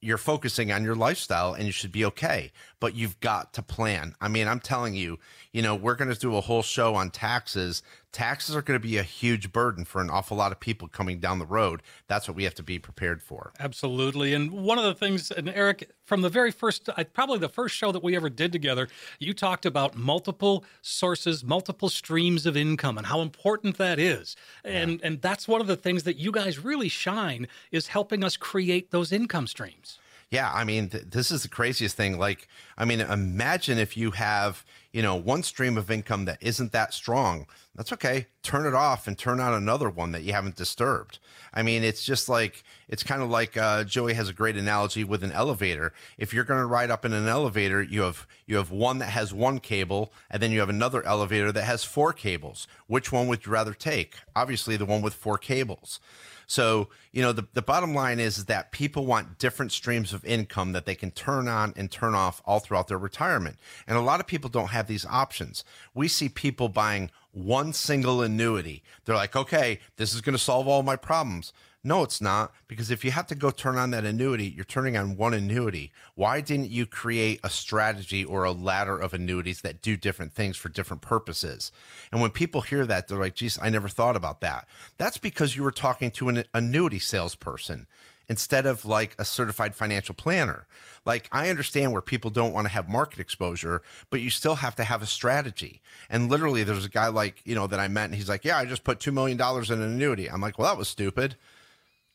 you're 0.02 0.18
focusing 0.18 0.72
on 0.72 0.82
your 0.82 0.96
lifestyle 0.96 1.54
and 1.54 1.64
you 1.64 1.72
should 1.72 1.92
be 1.92 2.04
okay 2.04 2.50
but 2.80 2.94
you've 2.94 3.18
got 3.20 3.54
to 3.54 3.62
plan 3.62 4.14
i 4.20 4.26
mean 4.28 4.48
i'm 4.48 4.58
telling 4.58 4.94
you 4.94 5.16
you 5.52 5.62
know 5.62 5.76
we're 5.76 5.94
going 5.94 6.12
to 6.12 6.18
do 6.18 6.36
a 6.36 6.40
whole 6.40 6.62
show 6.62 6.96
on 6.96 7.08
taxes 7.08 7.82
taxes 8.12 8.54
are 8.54 8.62
going 8.62 8.78
to 8.78 8.82
be 8.82 8.98
a 8.98 9.02
huge 9.02 9.52
burden 9.52 9.84
for 9.84 10.00
an 10.00 10.10
awful 10.10 10.36
lot 10.36 10.52
of 10.52 10.60
people 10.60 10.86
coming 10.86 11.18
down 11.18 11.38
the 11.38 11.46
road. 11.46 11.82
That's 12.08 12.28
what 12.28 12.36
we 12.36 12.44
have 12.44 12.54
to 12.56 12.62
be 12.62 12.78
prepared 12.78 13.22
for. 13.22 13.52
Absolutely. 13.58 14.34
And 14.34 14.52
one 14.52 14.78
of 14.78 14.84
the 14.84 14.94
things 14.94 15.30
and 15.30 15.48
eric 15.48 15.90
from 16.04 16.20
the 16.20 16.28
very 16.28 16.50
first 16.50 16.88
probably 17.14 17.38
the 17.38 17.48
first 17.48 17.74
show 17.74 17.90
that 17.92 18.02
we 18.02 18.14
ever 18.14 18.28
did 18.28 18.52
together 18.52 18.88
you 19.18 19.32
talked 19.32 19.64
about 19.64 19.96
multiple 19.96 20.64
sources 20.82 21.42
multiple 21.42 21.88
streams 21.88 22.46
of 22.46 22.56
income 22.56 22.98
and 22.98 23.06
how 23.06 23.20
important 23.20 23.78
that 23.78 23.98
is. 23.98 24.36
And 24.64 25.00
and 25.02 25.20
that's 25.22 25.48
one 25.48 25.60
of 25.60 25.66
the 25.66 25.76
things 25.76 26.02
that 26.04 26.16
you 26.16 26.30
guys 26.30 26.58
really 26.58 26.88
shine 26.88 27.48
is 27.70 27.88
helping 27.88 28.22
us 28.22 28.36
create 28.36 28.90
those 28.90 29.12
income 29.12 29.46
streams 29.46 29.98
yeah, 30.32 30.50
I 30.50 30.64
mean, 30.64 30.88
th- 30.88 31.04
this 31.10 31.30
is 31.30 31.42
the 31.42 31.48
craziest 31.48 31.94
thing. 31.94 32.18
Like, 32.18 32.48
I 32.78 32.86
mean, 32.86 33.02
imagine 33.02 33.76
if 33.76 33.98
you 33.98 34.12
have, 34.12 34.64
you 34.90 35.02
know, 35.02 35.14
one 35.14 35.42
stream 35.42 35.76
of 35.76 35.90
income 35.90 36.24
that 36.24 36.38
isn't 36.40 36.72
that 36.72 36.94
strong. 36.94 37.46
That's 37.74 37.92
okay. 37.92 38.28
Turn 38.42 38.64
it 38.64 38.72
off 38.72 39.06
and 39.06 39.18
turn 39.18 39.40
on 39.40 39.52
another 39.52 39.90
one 39.90 40.12
that 40.12 40.22
you 40.22 40.32
haven't 40.32 40.56
disturbed. 40.56 41.18
I 41.52 41.62
mean, 41.62 41.84
it's 41.84 42.02
just 42.02 42.30
like, 42.30 42.64
it's 42.88 43.02
kind 43.02 43.20
of 43.20 43.28
like 43.28 43.58
uh, 43.58 43.84
Joey 43.84 44.14
has 44.14 44.30
a 44.30 44.32
great 44.32 44.56
analogy 44.56 45.04
with 45.04 45.22
an 45.22 45.32
elevator. 45.32 45.92
If 46.16 46.32
you're 46.32 46.44
going 46.44 46.60
to 46.60 46.66
ride 46.66 46.90
up 46.90 47.04
in 47.04 47.12
an 47.12 47.28
elevator, 47.28 47.82
you 47.82 48.00
have 48.00 48.26
you 48.46 48.56
have 48.56 48.70
one 48.70 48.98
that 49.00 49.10
has 49.10 49.34
one 49.34 49.60
cable, 49.60 50.14
and 50.30 50.42
then 50.42 50.50
you 50.50 50.60
have 50.60 50.70
another 50.70 51.02
elevator 51.04 51.52
that 51.52 51.64
has 51.64 51.84
four 51.84 52.14
cables. 52.14 52.66
Which 52.86 53.12
one 53.12 53.28
would 53.28 53.44
you 53.44 53.52
rather 53.52 53.74
take? 53.74 54.14
Obviously, 54.34 54.78
the 54.78 54.86
one 54.86 55.02
with 55.02 55.12
four 55.12 55.36
cables. 55.36 56.00
So, 56.52 56.90
you 57.12 57.22
know, 57.22 57.32
the, 57.32 57.48
the 57.54 57.62
bottom 57.62 57.94
line 57.94 58.20
is, 58.20 58.36
is 58.36 58.44
that 58.44 58.72
people 58.72 59.06
want 59.06 59.38
different 59.38 59.72
streams 59.72 60.12
of 60.12 60.22
income 60.22 60.72
that 60.72 60.84
they 60.84 60.94
can 60.94 61.10
turn 61.10 61.48
on 61.48 61.72
and 61.78 61.90
turn 61.90 62.14
off 62.14 62.42
all 62.44 62.58
throughout 62.60 62.88
their 62.88 62.98
retirement. 62.98 63.56
And 63.86 63.96
a 63.96 64.02
lot 64.02 64.20
of 64.20 64.26
people 64.26 64.50
don't 64.50 64.68
have 64.68 64.86
these 64.86 65.06
options. 65.06 65.64
We 65.94 66.08
see 66.08 66.28
people 66.28 66.68
buying 66.68 67.10
one 67.30 67.72
single 67.72 68.20
annuity. 68.20 68.82
They're 69.06 69.16
like, 69.16 69.34
okay, 69.34 69.80
this 69.96 70.12
is 70.12 70.20
going 70.20 70.34
to 70.34 70.38
solve 70.38 70.68
all 70.68 70.82
my 70.82 70.94
problems. 70.94 71.54
No, 71.84 72.04
it's 72.04 72.20
not. 72.20 72.52
Because 72.68 72.90
if 72.92 73.04
you 73.04 73.10
have 73.10 73.26
to 73.26 73.34
go 73.34 73.50
turn 73.50 73.76
on 73.76 73.90
that 73.90 74.04
annuity, 74.04 74.46
you're 74.46 74.64
turning 74.64 74.96
on 74.96 75.16
one 75.16 75.34
annuity. 75.34 75.90
Why 76.14 76.40
didn't 76.40 76.70
you 76.70 76.86
create 76.86 77.40
a 77.42 77.50
strategy 77.50 78.24
or 78.24 78.44
a 78.44 78.52
ladder 78.52 78.96
of 78.96 79.12
annuities 79.12 79.62
that 79.62 79.82
do 79.82 79.96
different 79.96 80.32
things 80.32 80.56
for 80.56 80.68
different 80.68 81.02
purposes? 81.02 81.72
And 82.12 82.20
when 82.20 82.30
people 82.30 82.60
hear 82.60 82.86
that, 82.86 83.08
they're 83.08 83.18
like, 83.18 83.34
geez, 83.34 83.58
I 83.60 83.68
never 83.68 83.88
thought 83.88 84.14
about 84.16 84.40
that. 84.42 84.68
That's 84.96 85.18
because 85.18 85.56
you 85.56 85.64
were 85.64 85.72
talking 85.72 86.12
to 86.12 86.28
an 86.28 86.44
annuity 86.54 87.00
salesperson. 87.00 87.86
instead 88.28 88.66
of 88.66 88.84
like 88.84 89.14
a 89.18 89.24
certified 89.24 89.74
financial 89.74 90.14
planner. 90.14 90.66
Like 91.04 91.28
I 91.32 91.50
understand 91.50 91.92
where 91.92 92.00
people 92.00 92.30
don't 92.30 92.52
want 92.52 92.66
to 92.66 92.72
have 92.72 92.88
market 92.88 93.18
exposure, 93.18 93.82
but 94.10 94.20
you 94.20 94.30
still 94.30 94.54
have 94.54 94.76
to 94.76 94.84
have 94.84 95.02
a 95.02 95.06
strategy. 95.06 95.82
And 96.08 96.30
literally 96.30 96.62
there's 96.62 96.84
a 96.84 96.88
guy 96.88 97.08
like, 97.08 97.42
you 97.44 97.54
know, 97.54 97.66
that 97.66 97.80
I 97.80 97.88
met 97.88 98.06
and 98.06 98.14
he's 98.14 98.28
like, 98.28 98.44
"Yeah, 98.44 98.56
I 98.56 98.64
just 98.64 98.84
put 98.84 99.00
2 99.00 99.12
million 99.12 99.36
dollars 99.36 99.70
in 99.70 99.82
an 99.82 99.92
annuity." 99.92 100.30
I'm 100.30 100.40
like, 100.40 100.58
"Well, 100.58 100.68
that 100.70 100.78
was 100.78 100.88
stupid." 100.88 101.36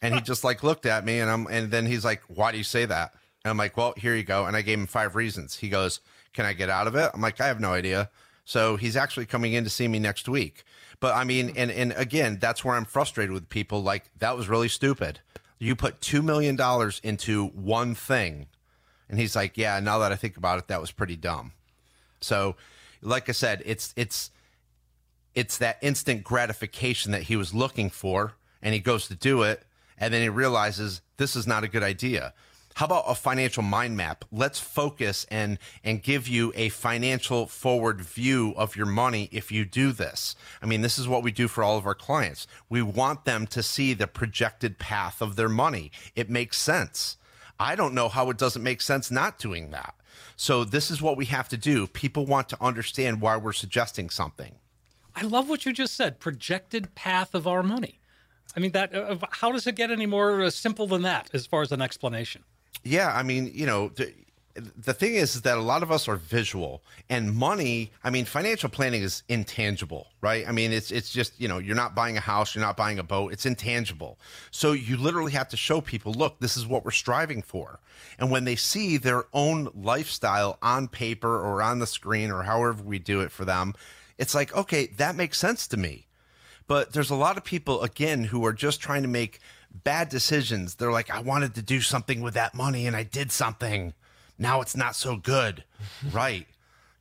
And 0.02 0.14
he 0.14 0.22
just 0.22 0.44
like 0.44 0.64
looked 0.64 0.86
at 0.86 1.06
me 1.06 1.20
and 1.20 1.30
I'm 1.30 1.48
and 1.48 1.72
then 1.72 1.86
he's 1.86 2.06
like, 2.06 2.22
"Why 2.28 2.52
do 2.52 2.58
you 2.58 2.64
say 2.64 2.86
that?" 2.86 3.14
And 3.44 3.50
I'm 3.50 3.58
like, 3.58 3.76
"Well, 3.78 3.94
here 3.98 4.16
you 4.16 4.24
go." 4.24 4.46
And 4.46 4.56
I 4.56 4.62
gave 4.62 4.78
him 4.78 4.88
five 4.88 5.16
reasons. 5.16 5.58
He 5.58 5.70
goes, 5.70 6.02
"Can 6.34 6.46
I 6.46 6.54
get 6.54 6.70
out 6.70 6.88
of 6.88 6.96
it?" 6.96 7.10
I'm 7.14 7.22
like, 7.22 7.42
"I 7.42 7.48
have 7.48 7.60
no 7.60 7.74
idea." 7.74 8.10
So 8.46 8.78
he's 8.78 8.96
actually 8.96 9.26
coming 9.26 9.54
in 9.54 9.64
to 9.64 9.70
see 9.70 9.88
me 9.88 10.00
next 10.00 10.30
week. 10.30 10.64
But 11.00 11.16
I 11.16 11.24
mean, 11.24 11.54
and 11.56 11.72
and 11.72 11.94
again, 11.98 12.38
that's 12.40 12.64
where 12.64 12.76
I'm 12.76 12.86
frustrated 12.86 13.34
with 13.34 13.50
people. 13.50 13.84
Like 13.84 14.06
that 14.20 14.38
was 14.38 14.48
really 14.48 14.70
stupid. 14.70 15.20
You 15.60 15.76
put 15.76 16.00
two 16.00 16.22
million 16.22 16.56
dollars 16.56 17.02
into 17.04 17.48
one 17.48 17.96
thing, 17.96 18.48
and 19.10 19.20
he's 19.20 19.36
like, 19.36 19.58
"Yeah." 19.58 19.80
Now 19.80 20.00
that 20.00 20.12
I 20.12 20.16
think 20.16 20.38
about 20.38 20.60
it, 20.60 20.68
that 20.68 20.80
was 20.80 20.92
pretty 20.92 21.16
dumb. 21.16 21.54
So, 22.22 22.56
like 23.02 23.30
I 23.30 23.32
said, 23.32 23.64
it's 23.66 23.94
it's 23.96 24.32
it's 25.36 25.58
that 25.58 25.78
instant 25.82 26.24
gratification 26.24 27.12
that 27.12 27.24
he 27.24 27.36
was 27.36 27.54
looking 27.54 27.90
for, 27.90 28.34
and 28.62 28.74
he 28.74 28.80
goes 28.80 29.08
to 29.08 29.16
do 29.16 29.44
it, 29.44 29.64
and 29.98 30.14
then 30.14 30.22
he 30.22 30.30
realizes 30.30 31.02
this 31.18 31.36
is 31.36 31.48
not 31.48 31.64
a 31.64 31.68
good 31.68 31.84
idea. 31.84 32.34
How 32.76 32.86
about 32.86 33.06
a 33.08 33.16
financial 33.16 33.64
mind 33.64 33.98
map? 33.98 34.24
Let's 34.32 34.60
focus 34.60 35.26
and 35.32 35.58
and 35.84 36.04
give 36.04 36.28
you 36.28 36.54
a 36.56 36.70
financial 36.70 37.48
forward 37.48 38.02
view 38.02 38.54
of 38.56 38.76
your 38.76 38.86
money 38.86 39.30
if 39.32 39.52
you 39.52 39.66
do 39.66 39.92
this. 39.92 40.36
I 40.62 40.68
mean, 40.68 40.82
this 40.82 41.00
is 41.00 41.08
what 41.08 41.24
we 41.24 41.32
do 41.32 41.48
for 41.48 41.64
all 41.64 41.78
of 41.78 41.88
our 41.88 41.96
clients. 41.96 42.46
We 42.70 42.84
want 42.84 43.26
them 43.26 43.48
to 43.48 43.64
see 43.64 43.96
the 43.96 44.06
projected 44.06 44.78
path 44.78 45.24
of 45.24 45.36
their 45.36 45.50
money. 45.50 45.92
It 46.16 46.30
makes 46.30 46.58
sense. 46.58 47.18
I 47.60 47.76
don't 47.76 47.96
know 47.96 48.10
how 48.10 48.30
it 48.30 48.38
doesn't 48.38 48.62
make 48.62 48.82
sense 48.82 49.10
not 49.10 49.40
doing 49.40 49.72
that. 49.72 49.96
So 50.36 50.64
this 50.64 50.92
is 50.92 51.02
what 51.02 51.18
we 51.18 51.26
have 51.26 51.50
to 51.50 51.58
do. 51.58 51.88
People 51.88 52.28
want 52.28 52.48
to 52.50 52.64
understand 52.64 53.22
why 53.22 53.38
we're 53.38 53.54
suggesting 53.54 54.12
something. 54.12 54.54
I 55.16 55.24
love 55.24 55.50
what 55.50 55.66
you 55.66 55.74
just 55.74 55.96
said. 55.96 56.20
Projected 56.20 56.94
path 56.94 57.34
of 57.34 57.48
our 57.48 57.64
money. 57.64 58.00
I 58.56 58.60
mean, 58.60 58.72
that. 58.72 58.96
Uh, 58.96 59.18
how 59.32 59.52
does 59.52 59.68
it 59.68 59.76
get 59.76 59.92
any 59.92 60.06
more 60.06 60.42
uh, 60.42 60.50
simple 60.50 60.88
than 60.88 61.04
that, 61.04 61.30
as 61.34 61.46
far 61.46 61.62
as 61.62 61.72
an 61.72 61.82
explanation? 61.82 62.44
Yeah, 62.84 63.14
I 63.14 63.24
mean, 63.24 63.52
you 63.54 63.66
know, 63.66 63.90
the, 63.90 64.14
the 64.76 64.94
thing 64.94 65.16
is, 65.16 65.36
is 65.36 65.42
that 65.44 65.58
a 65.58 65.62
lot 65.62 65.84
of 65.84 65.92
us 65.92 66.08
are 66.08 66.16
visual 66.16 66.82
and 67.10 67.36
money, 67.36 67.92
I 68.04 68.10
mean, 68.10 68.26
financial 68.26 68.70
planning 68.70 69.02
is 69.02 69.24
intangible, 69.30 70.08
right? 70.22 70.48
I 70.48 70.52
mean, 70.52 70.72
it's 70.72 70.92
it's 70.92 71.12
just, 71.12 71.40
you 71.40 71.48
know, 71.48 71.58
you're 71.58 71.76
not 71.76 71.96
buying 71.96 72.18
a 72.18 72.22
house, 72.22 72.56
you're 72.56 72.64
not 72.64 72.78
buying 72.78 73.00
a 73.00 73.04
boat, 73.04 73.34
it's 73.34 73.46
intangible. 73.46 74.18
So 74.52 74.72
you 74.72 74.98
literally 74.98 75.34
have 75.34 75.50
to 75.50 75.58
show 75.58 75.82
people, 75.82 76.14
look, 76.14 76.40
this 76.40 76.58
is 76.58 76.66
what 76.66 76.86
we're 76.86 76.92
striving 76.92 77.42
for. 77.42 77.80
And 78.18 78.32
when 78.32 78.46
they 78.46 78.56
see 78.56 78.98
their 78.98 79.26
own 79.34 79.70
lifestyle 79.76 80.58
on 80.62 80.88
paper 80.88 81.40
or 81.40 81.62
on 81.62 81.80
the 81.80 81.88
screen 81.88 82.32
or 82.32 82.44
however 82.44 82.82
we 82.84 83.00
do 83.00 83.22
it 83.22 83.32
for 83.32 83.46
them, 83.46 83.74
it's 84.18 84.34
like, 84.34 84.56
okay, 84.56 84.88
that 84.98 85.16
makes 85.16 85.38
sense 85.38 85.68
to 85.68 85.78
me. 85.78 86.07
But 86.68 86.92
there's 86.92 87.10
a 87.10 87.16
lot 87.16 87.38
of 87.38 87.44
people 87.44 87.82
again 87.82 88.26
who 88.26 88.46
are 88.46 88.54
just 88.54 88.82
trying 88.82 89.02
to 89.02 89.08
make 89.08 89.40
bad 89.74 90.10
decisions. 90.10 90.76
They're 90.76 90.92
like, 90.92 91.10
I 91.10 91.22
wanted 91.22 91.56
to 91.56 91.62
do 91.62 91.82
something 91.82 92.22
with 92.22 92.34
that 92.34 92.54
money 92.54 92.86
and 92.88 92.96
I 92.96 93.04
did 93.04 93.32
something. 93.32 93.94
Now 94.38 94.62
it's 94.62 94.76
not 94.76 94.96
so 94.96 95.16
good. 95.16 95.64
right. 96.12 96.46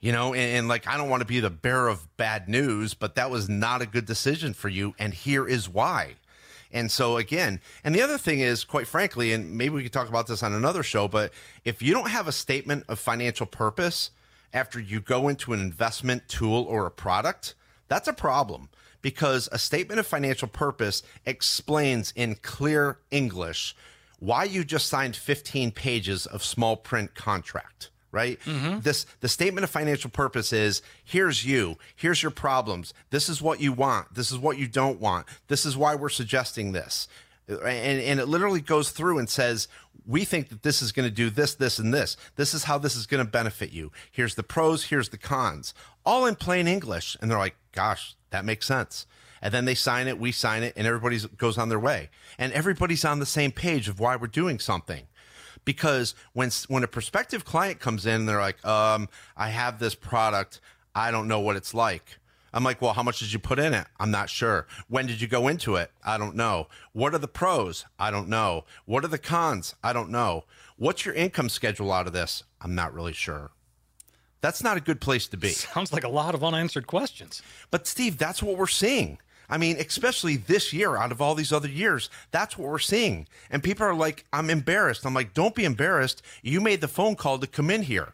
You 0.01 0.13
know, 0.13 0.35
and, 0.35 0.59
and, 0.59 0.69
like, 0.69 0.87
I 0.87 0.97
don't 0.97 1.09
want 1.09 1.23
to 1.23 1.27
be 1.27 1.41
the 1.41 1.51
bearer 1.51 1.89
of 1.89 2.17
bad 2.17 2.49
news, 2.49 2.95
but 2.95 3.15
that 3.17 3.31
was 3.31 3.49
not 3.49 3.83
a 3.83 3.87
good 3.87 4.05
decision 4.05 4.53
for 4.53 4.69
you. 4.69 4.95
And 4.99 5.13
here 5.13 5.49
is 5.49 5.69
why. 5.69 6.15
And 6.71 6.91
so, 6.91 7.17
again, 7.17 7.61
and 7.83 7.95
the 7.95 8.03
other 8.03 8.19
thing 8.19 8.41
is, 8.41 8.63
quite 8.63 8.87
frankly, 8.87 9.33
and 9.33 9.57
maybe 9.57 9.75
we 9.75 9.83
could 9.83 9.93
talk 9.93 10.09
about 10.09 10.27
this 10.27 10.43
on 10.43 10.53
another 10.53 10.83
show, 10.83 11.09
but 11.09 11.33
if 11.65 11.81
you 11.81 11.95
don't 11.95 12.11
have 12.11 12.29
a 12.29 12.33
statement 12.33 12.85
of 12.89 12.99
financial 12.99 13.47
purpose 13.47 14.11
after 14.53 14.79
you 14.79 15.01
go 15.01 15.29
into 15.29 15.53
an 15.55 15.61
investment 15.61 16.29
tool 16.29 16.65
or 16.65 16.87
a 16.87 16.91
product, 16.91 17.55
that's 17.89 18.07
a 18.07 18.13
problem 18.13 18.69
because 19.07 19.49
a 19.53 19.59
statement 19.59 20.01
of 20.01 20.07
financial 20.07 20.49
purpose 20.49 21.01
explains 21.25 22.13
in 22.17 22.35
clear 22.43 22.99
English 23.13 23.77
why 24.19 24.43
you 24.43 24.65
just 24.65 24.89
signed 24.89 25.15
15 25.15 25.71
pages 25.71 26.27
of 26.27 26.43
small 26.43 26.77
print 26.77 27.15
contract 27.15 27.91
right? 28.11 28.41
Mm-hmm. 28.41 28.81
this 28.81 29.07
the 29.21 29.29
statement 29.29 29.63
of 29.63 29.71
financial 29.71 30.11
purpose 30.11 30.53
is 30.53 30.83
here's 31.05 31.45
you. 31.45 31.77
Here's 31.95 32.21
your 32.21 32.33
problems. 32.33 32.95
This 33.11 33.29
is 33.29 33.41
what 33.41 33.61
you 33.61 33.73
want. 33.73 34.13
This 34.13 34.33
is 34.33 34.39
what 34.39 34.59
you 34.59 34.67
don't 34.67 35.01
want. 35.01 35.27
This 35.47 35.65
is 35.65 35.77
why 35.77 35.95
we're 35.95 36.09
suggesting 36.09 36.73
this. 36.73 37.07
And, 37.47 38.01
and 38.01 38.19
it 38.19 38.27
literally 38.27 38.61
goes 38.61 38.91
through 38.91 39.21
and 39.21 39.29
says 39.29 39.69
we 40.05 40.25
think 40.25 40.49
that 40.49 40.65
this 40.65 40.83
is 40.83 40.91
going 40.91 41.09
to 41.09 41.15
do 41.15 41.31
this 41.31 41.55
this 41.55 41.79
and 41.79 41.95
this. 41.95 42.17
This 42.35 42.55
is 42.55 42.65
how 42.65 42.79
this 42.79 42.97
is 42.97 43.07
going 43.07 43.25
to 43.25 43.31
benefit 43.31 43.71
you. 43.71 43.93
Here's 44.11 44.35
the 44.35 44.43
pros 44.43 44.87
here's 44.87 45.11
the 45.11 45.19
cons. 45.19 45.75
All 46.05 46.27
in 46.27 46.35
plain 46.35 46.67
english. 46.67 47.17
And 47.21 47.31
they're 47.31 47.39
like 47.39 47.55
gosh 47.71 48.16
that 48.31 48.45
makes 48.45 48.67
sense. 48.67 49.07
And 49.43 49.53
then 49.53 49.65
they 49.65 49.75
sign 49.75 50.09
it, 50.09 50.19
we 50.19 50.33
sign 50.33 50.63
it, 50.63 50.73
and 50.77 50.87
everybody 50.87 51.19
goes 51.37 51.59
on 51.59 51.69
their 51.69 51.79
way. 51.79 52.11
And 52.39 52.53
everybody's 52.53 53.05
on 53.05 53.19
the 53.19 53.27
same 53.27 53.53
page 53.53 53.89
of 53.89 54.01
why 54.01 54.17
we're 54.17 54.27
doing 54.29 54.59
something. 54.59 55.07
Because 55.65 56.15
when 56.33 56.51
when 56.69 56.85
a 56.85 56.89
prospective 56.89 57.45
client 57.45 57.81
comes 57.81 58.07
in, 58.07 58.27
they're 58.27 58.41
like, 58.41 58.65
um, 58.65 59.09
"I 59.37 59.51
have 59.51 59.79
this 59.79 59.95
product. 59.95 60.61
I 60.95 61.11
don't 61.11 61.29
know 61.29 61.41
what 61.41 61.57
it's 61.57 61.75
like." 61.75 62.19
I'm 62.57 62.65
like, 62.65 62.81
well, 62.81 62.95
how 62.95 63.03
much 63.03 63.19
did 63.19 63.35
you 63.35 63.39
put 63.39 63.59
in 63.59 63.75
it? 63.75 63.87
I'm 64.01 64.11
not 64.11 64.31
sure. 64.31 64.67
When 64.89 65.07
did 65.07 65.21
you 65.21 65.29
go 65.29 65.47
into 65.47 65.77
it? 65.77 65.91
I 66.03 66.17
don't 66.17 66.35
know. 66.35 66.69
What 66.93 67.15
are 67.15 67.19
the 67.19 67.29
pros? 67.29 67.85
I 67.99 68.11
don't 68.11 68.31
know. 68.31 68.65
What 68.87 69.05
are 69.05 69.09
the 69.09 69.19
cons? 69.19 69.75
I 69.85 69.93
don't 69.93 70.09
know. 70.09 70.45
What's 70.77 71.05
your 71.05 71.15
income 71.15 71.51
schedule 71.51 71.93
out 71.93 72.07
of 72.07 72.15
this? 72.15 72.45
I'm 72.63 72.75
not 72.75 72.95
really 72.95 73.13
sure. 73.13 73.51
That's 74.47 74.63
not 74.63 74.77
a 74.77 74.81
good 74.81 75.01
place 75.01 75.27
to 75.27 75.37
be. 75.37 75.49
Sounds 75.75 75.93
like 75.93 76.05
a 76.05 76.09
lot 76.09 76.37
of 76.37 76.45
unanswered 76.45 76.87
questions. 76.87 77.43
But 77.73 77.89
Steve, 77.89 78.17
that's 78.17 78.41
what 78.41 78.57
we're 78.57 78.69
seeing. 78.69 79.19
I 79.51 79.59
mean, 79.59 79.77
especially 79.77 80.37
this 80.37 80.73
year 80.73 80.97
out 80.97 81.11
of 81.11 81.21
all 81.21 81.35
these 81.35 81.53
other 81.53 81.67
years, 81.67 82.11
that's 82.31 82.57
what 82.57 82.71
we're 82.71 82.79
seeing. 82.79 83.27
And 83.51 83.61
people 83.61 83.85
are 83.85 83.93
like, 83.93 84.25
I'm 84.33 84.49
embarrassed. 84.49 85.05
I'm 85.05 85.15
like, 85.15 85.35
don't 85.35 85.57
be 85.57 85.65
embarrassed. 85.65 86.23
You 86.45 86.61
made 86.61 86.81
the 86.81 86.87
phone 86.87 87.17
call 87.17 87.41
to 87.41 87.47
come 87.49 87.71
in 87.71 87.83
here, 87.83 88.13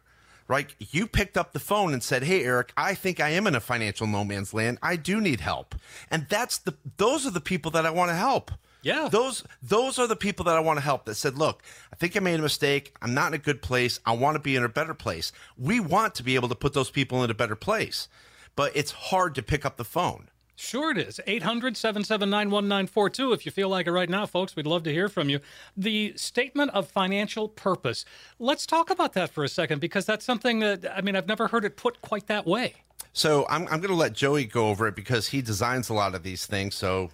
right? 0.48 0.74
You 0.78 1.06
picked 1.06 1.36
up 1.36 1.52
the 1.52 1.60
phone 1.60 1.92
and 1.92 2.02
said, 2.02 2.22
Hey, 2.22 2.42
Eric, 2.44 2.72
I 2.78 2.94
think 2.94 3.20
I 3.20 3.28
am 3.28 3.46
in 3.46 3.54
a 3.54 3.60
financial 3.60 4.06
no 4.06 4.24
man's 4.24 4.54
land. 4.54 4.78
I 4.82 4.96
do 4.96 5.20
need 5.20 5.40
help. 5.40 5.74
And 6.10 6.24
that's 6.30 6.56
the, 6.56 6.72
those 6.96 7.26
are 7.26 7.30
the 7.30 7.42
people 7.42 7.72
that 7.72 7.84
I 7.84 7.90
want 7.90 8.08
to 8.08 8.16
help. 8.16 8.50
Yeah. 8.82 9.08
Those 9.10 9.44
those 9.62 9.98
are 9.98 10.06
the 10.06 10.16
people 10.16 10.44
that 10.46 10.56
I 10.56 10.60
want 10.60 10.78
to 10.78 10.84
help 10.84 11.04
that 11.04 11.14
said, 11.14 11.38
"Look, 11.38 11.62
I 11.92 11.96
think 11.96 12.16
I 12.16 12.20
made 12.20 12.38
a 12.38 12.42
mistake. 12.42 12.94
I'm 13.00 13.14
not 13.14 13.28
in 13.28 13.34
a 13.34 13.38
good 13.38 13.62
place. 13.62 14.00
I 14.04 14.12
want 14.12 14.34
to 14.34 14.40
be 14.40 14.56
in 14.56 14.64
a 14.64 14.68
better 14.68 14.94
place." 14.94 15.32
We 15.56 15.80
want 15.80 16.14
to 16.16 16.22
be 16.22 16.34
able 16.34 16.48
to 16.48 16.54
put 16.54 16.74
those 16.74 16.90
people 16.90 17.22
in 17.24 17.30
a 17.30 17.34
better 17.34 17.56
place. 17.56 18.08
But 18.54 18.72
it's 18.74 18.90
hard 18.90 19.34
to 19.36 19.42
pick 19.42 19.64
up 19.64 19.76
the 19.76 19.84
phone. 19.84 20.28
Sure, 20.56 20.90
it 20.90 20.98
is. 20.98 21.20
800 21.26 21.76
779 21.76 22.50
1942. 22.50 23.32
If 23.32 23.46
you 23.46 23.52
feel 23.52 23.68
like 23.68 23.86
it 23.86 23.92
right 23.92 24.08
now, 24.08 24.26
folks, 24.26 24.54
we'd 24.54 24.66
love 24.66 24.82
to 24.84 24.92
hear 24.92 25.08
from 25.08 25.28
you. 25.28 25.40
The 25.76 26.12
statement 26.16 26.70
of 26.72 26.88
financial 26.88 27.48
purpose. 27.48 28.04
Let's 28.38 28.66
talk 28.66 28.90
about 28.90 29.14
that 29.14 29.30
for 29.30 29.42
a 29.42 29.48
second 29.48 29.80
because 29.80 30.04
that's 30.04 30.24
something 30.24 30.60
that, 30.60 30.84
I 30.94 31.00
mean, 31.00 31.16
I've 31.16 31.26
never 31.26 31.48
heard 31.48 31.64
it 31.64 31.76
put 31.76 32.00
quite 32.02 32.26
that 32.26 32.46
way. 32.46 32.74
So 33.14 33.46
I'm, 33.48 33.62
I'm 33.62 33.80
going 33.80 33.88
to 33.88 33.94
let 33.94 34.12
Joey 34.12 34.44
go 34.44 34.68
over 34.68 34.86
it 34.86 34.94
because 34.94 35.28
he 35.28 35.42
designs 35.42 35.88
a 35.88 35.94
lot 35.94 36.14
of 36.14 36.22
these 36.22 36.46
things. 36.46 36.74
So. 36.74 37.10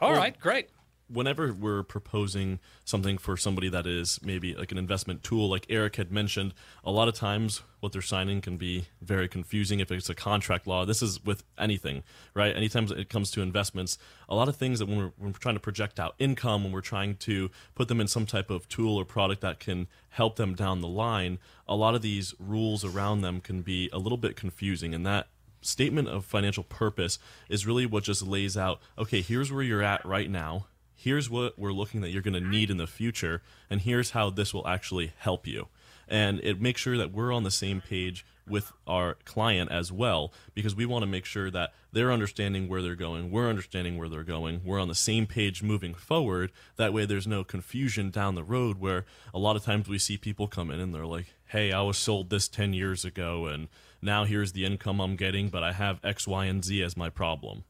All 0.00 0.10
well, 0.10 0.18
right, 0.18 0.40
great 0.40 0.68
whenever 1.08 1.52
we're 1.52 1.82
proposing 1.82 2.58
something 2.84 3.18
for 3.18 3.36
somebody 3.36 3.68
that 3.68 3.86
is 3.86 4.20
maybe 4.22 4.54
like 4.54 4.72
an 4.72 4.78
investment 4.78 5.22
tool, 5.22 5.48
like 5.48 5.66
Eric 5.68 5.96
had 5.96 6.12
mentioned, 6.12 6.54
a 6.84 6.90
lot 6.90 7.08
of 7.08 7.14
times 7.14 7.62
what 7.80 7.92
they're 7.92 8.02
signing 8.02 8.40
can 8.40 8.56
be 8.56 8.86
very 9.00 9.28
confusing 9.28 9.80
if 9.80 9.90
it's 9.90 10.10
a 10.10 10.14
contract 10.14 10.66
law. 10.66 10.84
This 10.84 11.02
is 11.02 11.24
with 11.24 11.44
anything, 11.58 12.02
right? 12.34 12.54
Anytime 12.54 12.88
it 12.90 13.08
comes 13.08 13.30
to 13.32 13.40
investments, 13.40 13.98
a 14.28 14.34
lot 14.34 14.48
of 14.48 14.56
things 14.56 14.78
that 14.80 14.86
when 14.86 14.98
we're, 14.98 15.12
when 15.16 15.32
we're 15.32 15.38
trying 15.38 15.54
to 15.54 15.60
project 15.60 15.98
out 15.98 16.14
income, 16.18 16.64
when 16.64 16.72
we're 16.72 16.80
trying 16.80 17.16
to 17.16 17.50
put 17.74 17.88
them 17.88 18.00
in 18.00 18.08
some 18.08 18.26
type 18.26 18.50
of 18.50 18.68
tool 18.68 18.96
or 18.96 19.04
product 19.04 19.40
that 19.40 19.60
can 19.60 19.86
help 20.10 20.36
them 20.36 20.54
down 20.54 20.80
the 20.80 20.88
line, 20.88 21.38
a 21.66 21.76
lot 21.76 21.94
of 21.94 22.02
these 22.02 22.34
rules 22.38 22.84
around 22.84 23.22
them 23.22 23.40
can 23.40 23.62
be 23.62 23.88
a 23.92 23.98
little 23.98 24.18
bit 24.18 24.36
confusing, 24.36 24.94
and 24.94 25.06
that 25.06 25.28
statement 25.60 26.08
of 26.08 26.24
financial 26.24 26.62
purpose 26.62 27.18
is 27.48 27.66
really 27.66 27.84
what 27.84 28.04
just 28.04 28.22
lays 28.22 28.56
out 28.56 28.80
okay 28.96 29.20
here's 29.20 29.50
where 29.50 29.62
you're 29.62 29.82
at 29.82 30.04
right 30.06 30.30
now 30.30 30.66
here's 31.08 31.30
what 31.30 31.58
we're 31.58 31.72
looking 31.72 32.02
that 32.02 32.10
you're 32.10 32.20
going 32.20 32.34
to 32.34 32.48
need 32.48 32.70
in 32.70 32.76
the 32.76 32.86
future 32.86 33.40
and 33.70 33.80
here's 33.80 34.10
how 34.10 34.28
this 34.28 34.52
will 34.52 34.68
actually 34.68 35.14
help 35.16 35.46
you. 35.46 35.66
And 36.06 36.38
it 36.42 36.60
makes 36.60 36.82
sure 36.82 36.98
that 36.98 37.12
we're 37.12 37.32
on 37.32 37.44
the 37.44 37.50
same 37.50 37.80
page 37.80 38.26
with 38.46 38.72
our 38.86 39.14
client 39.24 39.72
as 39.72 39.90
well 39.90 40.34
because 40.52 40.76
we 40.76 40.84
want 40.84 41.02
to 41.02 41.06
make 41.06 41.24
sure 41.24 41.50
that 41.50 41.72
they're 41.92 42.12
understanding 42.12 42.68
where 42.68 42.82
they're 42.82 42.94
going 42.94 43.30
we're 43.30 43.48
understanding 43.48 43.96
where 43.96 44.08
they're 44.08 44.22
going 44.22 44.62
we're 44.64 44.80
on 44.80 44.88
the 44.88 44.94
same 44.94 45.26
page 45.26 45.62
moving 45.62 45.94
forward. 45.94 46.52
That 46.76 46.92
way 46.92 47.06
there's 47.06 47.26
no 47.26 47.42
confusion 47.42 48.10
down 48.10 48.34
the 48.34 48.44
road 48.44 48.78
where 48.78 49.06
a 49.32 49.38
lot 49.38 49.56
of 49.56 49.64
times 49.64 49.88
we 49.88 49.98
see 49.98 50.18
people 50.18 50.46
come 50.46 50.70
in 50.70 50.78
and 50.78 50.94
they're 50.94 51.06
like 51.06 51.34
hey 51.46 51.72
i 51.72 51.80
was 51.80 51.96
sold 51.96 52.28
this 52.28 52.48
10 52.48 52.74
years 52.74 53.06
ago 53.06 53.46
and 53.46 53.68
now 54.02 54.24
here's 54.24 54.52
the 54.52 54.66
income 54.66 55.00
i'm 55.00 55.16
getting 55.16 55.48
but 55.48 55.62
i 55.62 55.72
have 55.72 56.00
x 56.04 56.26
y 56.26 56.44
and 56.44 56.64
z 56.64 56.82
as 56.82 56.98
my 56.98 57.08
problem 57.08 57.64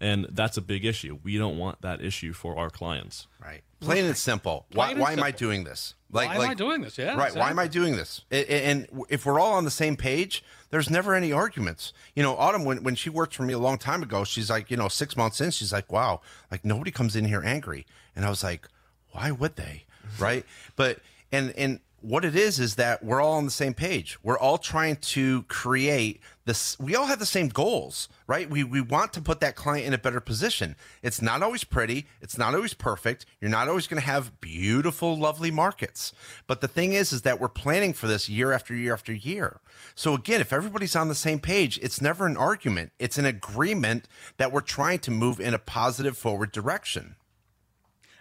And 0.00 0.26
that's 0.30 0.56
a 0.56 0.62
big 0.62 0.84
issue. 0.86 1.18
We 1.22 1.36
don't 1.36 1.58
want 1.58 1.82
that 1.82 2.00
issue 2.00 2.32
for 2.32 2.56
our 2.56 2.70
clients. 2.70 3.26
Right. 3.42 3.60
Plain 3.80 4.06
and 4.06 4.16
simple. 4.16 4.66
Why, 4.72 4.90
and 4.92 5.00
why 5.00 5.12
am 5.12 5.22
I 5.22 5.30
doing 5.30 5.64
this? 5.64 5.94
Like, 6.10 6.28
Why 6.30 6.36
am 6.44 6.50
I 6.50 6.54
doing 6.54 6.80
this? 6.80 6.96
Yeah, 6.98 7.16
Right. 7.16 7.34
Why 7.34 7.50
am 7.50 7.58
I 7.58 7.66
doing 7.68 7.96
this? 7.96 8.22
A- 8.30 8.50
a- 8.52 8.64
And 8.66 8.88
if 9.10 9.26
we're 9.26 9.38
all 9.38 9.52
on 9.52 9.64
the 9.64 9.70
same 9.70 9.96
page, 9.96 10.42
there's 10.70 10.88
never 10.90 11.14
any 11.14 11.32
arguments. 11.32 11.92
You 12.14 12.22
know, 12.22 12.36
Autumn, 12.36 12.64
when, 12.64 12.82
when 12.82 12.94
she 12.94 13.10
worked 13.10 13.34
for 13.34 13.42
me 13.42 13.52
a 13.52 13.58
long 13.58 13.78
time 13.78 14.02
ago, 14.02 14.24
she's 14.24 14.50
like, 14.50 14.70
you 14.70 14.76
know, 14.76 14.88
six 14.88 15.16
months 15.16 15.40
in, 15.40 15.50
she's 15.50 15.72
like, 15.72 15.92
wow, 15.92 16.20
like 16.50 16.64
nobody 16.64 16.90
comes 16.90 17.14
in 17.14 17.26
here 17.26 17.42
angry. 17.44 17.86
And 18.16 18.24
I 18.24 18.30
was 18.30 18.42
like, 18.42 18.66
why 19.12 19.30
would 19.30 19.56
they? 19.56 19.84
Right. 20.18 20.44
But, 20.76 20.98
and, 21.30 21.52
and, 21.56 21.78
what 22.02 22.24
it 22.24 22.34
is 22.34 22.58
is 22.58 22.76
that 22.76 23.04
we're 23.04 23.20
all 23.20 23.34
on 23.34 23.44
the 23.44 23.50
same 23.50 23.74
page. 23.74 24.18
We're 24.22 24.38
all 24.38 24.58
trying 24.58 24.96
to 24.96 25.42
create 25.44 26.20
this. 26.44 26.78
We 26.78 26.96
all 26.96 27.06
have 27.06 27.18
the 27.18 27.26
same 27.26 27.48
goals, 27.48 28.08
right? 28.26 28.48
We 28.48 28.64
we 28.64 28.80
want 28.80 29.12
to 29.14 29.20
put 29.20 29.40
that 29.40 29.56
client 29.56 29.86
in 29.86 29.94
a 29.94 29.98
better 29.98 30.20
position. 30.20 30.76
It's 31.02 31.20
not 31.20 31.42
always 31.42 31.64
pretty. 31.64 32.06
It's 32.20 32.38
not 32.38 32.54
always 32.54 32.74
perfect. 32.74 33.26
You're 33.40 33.50
not 33.50 33.68
always 33.68 33.86
going 33.86 34.00
to 34.00 34.06
have 34.06 34.40
beautiful, 34.40 35.16
lovely 35.16 35.50
markets. 35.50 36.12
But 36.46 36.60
the 36.60 36.68
thing 36.68 36.92
is, 36.92 37.12
is 37.12 37.22
that 37.22 37.40
we're 37.40 37.48
planning 37.48 37.92
for 37.92 38.06
this 38.06 38.28
year 38.28 38.52
after 38.52 38.74
year 38.74 38.94
after 38.94 39.12
year. 39.12 39.60
So 39.94 40.14
again, 40.14 40.40
if 40.40 40.52
everybody's 40.52 40.96
on 40.96 41.08
the 41.08 41.14
same 41.14 41.40
page, 41.40 41.78
it's 41.82 42.00
never 42.00 42.26
an 42.26 42.36
argument. 42.36 42.92
It's 42.98 43.18
an 43.18 43.26
agreement 43.26 44.08
that 44.38 44.52
we're 44.52 44.60
trying 44.60 45.00
to 45.00 45.10
move 45.10 45.40
in 45.40 45.54
a 45.54 45.58
positive 45.58 46.16
forward 46.16 46.52
direction. 46.52 47.16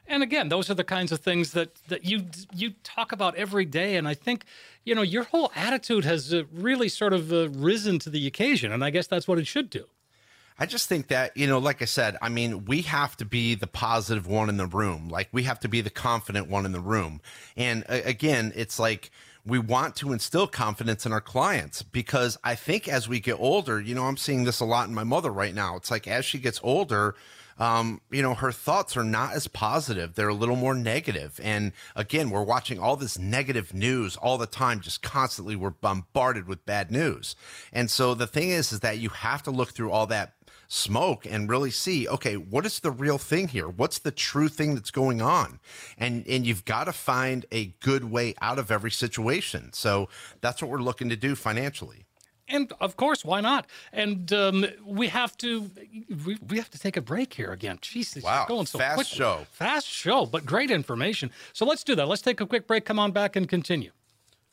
And 0.10 0.24
again, 0.24 0.50
those 0.50 0.70
are 0.70 0.74
the 0.74 0.84
kinds 0.84 1.12
of 1.12 1.20
things 1.20 1.52
that 1.52 1.76
that 1.88 2.04
you 2.04 2.26
you 2.54 2.72
talk 2.84 3.12
about 3.12 3.36
every 3.36 3.66
day. 3.66 3.96
And 3.96 4.08
I 4.08 4.16
think 4.16 4.44
you 4.84 4.96
know 4.96 5.04
your 5.04 5.24
whole 5.24 5.52
attitude 5.56 6.04
has 6.04 6.34
uh, 6.34 6.44
really 6.52 6.90
sort 6.90 7.14
of 7.14 7.32
uh, 7.32 7.50
risen 7.50 8.00
to 8.00 8.10
the 8.10 8.26
occasion, 8.28 8.72
and 8.72 8.84
I 8.84 8.90
guess 8.90 9.08
that's 9.08 9.28
what 9.28 9.38
it 9.38 9.48
should 9.48 9.70
do. 9.70 9.86
I 10.62 10.66
just 10.66 10.90
think 10.90 11.08
that, 11.08 11.38
you 11.38 11.48
know, 11.48 11.58
like 11.58 11.82
I 11.82 11.86
said, 11.86 12.18
I 12.22 12.28
mean, 12.28 12.66
we 12.66 12.82
have 12.82 13.16
to 13.18 13.26
be 13.26 13.56
the 13.56 13.66
positive 13.66 14.28
one 14.28 14.50
in 14.50 14.58
the 14.58 14.66
room. 14.66 15.08
Like, 15.08 15.30
we 15.32 15.44
have 15.44 15.58
to 15.62 15.70
be 15.70 15.80
the 15.80 15.90
confident 15.90 16.50
one 16.50 16.66
in 16.66 16.74
the 16.74 16.82
room. 16.82 17.22
And 17.56 17.86
uh, 17.88 18.02
again, 18.04 18.52
it's 18.54 18.78
like 18.78 19.10
we 19.46 19.58
want 19.58 19.96
to 19.98 20.12
instill 20.12 20.48
confidence 20.48 21.06
in 21.06 21.14
our 21.14 21.22
clients 21.22 21.82
because 21.82 22.38
I 22.44 22.56
think 22.56 22.90
as 22.90 23.08
we 23.08 23.22
get 23.22 23.40
older, 23.40 23.80
you 23.80 23.96
know, 23.96 24.04
I'm 24.04 24.18
seeing 24.18 24.44
this 24.44 24.60
a 24.60 24.66
lot 24.66 24.90
in 24.90 24.94
my 24.94 25.06
mother 25.06 25.32
right 25.32 25.56
now. 25.56 25.78
It's 25.78 25.90
like 25.90 26.10
as 26.10 26.26
she 26.26 26.40
gets 26.40 26.60
older, 26.62 27.16
um, 27.60 28.02
you 28.10 28.22
know, 28.22 28.34
her 28.34 28.52
thoughts 28.52 28.96
are 28.96 29.04
not 29.04 29.34
as 29.34 29.48
positive. 29.48 30.16
They're 30.16 30.30
a 30.30 30.34
little 30.34 30.56
more 30.56 30.74
negative. 30.74 31.40
And 31.44 31.74
again, 31.96 32.30
we're 32.30 32.44
watching 32.44 32.80
all 32.80 32.96
this 32.96 33.20
negative 33.20 33.74
news 33.74 34.16
all 34.16 34.38
the 34.38 34.48
time, 34.48 34.80
just 34.80 35.02
constantly. 35.02 35.56
We're 35.56 35.70
bombarded 35.70 36.48
with 36.48 36.66
bad 36.66 36.90
news. 36.90 37.36
And 37.74 37.92
so 37.92 38.14
the 38.14 38.28
thing 38.28 38.50
is, 38.50 38.72
is 38.72 38.80
that 38.80 39.00
you 39.00 39.10
have 39.10 39.44
to 39.44 39.52
look 39.52 39.72
through 39.72 39.92
all 39.92 40.08
that 40.08 40.34
smoke 40.72 41.26
and 41.26 41.50
really 41.50 41.72
see 41.72 42.08
okay 42.08 42.38
what 42.38 42.64
is 42.64 42.80
the 42.82 42.92
real 42.92 43.18
thing 43.18 43.48
here 43.48 43.68
what's 43.68 43.98
the 43.98 44.12
true 44.12 44.48
thing 44.48 44.76
that's 44.76 44.92
going 44.92 45.20
on 45.20 45.60
and 45.98 46.28
and 46.28 46.46
you've 46.46 46.64
got 46.64 46.84
to 46.84 46.94
find 46.94 47.44
a 47.52 47.74
good 47.80 48.04
way 48.04 48.36
out 48.40 48.60
of 48.60 48.70
every 48.70 48.92
situation 48.92 49.74
so 49.74 50.08
that's 50.42 50.62
what 50.62 50.70
we're 50.70 50.78
looking 50.78 51.10
to 51.10 51.16
do 51.16 51.34
financially 51.34 52.06
And 52.50 52.72
of 52.80 52.98
course, 52.98 53.24
why 53.24 53.42
not? 53.42 53.68
And 53.94 54.32
um, 54.34 54.66
we 54.84 55.08
have 55.08 55.38
to 55.38 55.70
we, 56.26 56.38
we 56.48 56.58
have 56.58 56.70
to 56.72 56.80
take 56.80 56.98
a 56.98 57.02
break 57.02 57.34
here 57.34 57.52
again. 57.52 57.78
Jesus, 57.82 58.24
Wow, 58.24 58.46
going 58.48 58.66
so 58.66 58.80
fast 58.80 58.96
quickly. 58.96 59.18
show. 59.18 59.46
fast 59.52 59.88
show, 59.88 60.26
but 60.26 60.46
great 60.46 60.72
information. 60.72 61.32
So 61.54 61.66
let's 61.66 61.84
do 61.84 61.96
that. 61.96 62.08
Let's 62.08 62.22
take 62.24 62.42
a 62.42 62.46
quick 62.48 62.68
break. 62.68 62.86
Come 62.86 63.00
on 63.00 63.12
back 63.12 63.36
and 63.36 63.48
continue. 63.48 63.92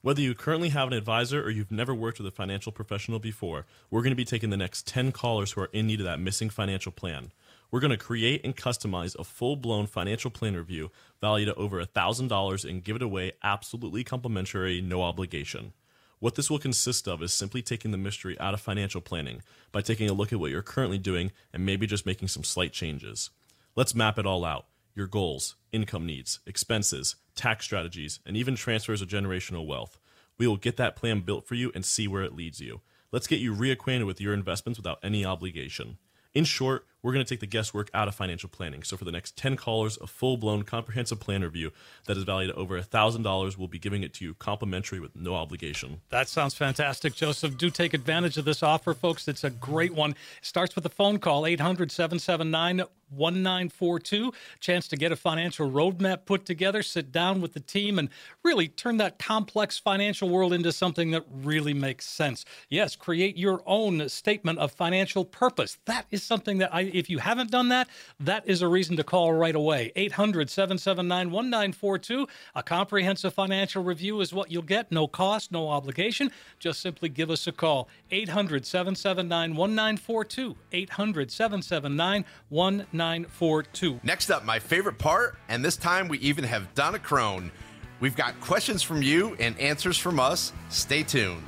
Whether 0.02 0.20
you 0.20 0.34
currently 0.34 0.68
have 0.68 0.86
an 0.88 0.94
advisor 0.94 1.42
or 1.42 1.50
you've 1.50 1.72
never 1.72 1.92
worked 1.94 2.18
with 2.18 2.28
a 2.28 2.30
financial 2.30 2.70
professional 2.70 3.18
before, 3.18 3.66
we're 3.90 4.02
going 4.02 4.12
to 4.12 4.16
be 4.16 4.24
taking 4.24 4.50
the 4.50 4.56
next 4.56 4.86
10 4.86 5.10
callers 5.10 5.52
who 5.52 5.62
are 5.62 5.70
in 5.72 5.88
need 5.88 5.98
of 6.00 6.06
that 6.06 6.20
missing 6.20 6.48
financial 6.48 6.92
plan. 6.92 7.32
We're 7.72 7.80
going 7.80 7.90
to 7.90 7.96
create 7.96 8.42
and 8.44 8.54
customize 8.56 9.18
a 9.18 9.24
full 9.24 9.56
blown 9.56 9.86
financial 9.86 10.30
plan 10.30 10.54
review 10.54 10.92
valued 11.20 11.48
at 11.48 11.56
over 11.58 11.84
$1,000 11.84 12.70
and 12.70 12.84
give 12.84 12.94
it 12.94 13.02
away 13.02 13.32
absolutely 13.42 14.04
complimentary, 14.04 14.80
no 14.80 15.02
obligation. 15.02 15.72
What 16.18 16.34
this 16.34 16.50
will 16.50 16.58
consist 16.58 17.06
of 17.06 17.22
is 17.22 17.32
simply 17.32 17.60
taking 17.60 17.90
the 17.90 17.98
mystery 17.98 18.40
out 18.40 18.54
of 18.54 18.60
financial 18.60 19.02
planning 19.02 19.42
by 19.70 19.82
taking 19.82 20.08
a 20.08 20.14
look 20.14 20.32
at 20.32 20.40
what 20.40 20.50
you're 20.50 20.62
currently 20.62 20.98
doing 20.98 21.30
and 21.52 21.66
maybe 21.66 21.86
just 21.86 22.06
making 22.06 22.28
some 22.28 22.44
slight 22.44 22.72
changes. 22.72 23.30
Let's 23.74 23.94
map 23.94 24.18
it 24.18 24.26
all 24.26 24.44
out 24.44 24.66
your 24.94 25.06
goals, 25.06 25.56
income 25.72 26.06
needs, 26.06 26.40
expenses, 26.46 27.16
tax 27.34 27.66
strategies, 27.66 28.18
and 28.24 28.34
even 28.34 28.54
transfers 28.54 29.02
of 29.02 29.08
generational 29.08 29.66
wealth. 29.66 29.98
We 30.38 30.46
will 30.46 30.56
get 30.56 30.78
that 30.78 30.96
plan 30.96 31.20
built 31.20 31.46
for 31.46 31.54
you 31.54 31.70
and 31.74 31.84
see 31.84 32.08
where 32.08 32.22
it 32.22 32.34
leads 32.34 32.60
you. 32.60 32.80
Let's 33.12 33.26
get 33.26 33.40
you 33.40 33.54
reacquainted 33.54 34.06
with 34.06 34.22
your 34.22 34.32
investments 34.32 34.78
without 34.78 34.98
any 35.02 35.22
obligation. 35.22 35.98
In 36.32 36.44
short, 36.44 36.86
we're 37.02 37.12
going 37.12 37.24
to 37.24 37.28
take 37.28 37.40
the 37.40 37.46
guesswork 37.46 37.90
out 37.94 38.08
of 38.08 38.14
financial 38.14 38.48
planning. 38.48 38.82
So, 38.82 38.96
for 38.96 39.04
the 39.04 39.12
next 39.12 39.36
10 39.36 39.56
callers, 39.56 39.98
a 40.00 40.06
full 40.06 40.36
blown 40.36 40.62
comprehensive 40.62 41.20
plan 41.20 41.42
review 41.42 41.72
that 42.06 42.16
is 42.16 42.24
valued 42.24 42.50
at 42.50 42.56
over 42.56 42.80
$1,000, 42.80 43.58
we'll 43.58 43.68
be 43.68 43.78
giving 43.78 44.02
it 44.02 44.14
to 44.14 44.24
you 44.24 44.34
complimentary 44.34 45.00
with 45.00 45.14
no 45.14 45.34
obligation. 45.34 46.00
That 46.10 46.28
sounds 46.28 46.54
fantastic, 46.54 47.14
Joseph. 47.14 47.56
Do 47.56 47.70
take 47.70 47.94
advantage 47.94 48.36
of 48.36 48.44
this 48.44 48.62
offer, 48.62 48.94
folks. 48.94 49.28
It's 49.28 49.44
a 49.44 49.50
great 49.50 49.94
one. 49.94 50.10
It 50.10 50.16
starts 50.42 50.74
with 50.74 50.84
a 50.86 50.90
phone 50.90 51.18
call, 51.18 51.46
800 51.46 51.90
779 51.90 52.86
1942. 53.10 54.32
Chance 54.60 54.88
to 54.88 54.96
get 54.96 55.12
a 55.12 55.16
financial 55.16 55.70
roadmap 55.70 56.24
put 56.26 56.44
together, 56.44 56.82
sit 56.82 57.12
down 57.12 57.40
with 57.40 57.52
the 57.52 57.60
team, 57.60 57.98
and 57.98 58.08
really 58.42 58.68
turn 58.68 58.96
that 58.96 59.18
complex 59.18 59.78
financial 59.78 60.28
world 60.28 60.52
into 60.52 60.72
something 60.72 61.10
that 61.12 61.24
really 61.30 61.74
makes 61.74 62.06
sense. 62.06 62.44
Yes, 62.68 62.96
create 62.96 63.36
your 63.36 63.62
own 63.66 64.08
statement 64.08 64.58
of 64.58 64.72
financial 64.72 65.24
purpose. 65.24 65.78
That 65.86 66.06
is 66.10 66.22
something 66.22 66.58
that 66.58 66.74
I, 66.74 66.80
if 66.92 67.10
you 67.10 67.18
haven't 67.18 67.50
done 67.50 67.68
that, 67.68 67.88
that 68.20 68.44
is 68.46 68.62
a 68.62 68.68
reason 68.68 68.96
to 68.96 69.04
call 69.04 69.32
right 69.32 69.54
away. 69.54 69.92
800 69.96 70.50
779 70.50 71.30
1942. 71.30 72.26
A 72.54 72.62
comprehensive 72.62 73.34
financial 73.34 73.82
review 73.82 74.20
is 74.20 74.32
what 74.32 74.50
you'll 74.50 74.62
get. 74.62 74.90
No 74.90 75.06
cost, 75.06 75.52
no 75.52 75.68
obligation. 75.68 76.30
Just 76.58 76.80
simply 76.80 77.08
give 77.08 77.30
us 77.30 77.46
a 77.46 77.52
call. 77.52 77.88
800 78.10 78.66
779 78.66 79.54
1942. 79.54 80.56
800 80.72 81.30
779 81.30 82.24
1942. 82.48 84.00
next 84.02 84.30
up 84.30 84.44
my 84.44 84.58
favorite 84.58 84.98
part 84.98 85.36
and 85.48 85.64
this 85.64 85.76
time 85.76 86.08
we 86.08 86.18
even 86.18 86.44
have 86.44 86.72
donna 86.74 86.98
crone 86.98 87.50
we've 88.00 88.16
got 88.16 88.38
questions 88.40 88.82
from 88.82 89.02
you 89.02 89.34
and 89.38 89.58
answers 89.58 89.98
from 89.98 90.20
us 90.20 90.52
stay 90.68 91.02
tuned 91.02 91.42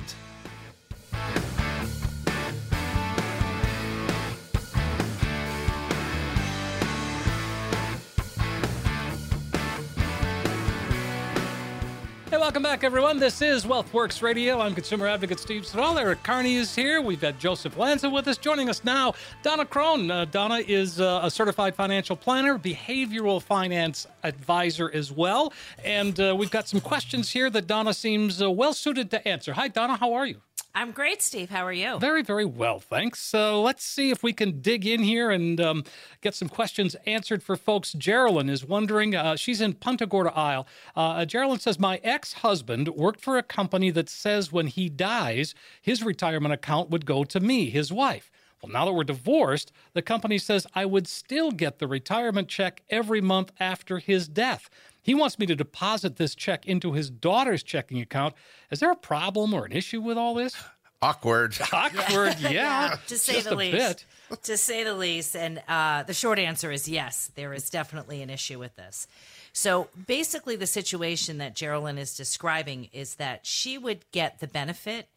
welcome 12.49 12.63
back, 12.63 12.83
everyone. 12.83 13.19
This 13.19 13.43
is 13.43 13.63
WealthWorks 13.63 14.23
Radio. 14.23 14.59
I'm 14.59 14.73
consumer 14.73 15.05
advocate 15.05 15.39
Steve 15.39 15.67
Siddall. 15.67 15.99
Eric 15.99 16.23
Carney 16.23 16.55
is 16.55 16.75
here. 16.75 16.99
We've 16.99 17.21
got 17.21 17.37
Joseph 17.37 17.77
Lanza 17.77 18.09
with 18.09 18.27
us. 18.27 18.39
Joining 18.39 18.69
us 18.69 18.83
now, 18.83 19.13
Donna 19.43 19.67
Crone. 19.67 20.09
Uh, 20.09 20.25
Donna 20.25 20.63
is 20.67 20.99
uh, 20.99 21.19
a 21.21 21.29
certified 21.29 21.75
financial 21.75 22.15
planner, 22.15 22.57
behavioral 22.57 23.39
finance 23.39 24.07
advisor 24.23 24.89
as 24.95 25.11
well. 25.11 25.53
And 25.85 26.19
uh, 26.19 26.35
we've 26.35 26.49
got 26.49 26.67
some 26.67 26.81
questions 26.81 27.29
here 27.29 27.51
that 27.51 27.67
Donna 27.67 27.93
seems 27.93 28.41
uh, 28.41 28.49
well 28.49 28.73
suited 28.73 29.11
to 29.11 29.27
answer. 29.27 29.53
Hi, 29.53 29.67
Donna. 29.67 29.95
How 29.95 30.13
are 30.13 30.25
you? 30.25 30.41
I'm 30.75 30.91
great, 30.91 31.21
Steve. 31.21 31.49
How 31.49 31.65
are 31.65 31.73
you? 31.73 31.97
Very, 31.99 32.21
very 32.21 32.45
well, 32.45 32.79
thanks. 32.79 33.19
So 33.19 33.61
let's 33.61 33.83
see 33.83 34.11
if 34.11 34.21
we 34.21 34.33
can 34.33 34.61
dig 34.61 34.85
in 34.85 35.01
here 35.01 35.31
and 35.31 35.59
um, 35.59 35.83
get 36.21 36.35
some 36.35 36.47
questions 36.47 36.95
answered 37.05 37.41
for 37.41 37.55
folks. 37.55 37.93
Geraldine 37.93 38.49
is 38.49 38.63
wondering, 38.63 39.15
uh, 39.15 39.35
she's 39.35 39.61
in 39.61 39.73
Punta 39.73 40.05
Gorda 40.05 40.31
Isle. 40.35 40.67
Uh, 40.95 41.25
Geraldine 41.25 41.59
says, 41.59 41.79
My 41.79 41.99
ex 42.03 42.33
husband 42.33 42.89
worked 42.89 43.21
for 43.21 43.37
a 43.37 43.43
company 43.43 43.89
that 43.91 44.09
says 44.09 44.51
when 44.51 44.67
he 44.67 44.89
dies, 44.89 45.55
his 45.81 46.03
retirement 46.03 46.53
account 46.53 46.89
would 46.91 47.05
go 47.05 47.23
to 47.23 47.39
me, 47.39 47.69
his 47.69 47.91
wife. 47.91 48.29
Well, 48.61 48.71
now 48.71 48.85
that 48.85 48.93
we're 48.93 49.05
divorced, 49.05 49.71
the 49.93 50.01
company 50.01 50.37
says 50.37 50.67
I 50.75 50.85
would 50.85 51.07
still 51.07 51.51
get 51.51 51.79
the 51.79 51.87
retirement 51.87 52.49
check 52.49 52.81
every 52.89 53.21
month 53.21 53.51
after 53.59 53.99
his 53.99 54.27
death. 54.27 54.69
He 55.01 55.15
wants 55.15 55.39
me 55.39 55.45
to 55.47 55.55
deposit 55.55 56.17
this 56.17 56.35
check 56.35 56.65
into 56.65 56.93
his 56.93 57.09
daughter's 57.09 57.63
checking 57.63 57.99
account. 58.01 58.35
Is 58.69 58.79
there 58.79 58.91
a 58.91 58.95
problem 58.95 59.53
or 59.53 59.65
an 59.65 59.71
issue 59.71 60.01
with 60.01 60.17
all 60.17 60.33
this? 60.33 60.55
awkward 61.01 61.57
Awkward, 61.73 62.37
yeah. 62.41 62.97
to 63.07 63.17
say 63.17 63.33
just 63.35 63.49
the 63.49 63.55
a 63.55 63.57
least. 63.57 64.05
bit. 64.29 64.41
To 64.43 64.57
say 64.57 64.83
the 64.83 64.93
least. 64.93 65.35
And 65.35 65.61
uh, 65.67 66.03
the 66.03 66.13
short 66.13 66.39
answer 66.39 66.71
is 66.71 66.87
yes, 66.87 67.31
there 67.35 67.53
is 67.53 67.69
definitely 67.69 68.21
an 68.21 68.29
issue 68.29 68.59
with 68.59 68.75
this. 68.75 69.07
So 69.53 69.87
basically, 70.07 70.55
the 70.55 70.67
situation 70.67 71.39
that 71.39 71.55
Geraldine 71.55 71.97
is 71.97 72.15
describing 72.15 72.89
is 72.91 73.15
that 73.15 73.45
she 73.45 73.77
would 73.77 74.09
get 74.11 74.39
the 74.39 74.47
benefit, 74.47 75.07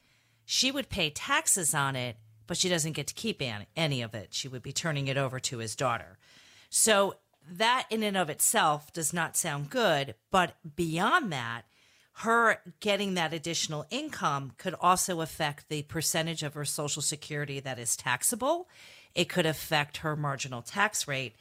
she 0.45 0.71
would 0.71 0.89
pay 0.89 1.11
taxes 1.11 1.75
on 1.75 1.97
it, 1.97 2.17
but 2.47 2.57
she 2.57 2.69
doesn't 2.69 2.93
get 2.93 3.07
to 3.09 3.15
keep 3.15 3.43
any 3.77 4.03
of 4.03 4.15
it. 4.15 4.29
She 4.35 4.49
would 4.49 4.63
be 4.63 4.73
turning 4.73 5.09
it 5.09 5.17
over 5.17 5.39
to 5.41 5.59
his 5.59 5.77
daughter. 5.77 6.19
So 6.71 7.17
that 7.51 7.87
in 7.91 8.03
and 8.03 8.17
of 8.17 8.31
itself 8.31 8.93
does 8.93 9.13
not 9.13 9.37
sound 9.37 9.71
good. 9.71 10.15
But 10.31 10.55
beyond 10.77 11.33
that, 11.33 11.63
her 12.17 12.61
getting 12.81 13.15
that 13.15 13.33
additional 13.33 13.87
income 13.91 14.53
could 14.59 14.75
also 14.81 15.21
affect 15.21 15.69
the 15.69 15.83
percentage 15.83 16.43
of 16.43 16.55
her 16.55 16.65
social 16.65 17.03
security 17.03 17.61
that 17.61 17.79
is 17.79 17.97
taxable 17.97 18.69
it 19.15 19.29
could 19.29 19.47
affect 19.47 19.99
her 19.99 20.17
marginal 20.17 20.63
tax 20.63 21.07
rate. 21.07 21.35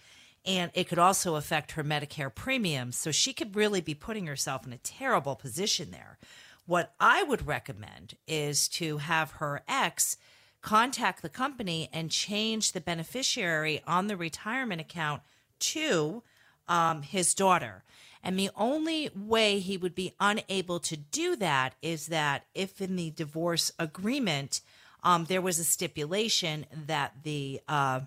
And 0.45 0.71
it 0.73 0.87
could 0.87 0.99
also 0.99 1.35
affect 1.35 1.73
her 1.73 1.83
Medicare 1.83 2.33
premiums. 2.33 2.97
So 2.97 3.11
she 3.11 3.33
could 3.33 3.55
really 3.55 3.81
be 3.81 3.93
putting 3.93 4.25
herself 4.25 4.65
in 4.65 4.73
a 4.73 4.77
terrible 4.77 5.35
position 5.35 5.91
there. 5.91 6.17
What 6.65 6.93
I 6.99 7.23
would 7.23 7.45
recommend 7.45 8.15
is 8.27 8.67
to 8.69 8.97
have 8.97 9.31
her 9.31 9.61
ex 9.67 10.17
contact 10.61 11.21
the 11.21 11.29
company 11.29 11.89
and 11.91 12.11
change 12.11 12.71
the 12.71 12.81
beneficiary 12.81 13.81
on 13.87 14.07
the 14.07 14.17
retirement 14.17 14.81
account 14.81 15.21
to 15.61 16.23
um, 16.67 17.01
his 17.01 17.33
daughter. 17.33 17.83
And 18.23 18.37
the 18.37 18.51
only 18.55 19.09
way 19.15 19.59
he 19.59 19.77
would 19.77 19.95
be 19.95 20.13
unable 20.19 20.79
to 20.81 20.97
do 20.97 21.35
that 21.37 21.73
is 21.81 22.07
that 22.07 22.45
if 22.53 22.79
in 22.79 22.95
the 22.95 23.09
divorce 23.09 23.71
agreement 23.79 24.61
um, 25.03 25.25
there 25.25 25.41
was 25.41 25.57
a 25.57 25.63
stipulation 25.63 26.67
that 26.85 27.23
the 27.23 27.61
uh, 27.67 28.01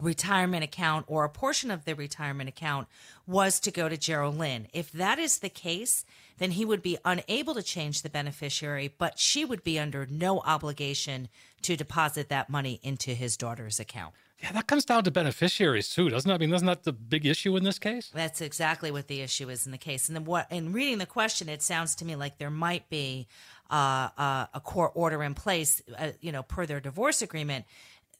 retirement 0.00 0.64
account 0.64 1.06
or 1.08 1.24
a 1.24 1.28
portion 1.28 1.70
of 1.70 1.84
the 1.84 1.94
retirement 1.94 2.48
account 2.48 2.88
was 3.26 3.60
to 3.60 3.70
go 3.70 3.88
to 3.88 3.96
Geraldine. 3.96 4.68
If 4.72 4.92
that 4.92 5.18
is 5.18 5.38
the 5.38 5.48
case, 5.48 6.04
then 6.38 6.52
he 6.52 6.64
would 6.64 6.82
be 6.82 6.98
unable 7.04 7.54
to 7.54 7.62
change 7.62 8.02
the 8.02 8.10
beneficiary, 8.10 8.92
but 8.98 9.18
she 9.18 9.44
would 9.44 9.62
be 9.62 9.78
under 9.78 10.06
no 10.06 10.40
obligation 10.40 11.28
to 11.62 11.76
deposit 11.76 12.28
that 12.28 12.50
money 12.50 12.80
into 12.82 13.14
his 13.14 13.36
daughter's 13.36 13.78
account. 13.78 14.14
Yeah, 14.42 14.52
that 14.52 14.66
comes 14.66 14.84
down 14.84 15.04
to 15.04 15.10
beneficiaries 15.10 15.88
too, 15.88 16.10
doesn't 16.10 16.30
it? 16.30 16.34
I 16.34 16.38
mean, 16.38 16.52
isn't 16.52 16.66
that 16.66 16.82
the 16.82 16.92
big 16.92 17.24
issue 17.24 17.56
in 17.56 17.64
this 17.64 17.78
case? 17.78 18.10
That's 18.14 18.40
exactly 18.40 18.90
what 18.90 19.08
the 19.08 19.20
issue 19.20 19.48
is 19.48 19.64
in 19.64 19.72
the 19.72 19.78
case. 19.78 20.08
And 20.08 20.16
then 20.16 20.24
what 20.24 20.50
in 20.50 20.72
reading 20.72 20.98
the 20.98 21.06
question, 21.06 21.48
it 21.48 21.62
sounds 21.62 21.94
to 21.96 22.04
me 22.04 22.16
like 22.16 22.38
there 22.38 22.50
might 22.50 22.90
be 22.90 23.26
uh, 23.70 24.08
uh, 24.18 24.46
a 24.52 24.60
court 24.60 24.92
order 24.94 25.22
in 25.22 25.34
place, 25.34 25.82
uh, 25.96 26.10
you 26.20 26.32
know, 26.32 26.42
per 26.42 26.66
their 26.66 26.80
divorce 26.80 27.22
agreement 27.22 27.64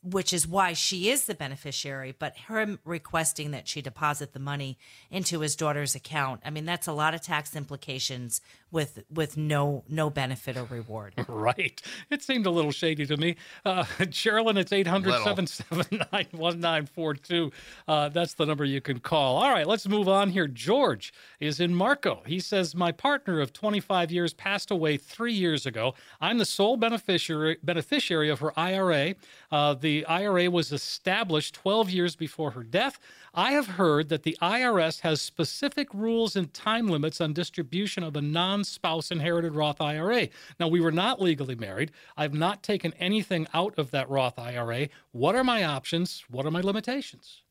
which 0.05 0.33
is 0.33 0.47
why 0.47 0.75
she 0.75 1.09
is 1.09 1.25
the 1.25 1.35
beneficiary, 1.35 2.15
but 2.19 2.37
her 2.47 2.79
requesting 2.85 3.53
that 3.53 3.67
she 3.67 3.81
deposit 3.81 4.35
the 4.35 4.39
money 4.39 4.79
into 5.11 5.41
his 5.41 5.57
daughter's 5.57 5.95
account. 5.95 6.41
I 6.45 6.51
mean, 6.51 6.67
that's 6.67 6.87
a 6.87 6.93
lot 6.93 7.15
of 7.15 7.23
tax 7.23 7.57
implications 7.57 8.41
with 8.71 9.05
with 9.09 9.37
no 9.37 9.85
no 9.89 10.11
benefit 10.11 10.57
or 10.57 10.65
reward. 10.65 11.15
Right. 11.45 11.83
It 12.11 12.23
seemed 12.23 12.47
a 12.47 12.51
little 12.51 12.71
shady 12.71 13.07
to 13.07 13.17
me. 13.17 13.37
Uh, 13.65 13.85
Sherilyn, 13.99 14.57
it's 14.57 14.73
800 14.73 15.13
779 15.25 16.27
1942. 16.33 17.53
Uh, 17.87 18.09
that's 18.09 18.35
the 18.35 18.47
number 18.47 18.65
you 18.65 18.81
can 18.81 19.01
call. 19.01 19.37
All 19.37 19.51
right, 19.51 19.67
let's 19.67 19.87
move 19.89 20.09
on 20.09 20.31
here. 20.31 20.47
George 20.47 21.13
is 21.41 21.61
in 21.61 21.75
Marco. 21.75 22.23
He 22.27 22.41
says, 22.41 22.75
My 22.75 22.93
partner 22.93 23.41
of 23.41 23.53
25 23.53 24.11
years 24.11 24.33
passed 24.33 24.71
away 24.71 24.97
three 24.97 25.33
years 25.33 25.67
ago. 25.67 25.95
I'm 26.21 26.39
the 26.39 26.45
sole 26.45 26.77
beneficiary, 26.77 27.59
beneficiary 27.63 28.29
of 28.31 28.41
her 28.41 28.59
IRA. 28.59 29.15
Uh, 29.51 29.75
the 29.75 29.94
IRA 30.07 30.51
was 30.51 30.73
established 30.73 31.55
12 31.55 31.91
years 31.91 32.17
before 32.17 32.53
her 32.53 32.63
death. 32.63 32.99
I 33.35 33.53
have 33.53 33.67
heard 33.67 34.09
that 34.09 34.23
the 34.23 34.37
IRS 34.41 35.01
has 35.01 35.21
specific 35.21 35.93
rules 35.93 36.35
and 36.35 36.53
time 36.55 36.89
limits 36.89 37.21
on 37.21 37.33
distribution 37.33 38.03
of 38.03 38.17
a 38.17 38.23
non 38.23 38.65
spouse 38.65 39.11
inherited 39.11 39.55
Roth 39.55 39.81
IRA. 39.81 40.29
Now, 40.59 40.69
we 40.69 40.81
were 40.81 40.93
not 40.93 41.21
legally 41.21 41.55
married. 41.55 41.93
I've 42.17 42.35
not 42.35 42.63
taken 42.63 42.95
anything 42.95 43.47
out 43.53 43.79
of 43.79 43.91
that 43.91 44.09
Roth 44.09 44.39
IRA. 44.39 44.89
What 45.13 45.35
are 45.35 45.45
my 45.45 45.65
options? 45.65 46.25
What 46.31 46.47
are 46.47 46.51
my 46.51 46.61
limitations? 46.61 47.43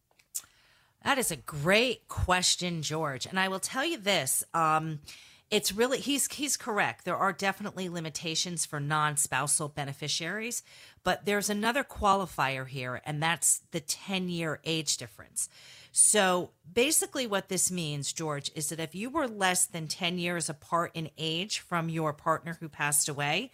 That 1.04 1.18
is 1.18 1.32
a 1.32 1.36
great 1.36 2.08
question, 2.08 2.82
George. 2.82 3.26
And 3.26 3.40
I 3.40 3.48
will 3.48 3.60
tell 3.60 3.86
you 3.86 3.98
this. 3.98 4.44
Um, 4.54 5.00
it's 5.54 5.72
really 5.72 6.00
he's 6.00 6.32
he's 6.34 6.58
correct. 6.58 7.06
There 7.06 7.16
are 7.16 7.32
definitely 7.32 7.88
limitations 7.88 8.66
for 8.66 8.80
non-spousal 8.80 9.70
beneficiaries, 9.70 10.64
but 11.04 11.26
there's 11.26 11.50
another 11.50 11.84
qualifier 11.84 12.68
here, 12.68 13.02
and 13.06 13.22
that's 13.22 13.62
the 13.72 13.82
10-year 13.82 14.60
age 14.64 14.98
difference. 14.98 15.50
So 15.92 16.52
basically, 16.72 17.28
what 17.28 17.50
this 17.50 17.72
means, 17.72 18.14
George, 18.14 18.52
is 18.56 18.70
that 18.70 18.80
if 18.80 18.96
you 18.96 19.10
were 19.10 19.28
less 19.28 19.66
than 19.66 19.88
10 19.88 20.18
years 20.18 20.50
apart 20.50 20.92
in 20.94 21.10
age 21.18 21.60
from 21.60 21.90
your 21.90 22.14
partner 22.14 22.58
who 22.60 22.68
passed 22.68 23.08
away, 23.08 23.52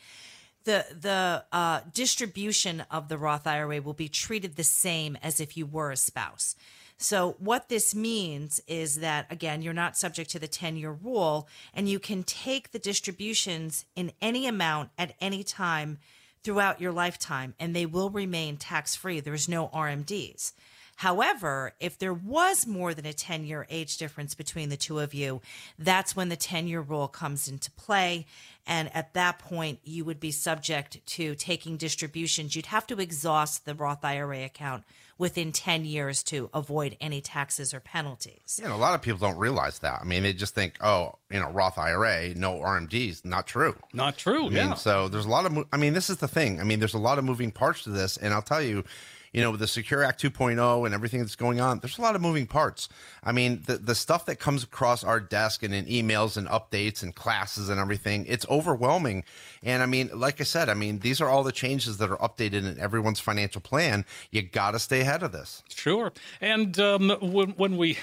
the 0.64 0.86
the 0.98 1.46
uh, 1.52 1.82
distribution 1.94 2.86
of 2.92 3.10
the 3.10 3.18
Roth 3.18 3.48
IRA 3.48 3.82
will 3.82 3.94
be 3.94 4.10
treated 4.10 4.56
the 4.56 4.64
same 4.64 5.18
as 5.22 5.40
if 5.40 5.58
you 5.58 5.66
were 5.66 5.92
a 5.92 5.98
spouse. 5.98 6.56
So, 7.02 7.38
what 7.40 7.70
this 7.70 7.96
means 7.96 8.62
is 8.68 8.98
that, 8.98 9.26
again, 9.30 9.62
you're 9.62 9.74
not 9.74 9.98
subject 9.98 10.30
to 10.32 10.40
the 10.40 10.50
10 10.50 10.76
year 10.76 10.92
rule, 10.92 11.48
and 11.74 11.88
you 11.88 11.98
can 11.98 12.24
take 12.24 12.72
the 12.72 12.80
distributions 12.80 13.86
in 13.96 14.12
any 14.22 14.46
amount 14.46 14.90
at 14.98 15.16
any 15.22 15.44
time 15.44 15.98
throughout 16.44 16.82
your 16.82 16.92
lifetime, 16.92 17.54
and 17.60 17.76
they 17.76 17.86
will 17.86 18.10
remain 18.10 18.58
tax 18.58 18.96
free. 18.96 19.20
There's 19.20 19.50
no 19.50 19.68
RMDs. 19.70 20.54
However, 21.00 21.76
if 21.80 21.98
there 21.98 22.14
was 22.14 22.68
more 22.68 22.94
than 22.94 23.06
a 23.06 23.14
10 23.14 23.46
year 23.46 23.66
age 23.70 23.96
difference 23.96 24.36
between 24.36 24.68
the 24.68 24.76
two 24.76 25.00
of 25.00 25.14
you, 25.14 25.40
that's 25.78 26.14
when 26.14 26.28
the 26.28 26.36
10 26.36 26.68
year 26.68 26.82
rule 26.82 27.08
comes 27.08 27.48
into 27.48 27.72
play. 27.72 28.26
And 28.68 28.94
at 28.94 29.14
that 29.14 29.40
point, 29.40 29.80
you 29.86 30.04
would 30.04 30.20
be 30.20 30.32
subject 30.32 31.06
to 31.06 31.36
taking 31.36 31.78
distributions. 31.78 32.54
You'd 32.54 32.66
have 32.66 32.86
to 32.88 33.00
exhaust 33.00 33.64
the 33.64 33.76
Roth 33.76 34.04
IRA 34.04 34.44
account 34.44 34.84
within 35.20 35.52
10 35.52 35.86
years 35.86 36.24
to 36.24 36.50
avoid 36.54 36.98
any 37.00 37.22
taxes 37.22 37.74
or 37.74 37.80
penalties. 37.80 38.60
You 38.60 38.68
know, 38.68 38.76
a 38.76 38.78
lot 38.78 38.96
of 38.96 39.02
people 39.02 39.20
don't 39.20 39.38
realize 39.38 39.80
that. 39.80 40.00
I 40.02 40.06
mean, 40.06 40.24
they 40.24 40.34
just 40.34 40.56
think, 40.56 40.78
oh, 40.82 41.16
you 41.30 41.40
know, 41.40 41.52
Roth 41.52 41.78
IRA, 41.78 42.34
no 42.34 42.56
RMDs. 42.56 43.26
Not 43.26 43.46
true. 43.46 43.76
Not 43.94 44.18
true. 44.18 44.48
I 44.48 44.50
yeah. 44.50 44.68
mean, 44.70 44.78
so 44.78 45.10
there's 45.10 45.26
a 45.26 45.30
lot 45.30 45.46
of, 45.46 45.52
mo- 45.52 45.68
I 45.72 45.78
mean, 45.78 45.94
this 45.94 46.10
is 46.10 46.18
the 46.18 46.28
thing. 46.28 46.60
I 46.60 46.64
mean, 46.64 46.80
there's 46.80 46.94
a 46.96 47.00
lot 47.00 47.20
of 47.20 47.26
moving 47.26 47.52
parts 47.52 47.84
to 47.84 47.90
this. 47.90 48.16
And 48.18 48.34
I'll 48.34 48.42
tell 48.42 48.62
you, 48.62 48.86
you 49.34 49.42
know, 49.42 49.52
with 49.52 49.60
the 49.60 49.68
Secure 49.68 50.04
Act 50.04 50.22
2.0 50.22 50.86
and 50.86 50.94
everything 50.94 51.20
that's 51.20 51.36
going 51.36 51.60
on, 51.60 51.80
there's 51.80 51.98
a 51.98 52.02
lot 52.02 52.16
of 52.16 52.22
moving 52.22 52.48
parts. 52.48 52.90
I 53.24 53.32
mean, 53.32 53.64
the, 53.66 53.78
the 53.78 53.96
stuff 53.96 54.26
that 54.26 54.38
comes 54.38 54.64
across 54.64 55.04
our 55.04 55.20
desk 55.20 55.64
and 55.64 55.74
in 55.74 55.86
emails 55.86 56.38
and 56.38 56.48
updates 56.48 57.04
and 57.04 57.14
classes 57.14 57.70
and 57.70 57.80
everything, 57.80 58.26
it's 58.28 58.46
overwhelming. 58.50 59.24
And 59.64 59.84
I 59.84 59.86
mean, 59.86 60.10
like 60.14 60.42
I 60.42 60.44
said, 60.44 60.70
I 60.70 60.74
mean, 60.74 61.00
these 61.00 61.22
are 61.22 61.30
all 61.30 61.44
the 61.44 61.52
changes 61.52 61.98
that 61.98 62.10
are 62.10 62.18
updated 62.18 62.66
in 62.66 62.80
everyone's 62.80 63.20
financial 63.20 63.62
plan. 63.62 64.06
You 64.32 64.42
got 64.42 64.72
to 64.72 64.80
stay 64.80 65.02
ahead 65.02 65.24
of 65.24 65.32
this. 65.32 65.64
Sure. 65.70 66.12
And 66.42 66.80
um, 66.80 67.10
when, 67.22 67.52
when 67.52 67.78
we, 67.78 67.98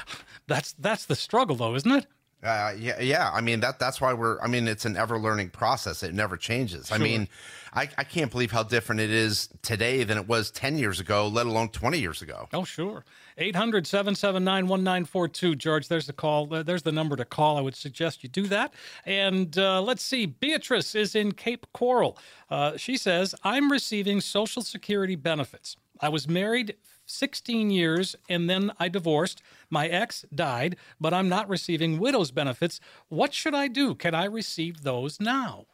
that's 0.46 0.72
that's 0.74 1.06
the 1.06 1.16
struggle, 1.16 1.56
though, 1.56 1.74
isn't 1.74 1.90
it? 1.90 2.06
Uh, 2.42 2.74
yeah, 2.76 3.00
yeah. 3.00 3.30
I 3.32 3.40
mean 3.40 3.60
that 3.60 3.78
that's 3.78 4.00
why 4.00 4.12
we're. 4.14 4.40
I 4.40 4.48
mean, 4.48 4.66
it's 4.66 4.84
an 4.84 4.96
ever 4.96 5.16
learning 5.16 5.50
process. 5.50 6.02
It 6.02 6.12
never 6.12 6.36
changes. 6.36 6.90
I 6.90 6.98
mean, 6.98 7.28
I, 7.74 7.88
I 7.96 8.04
can't 8.04 8.30
believe 8.30 8.52
how 8.52 8.62
different 8.62 9.00
it 9.00 9.10
is 9.10 9.48
today 9.62 10.04
than 10.04 10.18
it 10.18 10.28
was 10.28 10.50
ten 10.50 10.76
years 10.78 11.00
ago, 11.00 11.26
let 11.28 11.46
alone 11.46 11.68
twenty 11.68 11.98
years 11.98 12.22
ago. 12.22 12.48
Oh, 12.52 12.64
sure. 12.64 13.04
800 13.38 13.86
779 13.86 14.68
1942. 14.68 15.56
George, 15.56 15.88
there's 15.88 16.06
the 16.06 16.12
call. 16.12 16.46
There's 16.46 16.82
the 16.82 16.92
number 16.92 17.16
to 17.16 17.24
call. 17.24 17.56
I 17.56 17.60
would 17.62 17.74
suggest 17.74 18.22
you 18.22 18.28
do 18.28 18.46
that. 18.48 18.74
And 19.06 19.56
uh, 19.56 19.80
let's 19.80 20.02
see. 20.02 20.26
Beatrice 20.26 20.94
is 20.94 21.14
in 21.14 21.32
Cape 21.32 21.66
Coral. 21.72 22.18
Uh, 22.50 22.76
she 22.76 22.96
says, 22.96 23.34
I'm 23.42 23.72
receiving 23.72 24.20
Social 24.20 24.62
Security 24.62 25.16
benefits. 25.16 25.76
I 26.00 26.08
was 26.08 26.28
married 26.28 26.76
16 27.06 27.70
years 27.70 28.16
and 28.28 28.48
then 28.50 28.72
I 28.78 28.88
divorced. 28.88 29.42
My 29.70 29.86
ex 29.86 30.24
died, 30.34 30.76
but 31.00 31.14
I'm 31.14 31.28
not 31.28 31.48
receiving 31.48 31.98
widow's 31.98 32.30
benefits. 32.30 32.80
What 33.08 33.32
should 33.32 33.54
I 33.54 33.68
do? 33.68 33.94
Can 33.94 34.14
I 34.14 34.24
receive 34.24 34.82
those 34.82 35.20
now? 35.20 35.66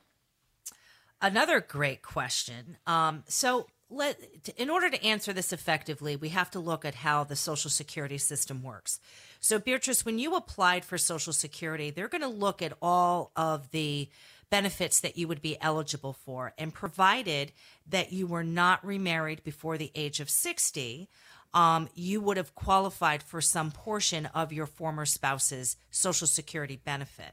Another 1.20 1.60
great 1.60 2.02
question. 2.02 2.76
Um, 2.86 3.24
so, 3.26 3.66
let 3.90 4.20
in 4.56 4.68
order 4.68 4.90
to 4.90 5.02
answer 5.02 5.32
this 5.32 5.52
effectively, 5.52 6.14
we 6.14 6.28
have 6.28 6.50
to 6.50 6.60
look 6.60 6.84
at 6.84 6.96
how 6.96 7.24
the 7.24 7.36
Social 7.36 7.70
Security 7.70 8.18
system 8.18 8.62
works. 8.62 9.00
So, 9.40 9.58
Beatrice, 9.58 10.04
when 10.04 10.18
you 10.18 10.36
applied 10.36 10.84
for 10.84 10.98
Social 10.98 11.32
Security, 11.32 11.90
they're 11.90 12.08
going 12.08 12.22
to 12.22 12.28
look 12.28 12.60
at 12.60 12.74
all 12.82 13.32
of 13.34 13.70
the 13.70 14.08
benefits 14.50 15.00
that 15.00 15.16
you 15.16 15.28
would 15.28 15.42
be 15.42 15.60
eligible 15.60 16.12
for, 16.12 16.52
and 16.58 16.72
provided 16.72 17.52
that 17.86 18.12
you 18.12 18.26
were 18.26 18.44
not 18.44 18.84
remarried 18.84 19.42
before 19.44 19.76
the 19.76 19.92
age 19.94 20.20
of 20.20 20.30
60, 20.30 21.08
um, 21.54 21.88
you 21.94 22.20
would 22.20 22.36
have 22.36 22.54
qualified 22.54 23.22
for 23.22 23.40
some 23.40 23.70
portion 23.70 24.26
of 24.26 24.52
your 24.52 24.66
former 24.66 25.06
spouse's 25.06 25.76
Social 25.90 26.26
Security 26.26 26.80
benefit. 26.82 27.32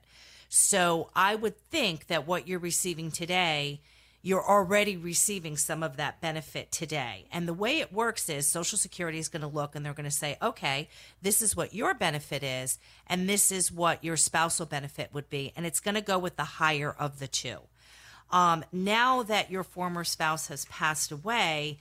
So 0.49 1.09
I 1.15 1.35
would 1.35 1.57
think 1.57 2.07
that 2.07 2.27
what 2.27 2.47
you're 2.47 2.59
receiving 2.59 3.11
today, 3.11 3.81
you're 4.21 4.43
already 4.43 4.97
receiving 4.97 5.55
some 5.57 5.83
of 5.83 5.97
that 5.97 6.21
benefit 6.21 6.71
today. 6.71 7.25
And 7.31 7.47
the 7.47 7.53
way 7.53 7.79
it 7.79 7.93
works 7.93 8.27
is 8.29 8.47
Social 8.47 8.77
Security 8.77 9.19
is 9.19 9.27
going 9.29 9.41
to 9.41 9.47
look 9.47 9.75
and 9.75 9.85
they're 9.85 9.93
going 9.93 10.05
to 10.05 10.11
say, 10.11 10.37
okay, 10.41 10.89
this 11.21 11.41
is 11.41 11.55
what 11.55 11.73
your 11.73 11.93
benefit 11.93 12.43
is, 12.43 12.79
and 13.07 13.29
this 13.29 13.51
is 13.51 13.71
what 13.71 14.03
your 14.03 14.17
spousal 14.17 14.65
benefit 14.65 15.09
would 15.13 15.29
be. 15.29 15.53
And 15.55 15.65
it's 15.65 15.79
going 15.79 15.95
to 15.95 16.01
go 16.01 16.17
with 16.17 16.37
the 16.37 16.43
higher 16.43 16.95
of 16.97 17.19
the 17.19 17.27
two. 17.27 17.59
Um, 18.31 18.65
now 18.71 19.21
that 19.23 19.51
your 19.51 19.63
former 19.63 20.03
spouse 20.03 20.47
has 20.47 20.65
passed 20.65 21.11
away, 21.11 21.77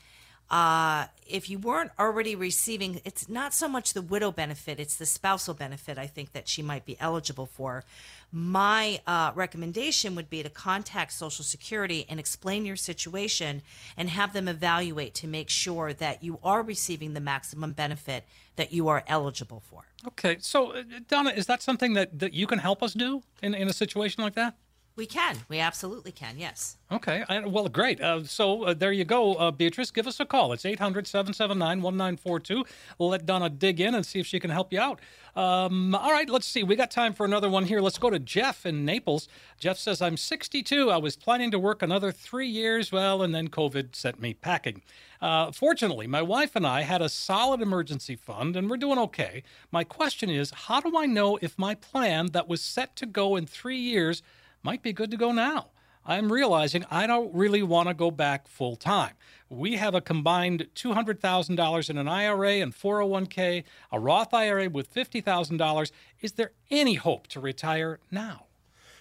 uh, 0.50 1.06
if 1.26 1.48
you 1.48 1.58
weren't 1.58 1.90
already 1.98 2.36
receiving, 2.36 3.00
it's 3.04 3.28
not 3.28 3.54
so 3.54 3.66
much 3.68 3.94
the 3.94 4.02
widow 4.02 4.30
benefit, 4.30 4.78
it's 4.78 4.96
the 4.96 5.06
spousal 5.06 5.54
benefit, 5.54 5.96
I 5.96 6.06
think, 6.06 6.32
that 6.32 6.48
she 6.48 6.62
might 6.62 6.84
be 6.84 6.96
eligible 7.00 7.46
for. 7.46 7.84
My 8.30 9.00
uh, 9.06 9.32
recommendation 9.34 10.14
would 10.16 10.28
be 10.28 10.42
to 10.42 10.50
contact 10.50 11.12
Social 11.12 11.44
Security 11.44 12.04
and 12.08 12.20
explain 12.20 12.66
your 12.66 12.76
situation 12.76 13.62
and 13.96 14.10
have 14.10 14.32
them 14.32 14.48
evaluate 14.48 15.14
to 15.14 15.26
make 15.26 15.48
sure 15.48 15.92
that 15.94 16.22
you 16.22 16.38
are 16.42 16.62
receiving 16.62 17.14
the 17.14 17.20
maximum 17.20 17.72
benefit 17.72 18.24
that 18.56 18.72
you 18.72 18.88
are 18.88 19.02
eligible 19.06 19.60
for. 19.60 19.84
Okay, 20.06 20.36
so 20.40 20.72
uh, 20.72 20.82
Donna, 21.08 21.30
is 21.30 21.46
that 21.46 21.62
something 21.62 21.94
that, 21.94 22.18
that 22.18 22.34
you 22.34 22.46
can 22.46 22.58
help 22.58 22.82
us 22.82 22.92
do 22.92 23.22
in, 23.42 23.54
in 23.54 23.68
a 23.68 23.72
situation 23.72 24.22
like 24.22 24.34
that? 24.34 24.54
We 24.96 25.06
can. 25.06 25.38
We 25.48 25.58
absolutely 25.58 26.12
can. 26.12 26.38
Yes. 26.38 26.76
Okay. 26.92 27.24
Well, 27.46 27.68
great. 27.68 28.00
Uh, 28.00 28.22
so 28.22 28.62
uh, 28.62 28.74
there 28.74 28.92
you 28.92 29.04
go, 29.04 29.34
uh, 29.34 29.50
Beatrice. 29.50 29.90
Give 29.90 30.06
us 30.06 30.20
a 30.20 30.24
call. 30.24 30.52
It's 30.52 30.64
800 30.64 31.08
779 31.08 31.82
1942. 31.82 32.64
We'll 32.98 33.08
let 33.08 33.26
Donna 33.26 33.50
dig 33.50 33.80
in 33.80 33.96
and 33.96 34.06
see 34.06 34.20
if 34.20 34.26
she 34.26 34.38
can 34.38 34.50
help 34.50 34.72
you 34.72 34.78
out. 34.78 35.00
Um, 35.34 35.96
all 35.96 36.12
right, 36.12 36.30
let's 36.30 36.46
see. 36.46 36.62
We 36.62 36.76
got 36.76 36.92
time 36.92 37.12
for 37.12 37.26
another 37.26 37.50
one 37.50 37.64
here. 37.64 37.80
Let's 37.80 37.98
go 37.98 38.08
to 38.08 38.20
Jeff 38.20 38.64
in 38.64 38.84
Naples. 38.84 39.26
Jeff 39.58 39.78
says, 39.78 40.00
I'm 40.00 40.16
62. 40.16 40.92
I 40.92 40.96
was 40.98 41.16
planning 41.16 41.50
to 41.50 41.58
work 41.58 41.82
another 41.82 42.12
three 42.12 42.46
years. 42.46 42.92
Well, 42.92 43.20
and 43.20 43.34
then 43.34 43.48
COVID 43.48 43.96
sent 43.96 44.20
me 44.20 44.32
packing. 44.32 44.82
Uh, 45.20 45.50
fortunately, 45.50 46.06
my 46.06 46.22
wife 46.22 46.54
and 46.54 46.64
I 46.64 46.82
had 46.82 47.02
a 47.02 47.08
solid 47.08 47.60
emergency 47.60 48.14
fund 48.14 48.54
and 48.54 48.70
we're 48.70 48.76
doing 48.76 48.98
okay. 48.98 49.42
My 49.72 49.82
question 49.82 50.30
is, 50.30 50.50
how 50.50 50.80
do 50.80 50.96
I 50.96 51.06
know 51.06 51.36
if 51.42 51.58
my 51.58 51.74
plan 51.74 52.26
that 52.28 52.46
was 52.46 52.60
set 52.60 52.94
to 52.96 53.06
go 53.06 53.34
in 53.34 53.46
three 53.46 53.78
years 53.78 54.22
might 54.64 54.82
be 54.82 54.92
good 54.92 55.10
to 55.12 55.16
go 55.16 55.30
now. 55.30 55.68
I'm 56.06 56.32
realizing 56.32 56.84
I 56.90 57.06
don't 57.06 57.32
really 57.34 57.62
want 57.62 57.88
to 57.88 57.94
go 57.94 58.10
back 58.10 58.48
full 58.48 58.76
time. 58.76 59.12
We 59.48 59.76
have 59.76 59.94
a 59.94 60.00
combined 60.00 60.66
$200,000 60.74 61.90
in 61.90 61.98
an 61.98 62.08
IRA 62.08 62.54
and 62.54 62.74
401k, 62.74 63.64
a 63.92 64.00
Roth 64.00 64.34
IRA 64.34 64.68
with 64.68 64.92
$50,000. 64.92 65.90
Is 66.20 66.32
there 66.32 66.52
any 66.70 66.94
hope 66.94 67.28
to 67.28 67.40
retire 67.40 68.00
now? 68.10 68.46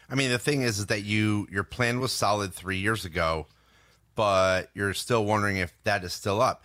I 0.09 0.15
mean, 0.15 0.29
the 0.29 0.39
thing 0.39 0.61
is, 0.61 0.79
is 0.79 0.85
that 0.87 1.03
you 1.03 1.47
your 1.49 1.63
plan 1.63 1.99
was 1.99 2.11
solid 2.11 2.53
three 2.53 2.77
years 2.77 3.03
ago, 3.03 3.47
but 4.15 4.69
you're 4.73 4.93
still 4.93 5.25
wondering 5.25 5.57
if 5.57 5.73
that 5.85 6.03
is 6.03 6.13
still 6.13 6.41
up. 6.41 6.63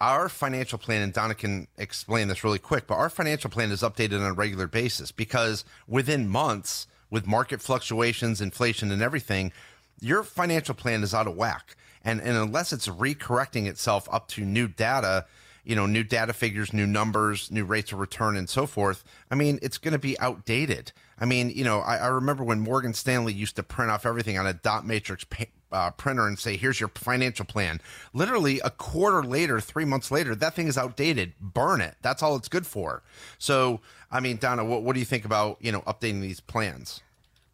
Our 0.00 0.28
financial 0.28 0.78
plan, 0.78 1.02
and 1.02 1.12
Donna 1.12 1.34
can 1.34 1.66
explain 1.78 2.28
this 2.28 2.44
really 2.44 2.58
quick, 2.58 2.86
but 2.86 2.96
our 2.96 3.08
financial 3.08 3.50
plan 3.50 3.70
is 3.70 3.82
updated 3.82 4.20
on 4.20 4.26
a 4.26 4.32
regular 4.32 4.66
basis 4.66 5.12
because 5.12 5.64
within 5.88 6.28
months, 6.28 6.86
with 7.14 7.28
market 7.28 7.62
fluctuations, 7.62 8.40
inflation, 8.40 8.90
and 8.90 9.00
everything, 9.00 9.52
your 10.00 10.24
financial 10.24 10.74
plan 10.74 11.04
is 11.04 11.14
out 11.14 11.28
of 11.28 11.36
whack. 11.36 11.76
And, 12.04 12.20
and 12.20 12.36
unless 12.36 12.72
it's 12.72 12.88
recorrecting 12.88 13.66
itself 13.66 14.08
up 14.10 14.26
to 14.30 14.44
new 14.44 14.66
data, 14.66 15.24
you 15.62 15.76
know, 15.76 15.86
new 15.86 16.02
data 16.02 16.32
figures, 16.32 16.72
new 16.72 16.88
numbers, 16.88 17.52
new 17.52 17.64
rates 17.64 17.92
of 17.92 18.00
return, 18.00 18.36
and 18.36 18.50
so 18.50 18.66
forth, 18.66 19.04
I 19.30 19.36
mean, 19.36 19.60
it's 19.62 19.78
going 19.78 19.92
to 19.92 19.98
be 19.98 20.18
outdated. 20.18 20.90
I 21.16 21.24
mean, 21.24 21.50
you 21.50 21.62
know, 21.62 21.82
I, 21.82 21.98
I, 21.98 22.06
remember 22.08 22.42
when 22.42 22.58
Morgan 22.58 22.92
Stanley 22.92 23.32
used 23.32 23.54
to 23.56 23.62
print 23.62 23.92
off 23.92 24.04
everything 24.04 24.36
on 24.36 24.48
a 24.48 24.52
dot 24.52 24.84
matrix 24.84 25.24
uh, 25.70 25.90
printer 25.92 26.26
and 26.26 26.36
say, 26.36 26.56
here's 26.56 26.80
your 26.80 26.88
financial 26.88 27.46
plan. 27.46 27.80
Literally 28.12 28.58
a 28.60 28.70
quarter 28.70 29.22
later, 29.22 29.60
three 29.60 29.84
months 29.84 30.10
later, 30.10 30.34
that 30.34 30.54
thing 30.54 30.66
is 30.66 30.76
outdated. 30.76 31.34
Burn 31.40 31.80
it. 31.80 31.94
That's 32.02 32.24
all 32.24 32.34
it's 32.34 32.48
good 32.48 32.66
for. 32.66 33.04
So, 33.38 33.80
I 34.10 34.18
mean, 34.18 34.36
Donna, 34.36 34.64
what, 34.64 34.82
what 34.82 34.94
do 34.94 35.00
you 35.00 35.06
think 35.06 35.24
about, 35.24 35.58
you 35.60 35.72
know, 35.72 35.82
updating 35.82 36.20
these 36.20 36.40
plans? 36.40 37.03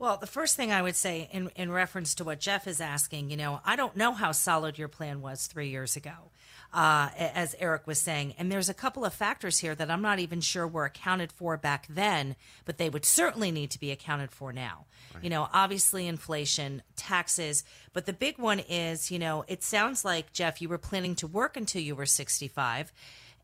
Well, 0.01 0.16
the 0.16 0.26
first 0.26 0.57
thing 0.57 0.72
I 0.72 0.80
would 0.80 0.96
say 0.96 1.28
in, 1.30 1.51
in 1.57 1.70
reference 1.70 2.14
to 2.14 2.24
what 2.24 2.40
Jeff 2.40 2.66
is 2.66 2.80
asking, 2.80 3.30
you 3.30 3.36
know, 3.36 3.61
I 3.66 3.76
don't 3.76 3.94
know 3.94 4.12
how 4.12 4.32
solid 4.32 4.78
your 4.78 4.88
plan 4.88 5.20
was 5.20 5.46
three 5.46 5.68
years 5.68 5.94
ago, 5.94 6.30
uh, 6.72 7.11
as 7.18 7.55
Eric 7.59 7.86
was 7.86 7.98
saying. 7.98 8.32
And 8.38 8.51
there's 8.51 8.70
a 8.70 8.74
couple 8.74 9.05
of 9.05 9.12
factors 9.12 9.59
here 9.59 9.74
that 9.74 9.90
I'm 9.90 10.01
not 10.01 10.18
even 10.18 10.40
sure 10.40 10.66
were 10.66 10.86
accounted 10.86 11.30
for 11.30 11.59
back 11.59 11.86
then, 11.90 12.34
but 12.64 12.78
they 12.78 12.88
would 12.88 13.05
certainly 13.05 13.51
need 13.51 13.70
to 13.72 13.78
be 13.78 13.90
accounted 13.90 14.30
for 14.30 14.55
now. 14.55 14.86
Right. 15.14 15.24
You 15.24 15.28
know, 15.28 15.51
obviously 15.53 16.07
inflation, 16.07 16.82
taxes, 16.96 17.62
but 17.92 18.07
the 18.07 18.14
big 18.14 18.38
one 18.38 18.61
is, 18.61 19.11
you 19.11 19.18
know, 19.18 19.44
it 19.48 19.62
sounds 19.62 20.03
like, 20.03 20.32
Jeff, 20.32 20.62
you 20.62 20.70
were 20.70 20.78
planning 20.78 21.14
to 21.16 21.26
work 21.26 21.59
until 21.59 21.82
you 21.82 21.94
were 21.94 22.07
65 22.07 22.90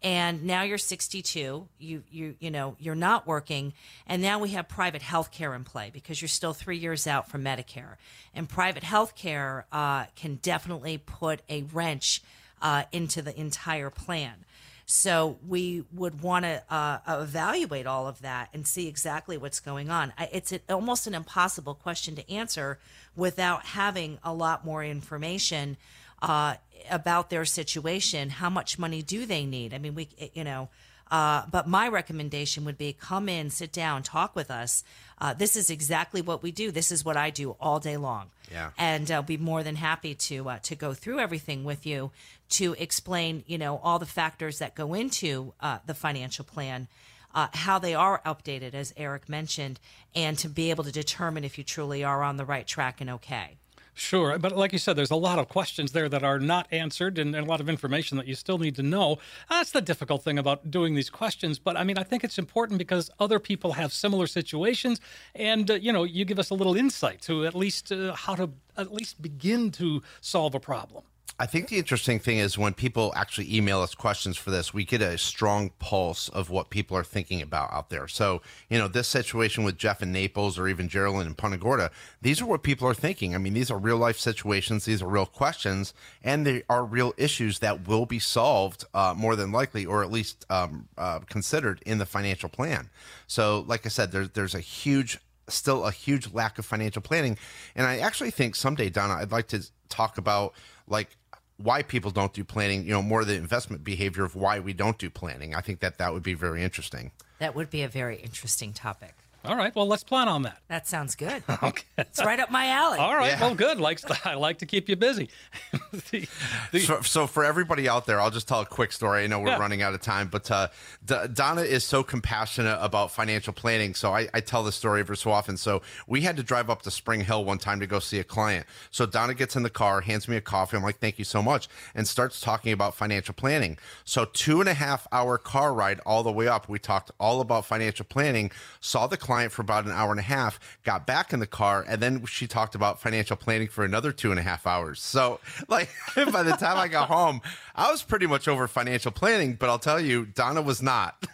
and 0.02 0.44
now 0.44 0.62
you're 0.62 0.78
62 0.78 1.68
you 1.78 2.02
you 2.10 2.34
you 2.38 2.50
know 2.50 2.76
you're 2.78 2.94
not 2.94 3.26
working. 3.26 3.72
And 4.06 4.22
now 4.22 4.38
we 4.38 4.50
have 4.50 4.68
private 4.68 5.02
health 5.02 5.30
care 5.30 5.54
in 5.54 5.64
play 5.64 5.90
because 5.92 6.20
you're 6.20 6.28
still 6.28 6.52
three 6.52 6.78
years 6.78 7.06
out 7.06 7.28
from 7.28 7.42
medicare. 7.42 7.96
And 8.34 8.48
private 8.48 8.82
health 8.82 9.16
care 9.16 9.66
uh, 9.72 10.04
can 10.14 10.36
definitely 10.36 10.98
put 10.98 11.40
a 11.48 11.62
wrench 11.62 12.22
uh, 12.62 12.84
into 12.92 13.22
the 13.22 13.38
entire 13.38 13.90
plan. 13.90 14.44
So 14.88 15.38
we 15.46 15.84
would 15.92 16.22
want 16.22 16.44
to 16.44 16.62
uh, 16.70 16.98
evaluate 17.08 17.88
all 17.88 18.06
of 18.06 18.20
that 18.22 18.50
and 18.54 18.64
see 18.64 18.86
exactly 18.86 19.36
what's 19.36 19.58
going 19.58 19.90
on. 19.90 20.12
It's 20.32 20.52
almost 20.68 21.08
an 21.08 21.14
impossible 21.14 21.74
question 21.74 22.14
to 22.14 22.30
answer 22.30 22.78
without 23.16 23.66
having 23.66 24.18
a 24.22 24.32
lot 24.32 24.64
more 24.64 24.84
information 24.84 25.76
uh, 26.22 26.54
about 26.90 27.30
their 27.30 27.44
situation. 27.44 28.30
How 28.30 28.50
much 28.50 28.78
money 28.78 29.02
do 29.02 29.26
they 29.26 29.44
need? 29.44 29.74
I 29.74 29.78
mean, 29.78 29.94
we, 29.94 30.08
you 30.34 30.44
know, 30.44 30.68
uh, 31.10 31.44
but 31.50 31.68
my 31.68 31.88
recommendation 31.88 32.64
would 32.64 32.78
be 32.78 32.92
come 32.92 33.28
in, 33.28 33.50
sit 33.50 33.72
down, 33.72 34.02
talk 34.02 34.34
with 34.34 34.50
us. 34.50 34.82
Uh, 35.18 35.32
this 35.32 35.56
is 35.56 35.70
exactly 35.70 36.20
what 36.20 36.42
we 36.42 36.50
do. 36.50 36.70
This 36.70 36.90
is 36.90 37.04
what 37.04 37.16
I 37.16 37.30
do 37.30 37.56
all 37.60 37.78
day 37.78 37.96
long. 37.96 38.30
Yeah. 38.50 38.70
And 38.76 39.10
I'll 39.10 39.22
be 39.22 39.36
more 39.36 39.62
than 39.62 39.76
happy 39.76 40.14
to 40.14 40.48
uh, 40.48 40.58
to 40.64 40.74
go 40.74 40.94
through 40.94 41.20
everything 41.20 41.64
with 41.64 41.86
you 41.86 42.10
to 42.50 42.74
explain, 42.78 43.44
you 43.46 43.58
know, 43.58 43.78
all 43.82 43.98
the 43.98 44.06
factors 44.06 44.58
that 44.58 44.74
go 44.74 44.94
into 44.94 45.52
uh, 45.60 45.78
the 45.86 45.94
financial 45.94 46.44
plan. 46.44 46.88
Uh, 47.34 47.48
how 47.52 47.78
they 47.78 47.94
are 47.94 48.22
updated, 48.24 48.72
as 48.72 48.94
Eric 48.96 49.28
mentioned, 49.28 49.78
and 50.14 50.38
to 50.38 50.48
be 50.48 50.70
able 50.70 50.84
to 50.84 50.92
determine 50.92 51.44
if 51.44 51.58
you 51.58 51.64
truly 51.64 52.02
are 52.02 52.22
on 52.22 52.38
the 52.38 52.46
right 52.46 52.66
track 52.66 52.98
and 53.02 53.10
okay. 53.10 53.58
Sure. 53.98 54.38
But 54.38 54.54
like 54.54 54.74
you 54.74 54.78
said, 54.78 54.94
there's 54.94 55.10
a 55.10 55.16
lot 55.16 55.38
of 55.38 55.48
questions 55.48 55.92
there 55.92 56.06
that 56.10 56.22
are 56.22 56.38
not 56.38 56.68
answered 56.70 57.18
and, 57.18 57.34
and, 57.34 57.46
a 57.46 57.48
lot 57.48 57.62
of 57.62 57.68
information 57.70 58.18
that 58.18 58.26
you 58.26 58.34
still 58.34 58.58
need 58.58 58.76
to 58.76 58.82
know. 58.82 59.16
That's 59.48 59.70
the 59.70 59.80
difficult 59.80 60.22
thing 60.22 60.38
about 60.38 60.70
doing 60.70 60.94
these 60.94 61.08
questions. 61.08 61.58
But 61.58 61.78
I 61.78 61.82
mean, 61.82 61.96
I 61.96 62.02
think 62.02 62.22
it's 62.22 62.38
important 62.38 62.76
because 62.76 63.10
other 63.18 63.40
people 63.40 63.72
have 63.72 63.94
similar 63.94 64.26
situations. 64.26 65.00
And, 65.34 65.70
uh, 65.70 65.74
you 65.74 65.94
know, 65.94 66.04
you 66.04 66.26
give 66.26 66.38
us 66.38 66.50
a 66.50 66.54
little 66.54 66.76
insight 66.76 67.22
to 67.22 67.46
at 67.46 67.54
least 67.54 67.90
uh, 67.90 68.12
how 68.12 68.34
to 68.34 68.50
at 68.76 68.92
least 68.92 69.22
begin 69.22 69.70
to 69.72 70.02
solve 70.20 70.54
a 70.54 70.60
problem. 70.60 71.04
I 71.38 71.44
think 71.44 71.68
the 71.68 71.76
interesting 71.76 72.18
thing 72.18 72.38
is 72.38 72.56
when 72.56 72.72
people 72.72 73.12
actually 73.14 73.54
email 73.54 73.82
us 73.82 73.94
questions 73.94 74.38
for 74.38 74.50
this, 74.50 74.72
we 74.72 74.84
get 74.84 75.02
a 75.02 75.18
strong 75.18 75.70
pulse 75.78 76.30
of 76.30 76.48
what 76.48 76.70
people 76.70 76.96
are 76.96 77.04
thinking 77.04 77.42
about 77.42 77.70
out 77.72 77.90
there. 77.90 78.08
So, 78.08 78.40
you 78.70 78.78
know, 78.78 78.88
this 78.88 79.06
situation 79.06 79.62
with 79.62 79.76
Jeff 79.76 80.02
in 80.02 80.12
Naples 80.12 80.58
or 80.58 80.66
even 80.66 80.88
Geraldine 80.88 81.26
in 81.26 81.34
Punta 81.34 81.58
Gorda, 81.58 81.90
these 82.22 82.40
are 82.40 82.46
what 82.46 82.62
people 82.62 82.88
are 82.88 82.94
thinking. 82.94 83.34
I 83.34 83.38
mean, 83.38 83.52
these 83.52 83.70
are 83.70 83.76
real 83.76 83.98
life 83.98 84.18
situations, 84.18 84.86
these 84.86 85.02
are 85.02 85.08
real 85.08 85.26
questions, 85.26 85.92
and 86.24 86.46
they 86.46 86.62
are 86.70 86.84
real 86.86 87.12
issues 87.18 87.58
that 87.58 87.86
will 87.86 88.06
be 88.06 88.18
solved 88.18 88.86
uh, 88.94 89.12
more 89.14 89.36
than 89.36 89.52
likely, 89.52 89.84
or 89.84 90.02
at 90.02 90.10
least 90.10 90.46
um, 90.48 90.88
uh, 90.96 91.18
considered 91.28 91.82
in 91.84 91.98
the 91.98 92.06
financial 92.06 92.48
plan. 92.48 92.88
So, 93.26 93.62
like 93.68 93.84
I 93.84 93.90
said, 93.90 94.10
there's 94.10 94.30
there's 94.30 94.54
a 94.54 94.60
huge 94.60 95.18
still 95.48 95.84
a 95.84 95.92
huge 95.92 96.32
lack 96.32 96.58
of 96.58 96.64
financial 96.64 97.02
planning. 97.02 97.38
And 97.74 97.86
I 97.86 97.98
actually 97.98 98.30
think 98.30 98.56
someday, 98.56 98.88
Donna, 98.88 99.14
I'd 99.14 99.32
like 99.32 99.48
to 99.48 99.64
talk 99.88 100.18
about 100.18 100.54
like 100.88 101.16
why 101.58 101.82
people 101.82 102.10
don't 102.10 102.32
do 102.32 102.44
planning, 102.44 102.84
you 102.84 102.90
know, 102.90 103.02
more 103.02 103.24
the 103.24 103.34
investment 103.34 103.82
behavior 103.82 104.24
of 104.24 104.36
why 104.36 104.58
we 104.60 104.72
don't 104.72 104.98
do 104.98 105.08
planning. 105.08 105.54
I 105.54 105.60
think 105.60 105.80
that 105.80 105.98
that 105.98 106.12
would 106.12 106.22
be 106.22 106.34
very 106.34 106.62
interesting. 106.62 107.12
That 107.38 107.54
would 107.54 107.70
be 107.70 107.82
a 107.82 107.88
very 107.88 108.16
interesting 108.16 108.72
topic. 108.72 109.14
All 109.46 109.56
right. 109.56 109.74
Well, 109.74 109.86
let's 109.86 110.04
plan 110.04 110.28
on 110.28 110.42
that. 110.42 110.58
That 110.68 110.86
sounds 110.86 111.14
good. 111.14 111.42
okay. 111.62 111.84
It's 111.98 112.24
right 112.24 112.38
up 112.40 112.50
my 112.50 112.68
alley. 112.68 112.98
All 112.98 113.14
right. 113.14 113.30
Yeah. 113.30 113.40
Well, 113.40 113.54
good. 113.54 113.78
Likes 113.78 114.04
I 114.24 114.34
like 114.34 114.58
to 114.58 114.66
keep 114.66 114.88
you 114.88 114.96
busy. 114.96 115.28
the, 116.10 116.28
the... 116.72 116.80
So, 116.80 117.00
so, 117.02 117.26
for 117.26 117.44
everybody 117.44 117.88
out 117.88 118.06
there, 118.06 118.20
I'll 118.20 118.30
just 118.30 118.48
tell 118.48 118.60
a 118.60 118.66
quick 118.66 118.92
story. 118.92 119.24
I 119.24 119.26
know 119.26 119.40
we're 119.40 119.48
yeah. 119.48 119.58
running 119.58 119.82
out 119.82 119.94
of 119.94 120.00
time, 120.00 120.28
but 120.28 120.50
uh, 120.50 120.68
D- 121.04 121.16
Donna 121.32 121.62
is 121.62 121.84
so 121.84 122.02
compassionate 122.02 122.78
about 122.80 123.12
financial 123.12 123.52
planning. 123.52 123.94
So 123.94 124.12
I, 124.12 124.28
I 124.34 124.40
tell 124.40 124.62
the 124.64 124.72
story 124.72 125.00
every 125.00 125.16
so 125.16 125.30
often. 125.30 125.56
So 125.56 125.82
we 126.06 126.22
had 126.22 126.36
to 126.36 126.42
drive 126.42 126.68
up 126.70 126.82
to 126.82 126.90
Spring 126.90 127.20
Hill 127.20 127.44
one 127.44 127.58
time 127.58 127.80
to 127.80 127.86
go 127.86 127.98
see 127.98 128.18
a 128.18 128.24
client. 128.24 128.66
So 128.90 129.06
Donna 129.06 129.34
gets 129.34 129.56
in 129.56 129.62
the 129.62 129.70
car, 129.70 130.00
hands 130.00 130.28
me 130.28 130.36
a 130.36 130.40
coffee. 130.40 130.76
I'm 130.76 130.82
like, 130.82 130.98
thank 130.98 131.18
you 131.18 131.24
so 131.24 131.42
much, 131.42 131.68
and 131.94 132.06
starts 132.06 132.40
talking 132.40 132.72
about 132.72 132.94
financial 132.94 133.34
planning. 133.34 133.78
So 134.04 134.24
two 134.24 134.60
and 134.60 134.68
a 134.68 134.74
half 134.74 135.06
hour 135.12 135.38
car 135.38 135.72
ride 135.72 136.00
all 136.06 136.22
the 136.22 136.32
way 136.32 136.48
up. 136.48 136.68
We 136.68 136.78
talked 136.78 137.10
all 137.20 137.40
about 137.40 137.66
financial 137.66 138.04
planning. 138.04 138.50
Saw 138.80 139.06
the 139.06 139.16
client 139.16 139.35
client 139.36 139.52
for 139.52 139.60
about 139.60 139.84
an 139.84 139.90
hour 139.90 140.12
and 140.12 140.18
a 140.18 140.22
half, 140.22 140.58
got 140.82 141.06
back 141.06 141.34
in 141.34 141.40
the 141.40 141.46
car, 141.46 141.84
and 141.86 142.00
then 142.00 142.24
she 142.24 142.46
talked 142.46 142.74
about 142.74 143.02
financial 143.02 143.36
planning 143.36 143.68
for 143.68 143.84
another 143.84 144.10
two 144.10 144.30
and 144.30 144.40
a 144.40 144.42
half 144.42 144.66
hours. 144.66 145.02
So, 145.02 145.40
like, 145.68 145.90
by 146.16 146.42
the 146.42 146.56
time 146.56 146.78
I 146.78 146.88
got 146.88 147.08
home, 147.08 147.42
I 147.74 147.90
was 147.90 148.02
pretty 148.02 148.26
much 148.26 148.48
over 148.48 148.66
financial 148.66 149.12
planning, 149.12 149.52
but 149.52 149.68
I'll 149.68 149.78
tell 149.78 150.00
you, 150.00 150.24
Donna 150.24 150.62
was 150.62 150.80
not. 150.80 151.26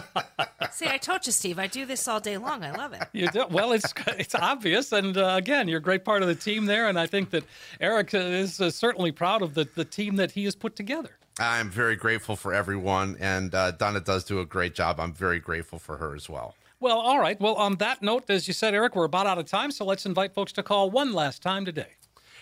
See, 0.70 0.86
I 0.86 0.98
told 0.98 1.26
you, 1.26 1.32
Steve. 1.32 1.58
I 1.58 1.66
do 1.66 1.86
this 1.86 2.06
all 2.06 2.20
day 2.20 2.36
long. 2.36 2.62
I 2.62 2.70
love 2.70 2.92
it. 2.92 3.02
You 3.12 3.28
do 3.28 3.46
well. 3.50 3.72
It's 3.72 3.92
it's 4.06 4.36
obvious, 4.36 4.92
and 4.92 5.16
uh, 5.16 5.34
again, 5.36 5.66
you're 5.66 5.78
a 5.78 5.82
great 5.82 6.04
part 6.04 6.22
of 6.22 6.28
the 6.28 6.36
team 6.36 6.66
there. 6.66 6.88
And 6.88 7.00
I 7.00 7.06
think 7.06 7.30
that 7.30 7.42
Eric 7.80 8.14
is 8.14 8.60
uh, 8.60 8.70
certainly 8.70 9.10
proud 9.10 9.42
of 9.42 9.54
the 9.54 9.68
the 9.74 9.84
team 9.84 10.16
that 10.16 10.30
he 10.30 10.44
has 10.44 10.54
put 10.54 10.76
together. 10.76 11.10
I'm 11.40 11.70
very 11.70 11.96
grateful 11.96 12.36
for 12.36 12.54
everyone, 12.54 13.16
and 13.18 13.52
uh, 13.54 13.72
Donna 13.72 14.00
does 14.00 14.22
do 14.24 14.40
a 14.40 14.46
great 14.46 14.74
job. 14.74 15.00
I'm 15.00 15.12
very 15.12 15.40
grateful 15.40 15.78
for 15.78 15.96
her 15.96 16.14
as 16.14 16.28
well. 16.28 16.54
Well, 16.80 16.98
all 16.98 17.20
right. 17.20 17.38
Well, 17.38 17.54
on 17.56 17.76
that 17.76 18.00
note, 18.00 18.30
as 18.30 18.48
you 18.48 18.54
said, 18.54 18.72
Eric, 18.74 18.96
we're 18.96 19.04
about 19.04 19.26
out 19.26 19.36
of 19.38 19.44
time, 19.44 19.70
so 19.70 19.84
let's 19.84 20.06
invite 20.06 20.32
folks 20.32 20.50
to 20.52 20.62
call 20.62 20.90
one 20.90 21.12
last 21.12 21.42
time 21.42 21.66
today. 21.66 21.96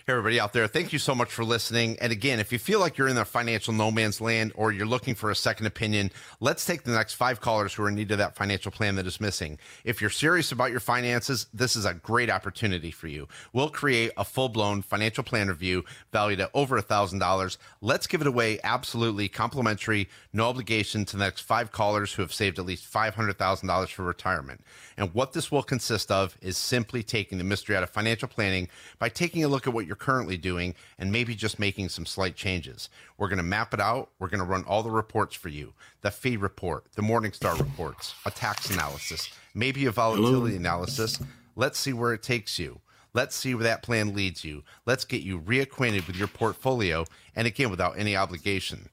Hey, 0.08 0.12
everybody 0.12 0.40
out 0.40 0.54
there, 0.54 0.66
thank 0.66 0.94
you 0.94 0.98
so 0.98 1.14
much 1.14 1.30
for 1.30 1.44
listening. 1.44 1.98
And 2.00 2.10
again, 2.10 2.40
if 2.40 2.50
you 2.50 2.58
feel 2.58 2.80
like 2.80 2.96
you're 2.96 3.08
in 3.08 3.16
the 3.16 3.26
financial 3.26 3.74
no 3.74 3.90
man's 3.90 4.22
land 4.22 4.52
or 4.54 4.72
you're 4.72 4.86
looking 4.86 5.14
for 5.14 5.30
a 5.30 5.36
second 5.36 5.66
opinion, 5.66 6.10
let's 6.40 6.64
take 6.64 6.84
the 6.84 6.92
next 6.92 7.12
five 7.12 7.42
callers 7.42 7.74
who 7.74 7.82
are 7.82 7.90
in 7.90 7.94
need 7.94 8.10
of 8.10 8.16
that 8.16 8.34
financial 8.34 8.72
plan 8.72 8.94
that 8.94 9.06
is 9.06 9.20
missing. 9.20 9.58
If 9.84 10.00
you're 10.00 10.08
serious 10.08 10.50
about 10.50 10.70
your 10.70 10.80
finances, 10.80 11.46
this 11.52 11.76
is 11.76 11.84
a 11.84 11.92
great 11.92 12.30
opportunity 12.30 12.90
for 12.90 13.06
you. 13.06 13.28
We'll 13.52 13.68
create 13.68 14.12
a 14.16 14.24
full 14.24 14.48
blown 14.48 14.80
financial 14.80 15.24
plan 15.24 15.48
review 15.48 15.84
valued 16.10 16.40
at 16.40 16.52
over 16.54 16.78
a 16.78 16.82
$1,000. 16.82 17.58
Let's 17.82 18.06
give 18.06 18.22
it 18.22 18.26
away 18.26 18.60
absolutely 18.64 19.28
complimentary, 19.28 20.08
no 20.32 20.48
obligation 20.48 21.04
to 21.04 21.18
the 21.18 21.24
next 21.24 21.42
five 21.42 21.70
callers 21.70 22.14
who 22.14 22.22
have 22.22 22.32
saved 22.32 22.58
at 22.58 22.64
least 22.64 22.90
$500,000 22.90 23.88
for 23.90 24.04
retirement. 24.04 24.62
And 24.96 25.12
what 25.12 25.34
this 25.34 25.52
will 25.52 25.62
consist 25.62 26.10
of 26.10 26.34
is 26.40 26.56
simply 26.56 27.02
taking 27.02 27.36
the 27.36 27.44
mystery 27.44 27.76
out 27.76 27.82
of 27.82 27.90
financial 27.90 28.26
planning 28.26 28.70
by 28.98 29.10
taking 29.10 29.44
a 29.44 29.48
look 29.48 29.66
at 29.66 29.74
what 29.74 29.86
you're 29.86 29.97
currently 29.98 30.36
doing 30.36 30.74
and 30.98 31.12
maybe 31.12 31.34
just 31.34 31.58
making 31.58 31.88
some 31.88 32.06
slight 32.06 32.36
changes. 32.36 32.88
We're 33.16 33.28
going 33.28 33.38
to 33.38 33.42
map 33.42 33.74
it 33.74 33.80
out. 33.80 34.10
We're 34.18 34.28
going 34.28 34.40
to 34.40 34.46
run 34.46 34.64
all 34.64 34.82
the 34.82 34.90
reports 34.90 35.34
for 35.34 35.48
you 35.48 35.74
the 36.00 36.10
fee 36.10 36.36
report, 36.36 36.84
the 36.94 37.02
Morningstar 37.02 37.58
reports, 37.58 38.14
a 38.24 38.30
tax 38.30 38.70
analysis, 38.70 39.30
maybe 39.54 39.86
a 39.86 39.90
volatility 39.90 40.56
analysis. 40.56 41.20
Let's 41.56 41.78
see 41.78 41.92
where 41.92 42.12
it 42.12 42.22
takes 42.22 42.58
you. 42.58 42.80
Let's 43.14 43.34
see 43.34 43.54
where 43.54 43.64
that 43.64 43.82
plan 43.82 44.14
leads 44.14 44.44
you. 44.44 44.62
Let's 44.86 45.04
get 45.04 45.22
you 45.22 45.40
reacquainted 45.40 46.06
with 46.06 46.16
your 46.16 46.28
portfolio 46.28 47.04
and 47.34 47.46
again, 47.46 47.70
without 47.70 47.98
any 47.98 48.16
obligation. 48.16 48.88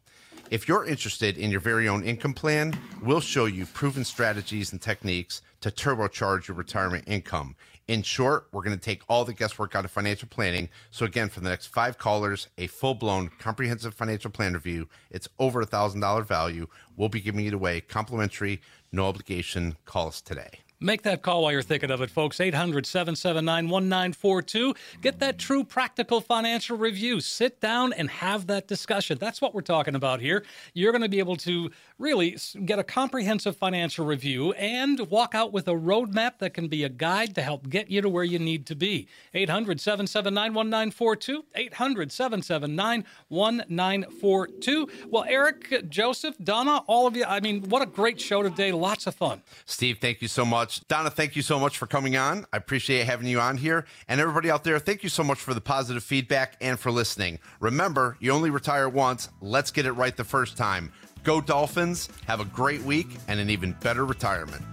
If 0.52 0.68
you're 0.68 0.86
interested 0.86 1.38
in 1.38 1.50
your 1.50 1.60
very 1.60 1.88
own 1.88 2.04
income 2.04 2.34
plan, 2.34 2.78
we'll 3.02 3.20
show 3.20 3.46
you 3.46 3.66
proven 3.66 4.04
strategies 4.04 4.72
and 4.72 4.82
techniques 4.82 5.42
to 5.62 5.72
turbocharge 5.72 6.48
your 6.48 6.56
retirement 6.56 7.04
income. 7.08 7.56
In 7.88 8.02
short, 8.02 8.48
we're 8.52 8.64
going 8.64 8.76
to 8.76 8.84
take 8.84 9.04
all 9.08 9.26
the 9.26 9.34
guesswork 9.34 9.76
out 9.76 9.86
of 9.86 9.92
financial 9.92 10.28
planning. 10.28 10.70
So 10.90 11.06
again, 11.06 11.30
for 11.30 11.40
the 11.40 11.50
next 11.50 11.68
five 11.68 12.00
callers, 12.00 12.48
a 12.58 12.66
full-blown 12.66 13.30
comprehensive 13.38 13.94
financial 13.94 14.32
plan 14.32 14.54
review. 14.54 14.88
It's 15.12 15.30
over 15.38 15.62
a 15.62 15.68
thousand 15.68 16.00
dollar 16.00 16.24
value. 16.24 16.68
We'll 16.98 17.10
be 17.10 17.22
giving 17.22 17.46
it 17.46 17.54
away 17.54 17.82
complimentary, 17.82 18.60
no 18.92 19.06
obligation. 19.06 19.78
Call 19.86 20.08
us 20.08 20.20
today. 20.20 20.65
Make 20.82 21.04
that 21.04 21.22
call 21.22 21.44
while 21.44 21.54
you're 21.54 21.62
thinking 21.62 21.90
of 21.90 22.02
it, 22.02 22.10
folks. 22.12 22.42
800 22.42 22.86
779 22.86 23.70
1942. 23.70 24.76
Get 25.02 25.20
that 25.20 25.40
true 25.40 25.64
practical 25.64 26.20
financial 26.20 26.78
review. 26.78 27.22
Sit 27.22 27.62
down 27.62 27.94
and 27.94 28.10
have 28.10 28.48
that 28.48 28.68
discussion. 28.68 29.18
That's 29.18 29.42
what 29.42 29.54
we're 29.54 29.62
talking 29.62 29.96
about 29.96 30.20
here. 30.20 30.44
You're 30.74 30.92
going 30.92 31.02
to 31.02 31.10
be 31.10 31.20
able 31.20 31.38
to 31.38 31.72
really 31.98 32.38
get 32.66 32.78
a 32.78 32.84
comprehensive 32.84 33.56
financial 33.56 34.06
review 34.06 34.52
and 34.54 35.00
walk 35.10 35.34
out 35.34 35.54
with 35.54 35.70
a 35.70 35.74
roadmap 35.74 36.40
that 36.40 36.54
can 36.54 36.68
be 36.68 36.84
a 36.84 36.90
guide 36.90 37.36
to 37.36 37.42
help 37.42 37.70
get 37.70 37.90
you 37.90 38.02
to 38.02 38.10
where 38.10 38.26
you 38.26 38.38
need 38.38 38.66
to 38.66 38.76
be. 38.76 39.08
800 39.34 39.80
779 39.80 40.54
1942. 40.54 41.46
800 41.56 42.12
779 42.12 43.06
1942. 43.30 44.90
Well, 45.10 45.26
Eric, 45.28 45.90
Joseph, 45.90 46.36
Donna, 46.44 46.84
all 46.88 47.08
of 47.08 47.16
you, 47.16 47.24
I 47.24 47.40
mean, 47.40 47.70
what 47.70 47.82
a 47.82 47.86
great 47.86 48.20
show 48.20 48.44
today. 48.44 48.74
Lots 48.74 49.08
of 49.08 49.16
fun. 49.16 49.42
Steve, 49.66 50.00
thank 50.02 50.22
you 50.22 50.28
so 50.28 50.44
much. 50.44 50.65
Donna, 50.88 51.10
thank 51.10 51.36
you 51.36 51.42
so 51.42 51.60
much 51.60 51.78
for 51.78 51.88
coming 51.88 52.16
on. 52.16 52.46
I 52.54 52.58
appreciate 52.58 53.06
having 53.06 53.28
you 53.28 53.40
on 53.40 53.58
here. 53.58 53.86
And 54.08 54.20
everybody 54.20 54.50
out 54.50 54.64
there, 54.64 54.80
thank 54.80 55.04
you 55.04 55.10
so 55.10 55.24
much 55.24 55.40
for 55.40 55.54
the 55.54 55.62
positive 55.62 56.04
feedback 56.04 56.56
and 56.62 56.80
for 56.80 56.92
listening. 56.92 57.40
Remember, 57.60 58.18
you 58.20 58.32
only 58.32 58.50
retire 58.50 58.90
once. 58.90 59.30
Let's 59.42 59.72
get 59.72 59.86
it 59.86 59.94
right 59.94 60.16
the 60.16 60.24
first 60.24 60.58
time. 60.58 60.92
Go 61.24 61.42
Dolphins. 61.42 62.10
Have 62.28 62.40
a 62.40 62.46
great 62.46 62.82
week 62.84 63.08
and 63.28 63.40
an 63.40 63.50
even 63.50 63.74
better 63.82 64.06
retirement. 64.06 64.64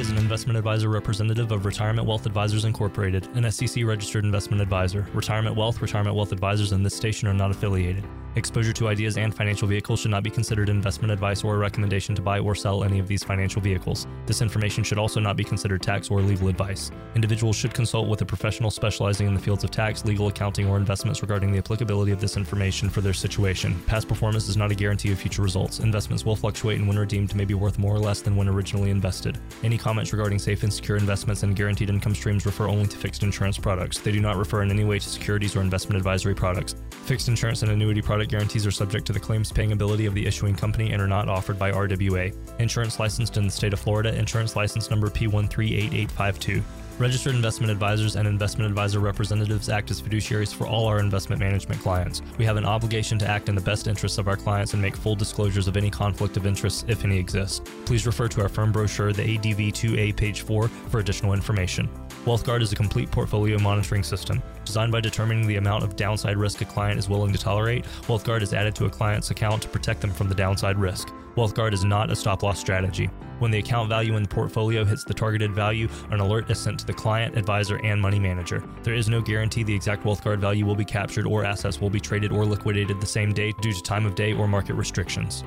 Is 0.00 0.08
an 0.08 0.16
investment 0.16 0.56
advisor 0.56 0.88
representative 0.88 1.52
of 1.52 1.66
Retirement 1.66 2.08
Wealth 2.08 2.24
Advisors 2.24 2.64
Incorporated, 2.64 3.28
an 3.36 3.52
SEC 3.52 3.84
registered 3.84 4.24
investment 4.24 4.62
advisor. 4.62 5.06
Retirement 5.12 5.56
Wealth, 5.56 5.82
Retirement 5.82 6.16
Wealth 6.16 6.32
Advisors, 6.32 6.72
and 6.72 6.86
this 6.86 6.94
station 6.94 7.28
are 7.28 7.34
not 7.34 7.50
affiliated. 7.50 8.02
Exposure 8.36 8.72
to 8.72 8.88
ideas 8.88 9.18
and 9.18 9.34
financial 9.34 9.66
vehicles 9.66 10.00
should 10.00 10.12
not 10.12 10.22
be 10.22 10.30
considered 10.30 10.68
investment 10.68 11.10
advice 11.10 11.42
or 11.42 11.56
a 11.56 11.58
recommendation 11.58 12.14
to 12.14 12.22
buy 12.22 12.38
or 12.38 12.54
sell 12.54 12.84
any 12.84 13.00
of 13.00 13.08
these 13.08 13.24
financial 13.24 13.60
vehicles. 13.60 14.06
This 14.24 14.40
information 14.40 14.84
should 14.84 14.98
also 14.98 15.18
not 15.18 15.36
be 15.36 15.42
considered 15.42 15.82
tax 15.82 16.10
or 16.10 16.20
legal 16.22 16.46
advice. 16.46 16.92
Individuals 17.16 17.56
should 17.56 17.74
consult 17.74 18.08
with 18.08 18.22
a 18.22 18.24
professional 18.24 18.70
specializing 18.70 19.26
in 19.26 19.34
the 19.34 19.40
fields 19.40 19.64
of 19.64 19.72
tax, 19.72 20.04
legal 20.04 20.28
accounting, 20.28 20.68
or 20.68 20.76
investments 20.76 21.22
regarding 21.22 21.50
the 21.50 21.58
applicability 21.58 22.12
of 22.12 22.20
this 22.20 22.36
information 22.36 22.88
for 22.88 23.00
their 23.00 23.12
situation. 23.12 23.76
Past 23.86 24.06
performance 24.06 24.48
is 24.48 24.56
not 24.56 24.70
a 24.70 24.76
guarantee 24.76 25.10
of 25.10 25.18
future 25.18 25.42
results. 25.42 25.80
Investments 25.80 26.24
will 26.24 26.36
fluctuate 26.36 26.78
and 26.78 26.86
when 26.86 26.98
redeemed 26.98 27.34
may 27.34 27.44
be 27.44 27.54
worth 27.54 27.80
more 27.80 27.96
or 27.96 27.98
less 27.98 28.22
than 28.22 28.36
when 28.36 28.48
originally 28.48 28.90
invested. 28.90 29.40
Any 29.64 29.76
comments 29.90 30.12
regarding 30.12 30.38
safe 30.38 30.62
and 30.62 30.72
secure 30.72 30.96
investments 30.96 31.42
and 31.42 31.56
guaranteed 31.56 31.90
income 31.90 32.14
streams 32.14 32.46
refer 32.46 32.68
only 32.68 32.86
to 32.86 32.96
fixed 32.96 33.24
insurance 33.24 33.58
products. 33.58 33.98
They 33.98 34.12
do 34.12 34.20
not 34.20 34.36
refer 34.36 34.62
in 34.62 34.70
any 34.70 34.84
way 34.84 35.00
to 35.00 35.08
securities 35.08 35.56
or 35.56 35.62
investment 35.62 35.96
advisory 35.96 36.32
products. 36.32 36.76
Fixed 37.06 37.26
insurance 37.26 37.62
and 37.62 37.72
annuity 37.72 38.00
product 38.00 38.30
guarantees 38.30 38.64
are 38.68 38.70
subject 38.70 39.04
to 39.08 39.12
the 39.12 39.18
claims 39.18 39.50
paying 39.50 39.72
ability 39.72 40.06
of 40.06 40.14
the 40.14 40.24
issuing 40.24 40.54
company 40.54 40.92
and 40.92 41.02
are 41.02 41.08
not 41.08 41.28
offered 41.28 41.58
by 41.58 41.72
RWA. 41.72 42.32
Insurance 42.60 43.00
licensed 43.00 43.36
in 43.36 43.46
the 43.46 43.50
state 43.50 43.72
of 43.72 43.80
Florida, 43.80 44.14
insurance 44.14 44.54
license 44.54 44.90
number 44.90 45.10
P138852. 45.10 46.62
Registered 47.00 47.34
investment 47.34 47.72
advisors 47.72 48.16
and 48.16 48.28
investment 48.28 48.68
advisor 48.68 49.00
representatives 49.00 49.70
act 49.70 49.90
as 49.90 50.02
fiduciaries 50.02 50.54
for 50.54 50.66
all 50.66 50.86
our 50.86 51.00
investment 51.00 51.40
management 51.40 51.80
clients. 51.80 52.20
We 52.36 52.44
have 52.44 52.58
an 52.58 52.66
obligation 52.66 53.18
to 53.20 53.26
act 53.26 53.48
in 53.48 53.54
the 53.54 53.60
best 53.62 53.86
interests 53.86 54.18
of 54.18 54.28
our 54.28 54.36
clients 54.36 54.74
and 54.74 54.82
make 54.82 54.94
full 54.94 55.14
disclosures 55.14 55.66
of 55.66 55.78
any 55.78 55.88
conflict 55.88 56.36
of 56.36 56.44
interest, 56.44 56.84
if 56.88 57.02
any 57.02 57.16
exist. 57.16 57.64
Please 57.86 58.04
refer 58.04 58.28
to 58.28 58.42
our 58.42 58.50
firm 58.50 58.70
brochure, 58.70 59.14
the 59.14 59.22
ADV 59.22 59.72
2A, 59.72 60.14
page 60.14 60.42
4, 60.42 60.68
for 60.68 61.00
additional 61.00 61.32
information. 61.32 61.88
WealthGuard 62.26 62.60
is 62.60 62.72
a 62.72 62.76
complete 62.76 63.10
portfolio 63.10 63.58
monitoring 63.58 64.02
system. 64.02 64.42
Designed 64.64 64.92
by 64.92 65.00
determining 65.00 65.46
the 65.46 65.56
amount 65.56 65.84
of 65.84 65.96
downside 65.96 66.36
risk 66.36 66.60
a 66.60 66.64
client 66.64 66.98
is 66.98 67.08
willing 67.08 67.32
to 67.32 67.38
tolerate, 67.38 67.84
WealthGuard 68.02 68.42
is 68.42 68.54
added 68.54 68.74
to 68.76 68.86
a 68.86 68.90
client's 68.90 69.30
account 69.30 69.62
to 69.62 69.68
protect 69.68 70.00
them 70.00 70.12
from 70.12 70.28
the 70.28 70.34
downside 70.34 70.78
risk. 70.78 71.08
WealthGuard 71.36 71.72
is 71.72 71.84
not 71.84 72.10
a 72.10 72.16
stop 72.16 72.42
loss 72.42 72.58
strategy. 72.58 73.06
When 73.38 73.50
the 73.50 73.58
account 73.58 73.88
value 73.88 74.16
in 74.16 74.22
the 74.22 74.28
portfolio 74.28 74.84
hits 74.84 75.04
the 75.04 75.14
targeted 75.14 75.52
value, 75.52 75.88
an 76.10 76.20
alert 76.20 76.50
is 76.50 76.58
sent 76.58 76.78
to 76.80 76.86
the 76.86 76.92
client, 76.92 77.38
advisor, 77.38 77.84
and 77.84 78.00
money 78.00 78.18
manager. 78.18 78.62
There 78.82 78.94
is 78.94 79.08
no 79.08 79.22
guarantee 79.22 79.62
the 79.62 79.74
exact 79.74 80.04
WealthGuard 80.04 80.40
value 80.40 80.66
will 80.66 80.76
be 80.76 80.84
captured 80.84 81.26
or 81.26 81.44
assets 81.44 81.80
will 81.80 81.88
be 81.88 82.00
traded 82.00 82.32
or 82.32 82.44
liquidated 82.44 83.00
the 83.00 83.06
same 83.06 83.32
day 83.32 83.52
due 83.62 83.72
to 83.72 83.82
time 83.82 84.04
of 84.04 84.14
day 84.14 84.34
or 84.34 84.46
market 84.46 84.74
restrictions. 84.74 85.42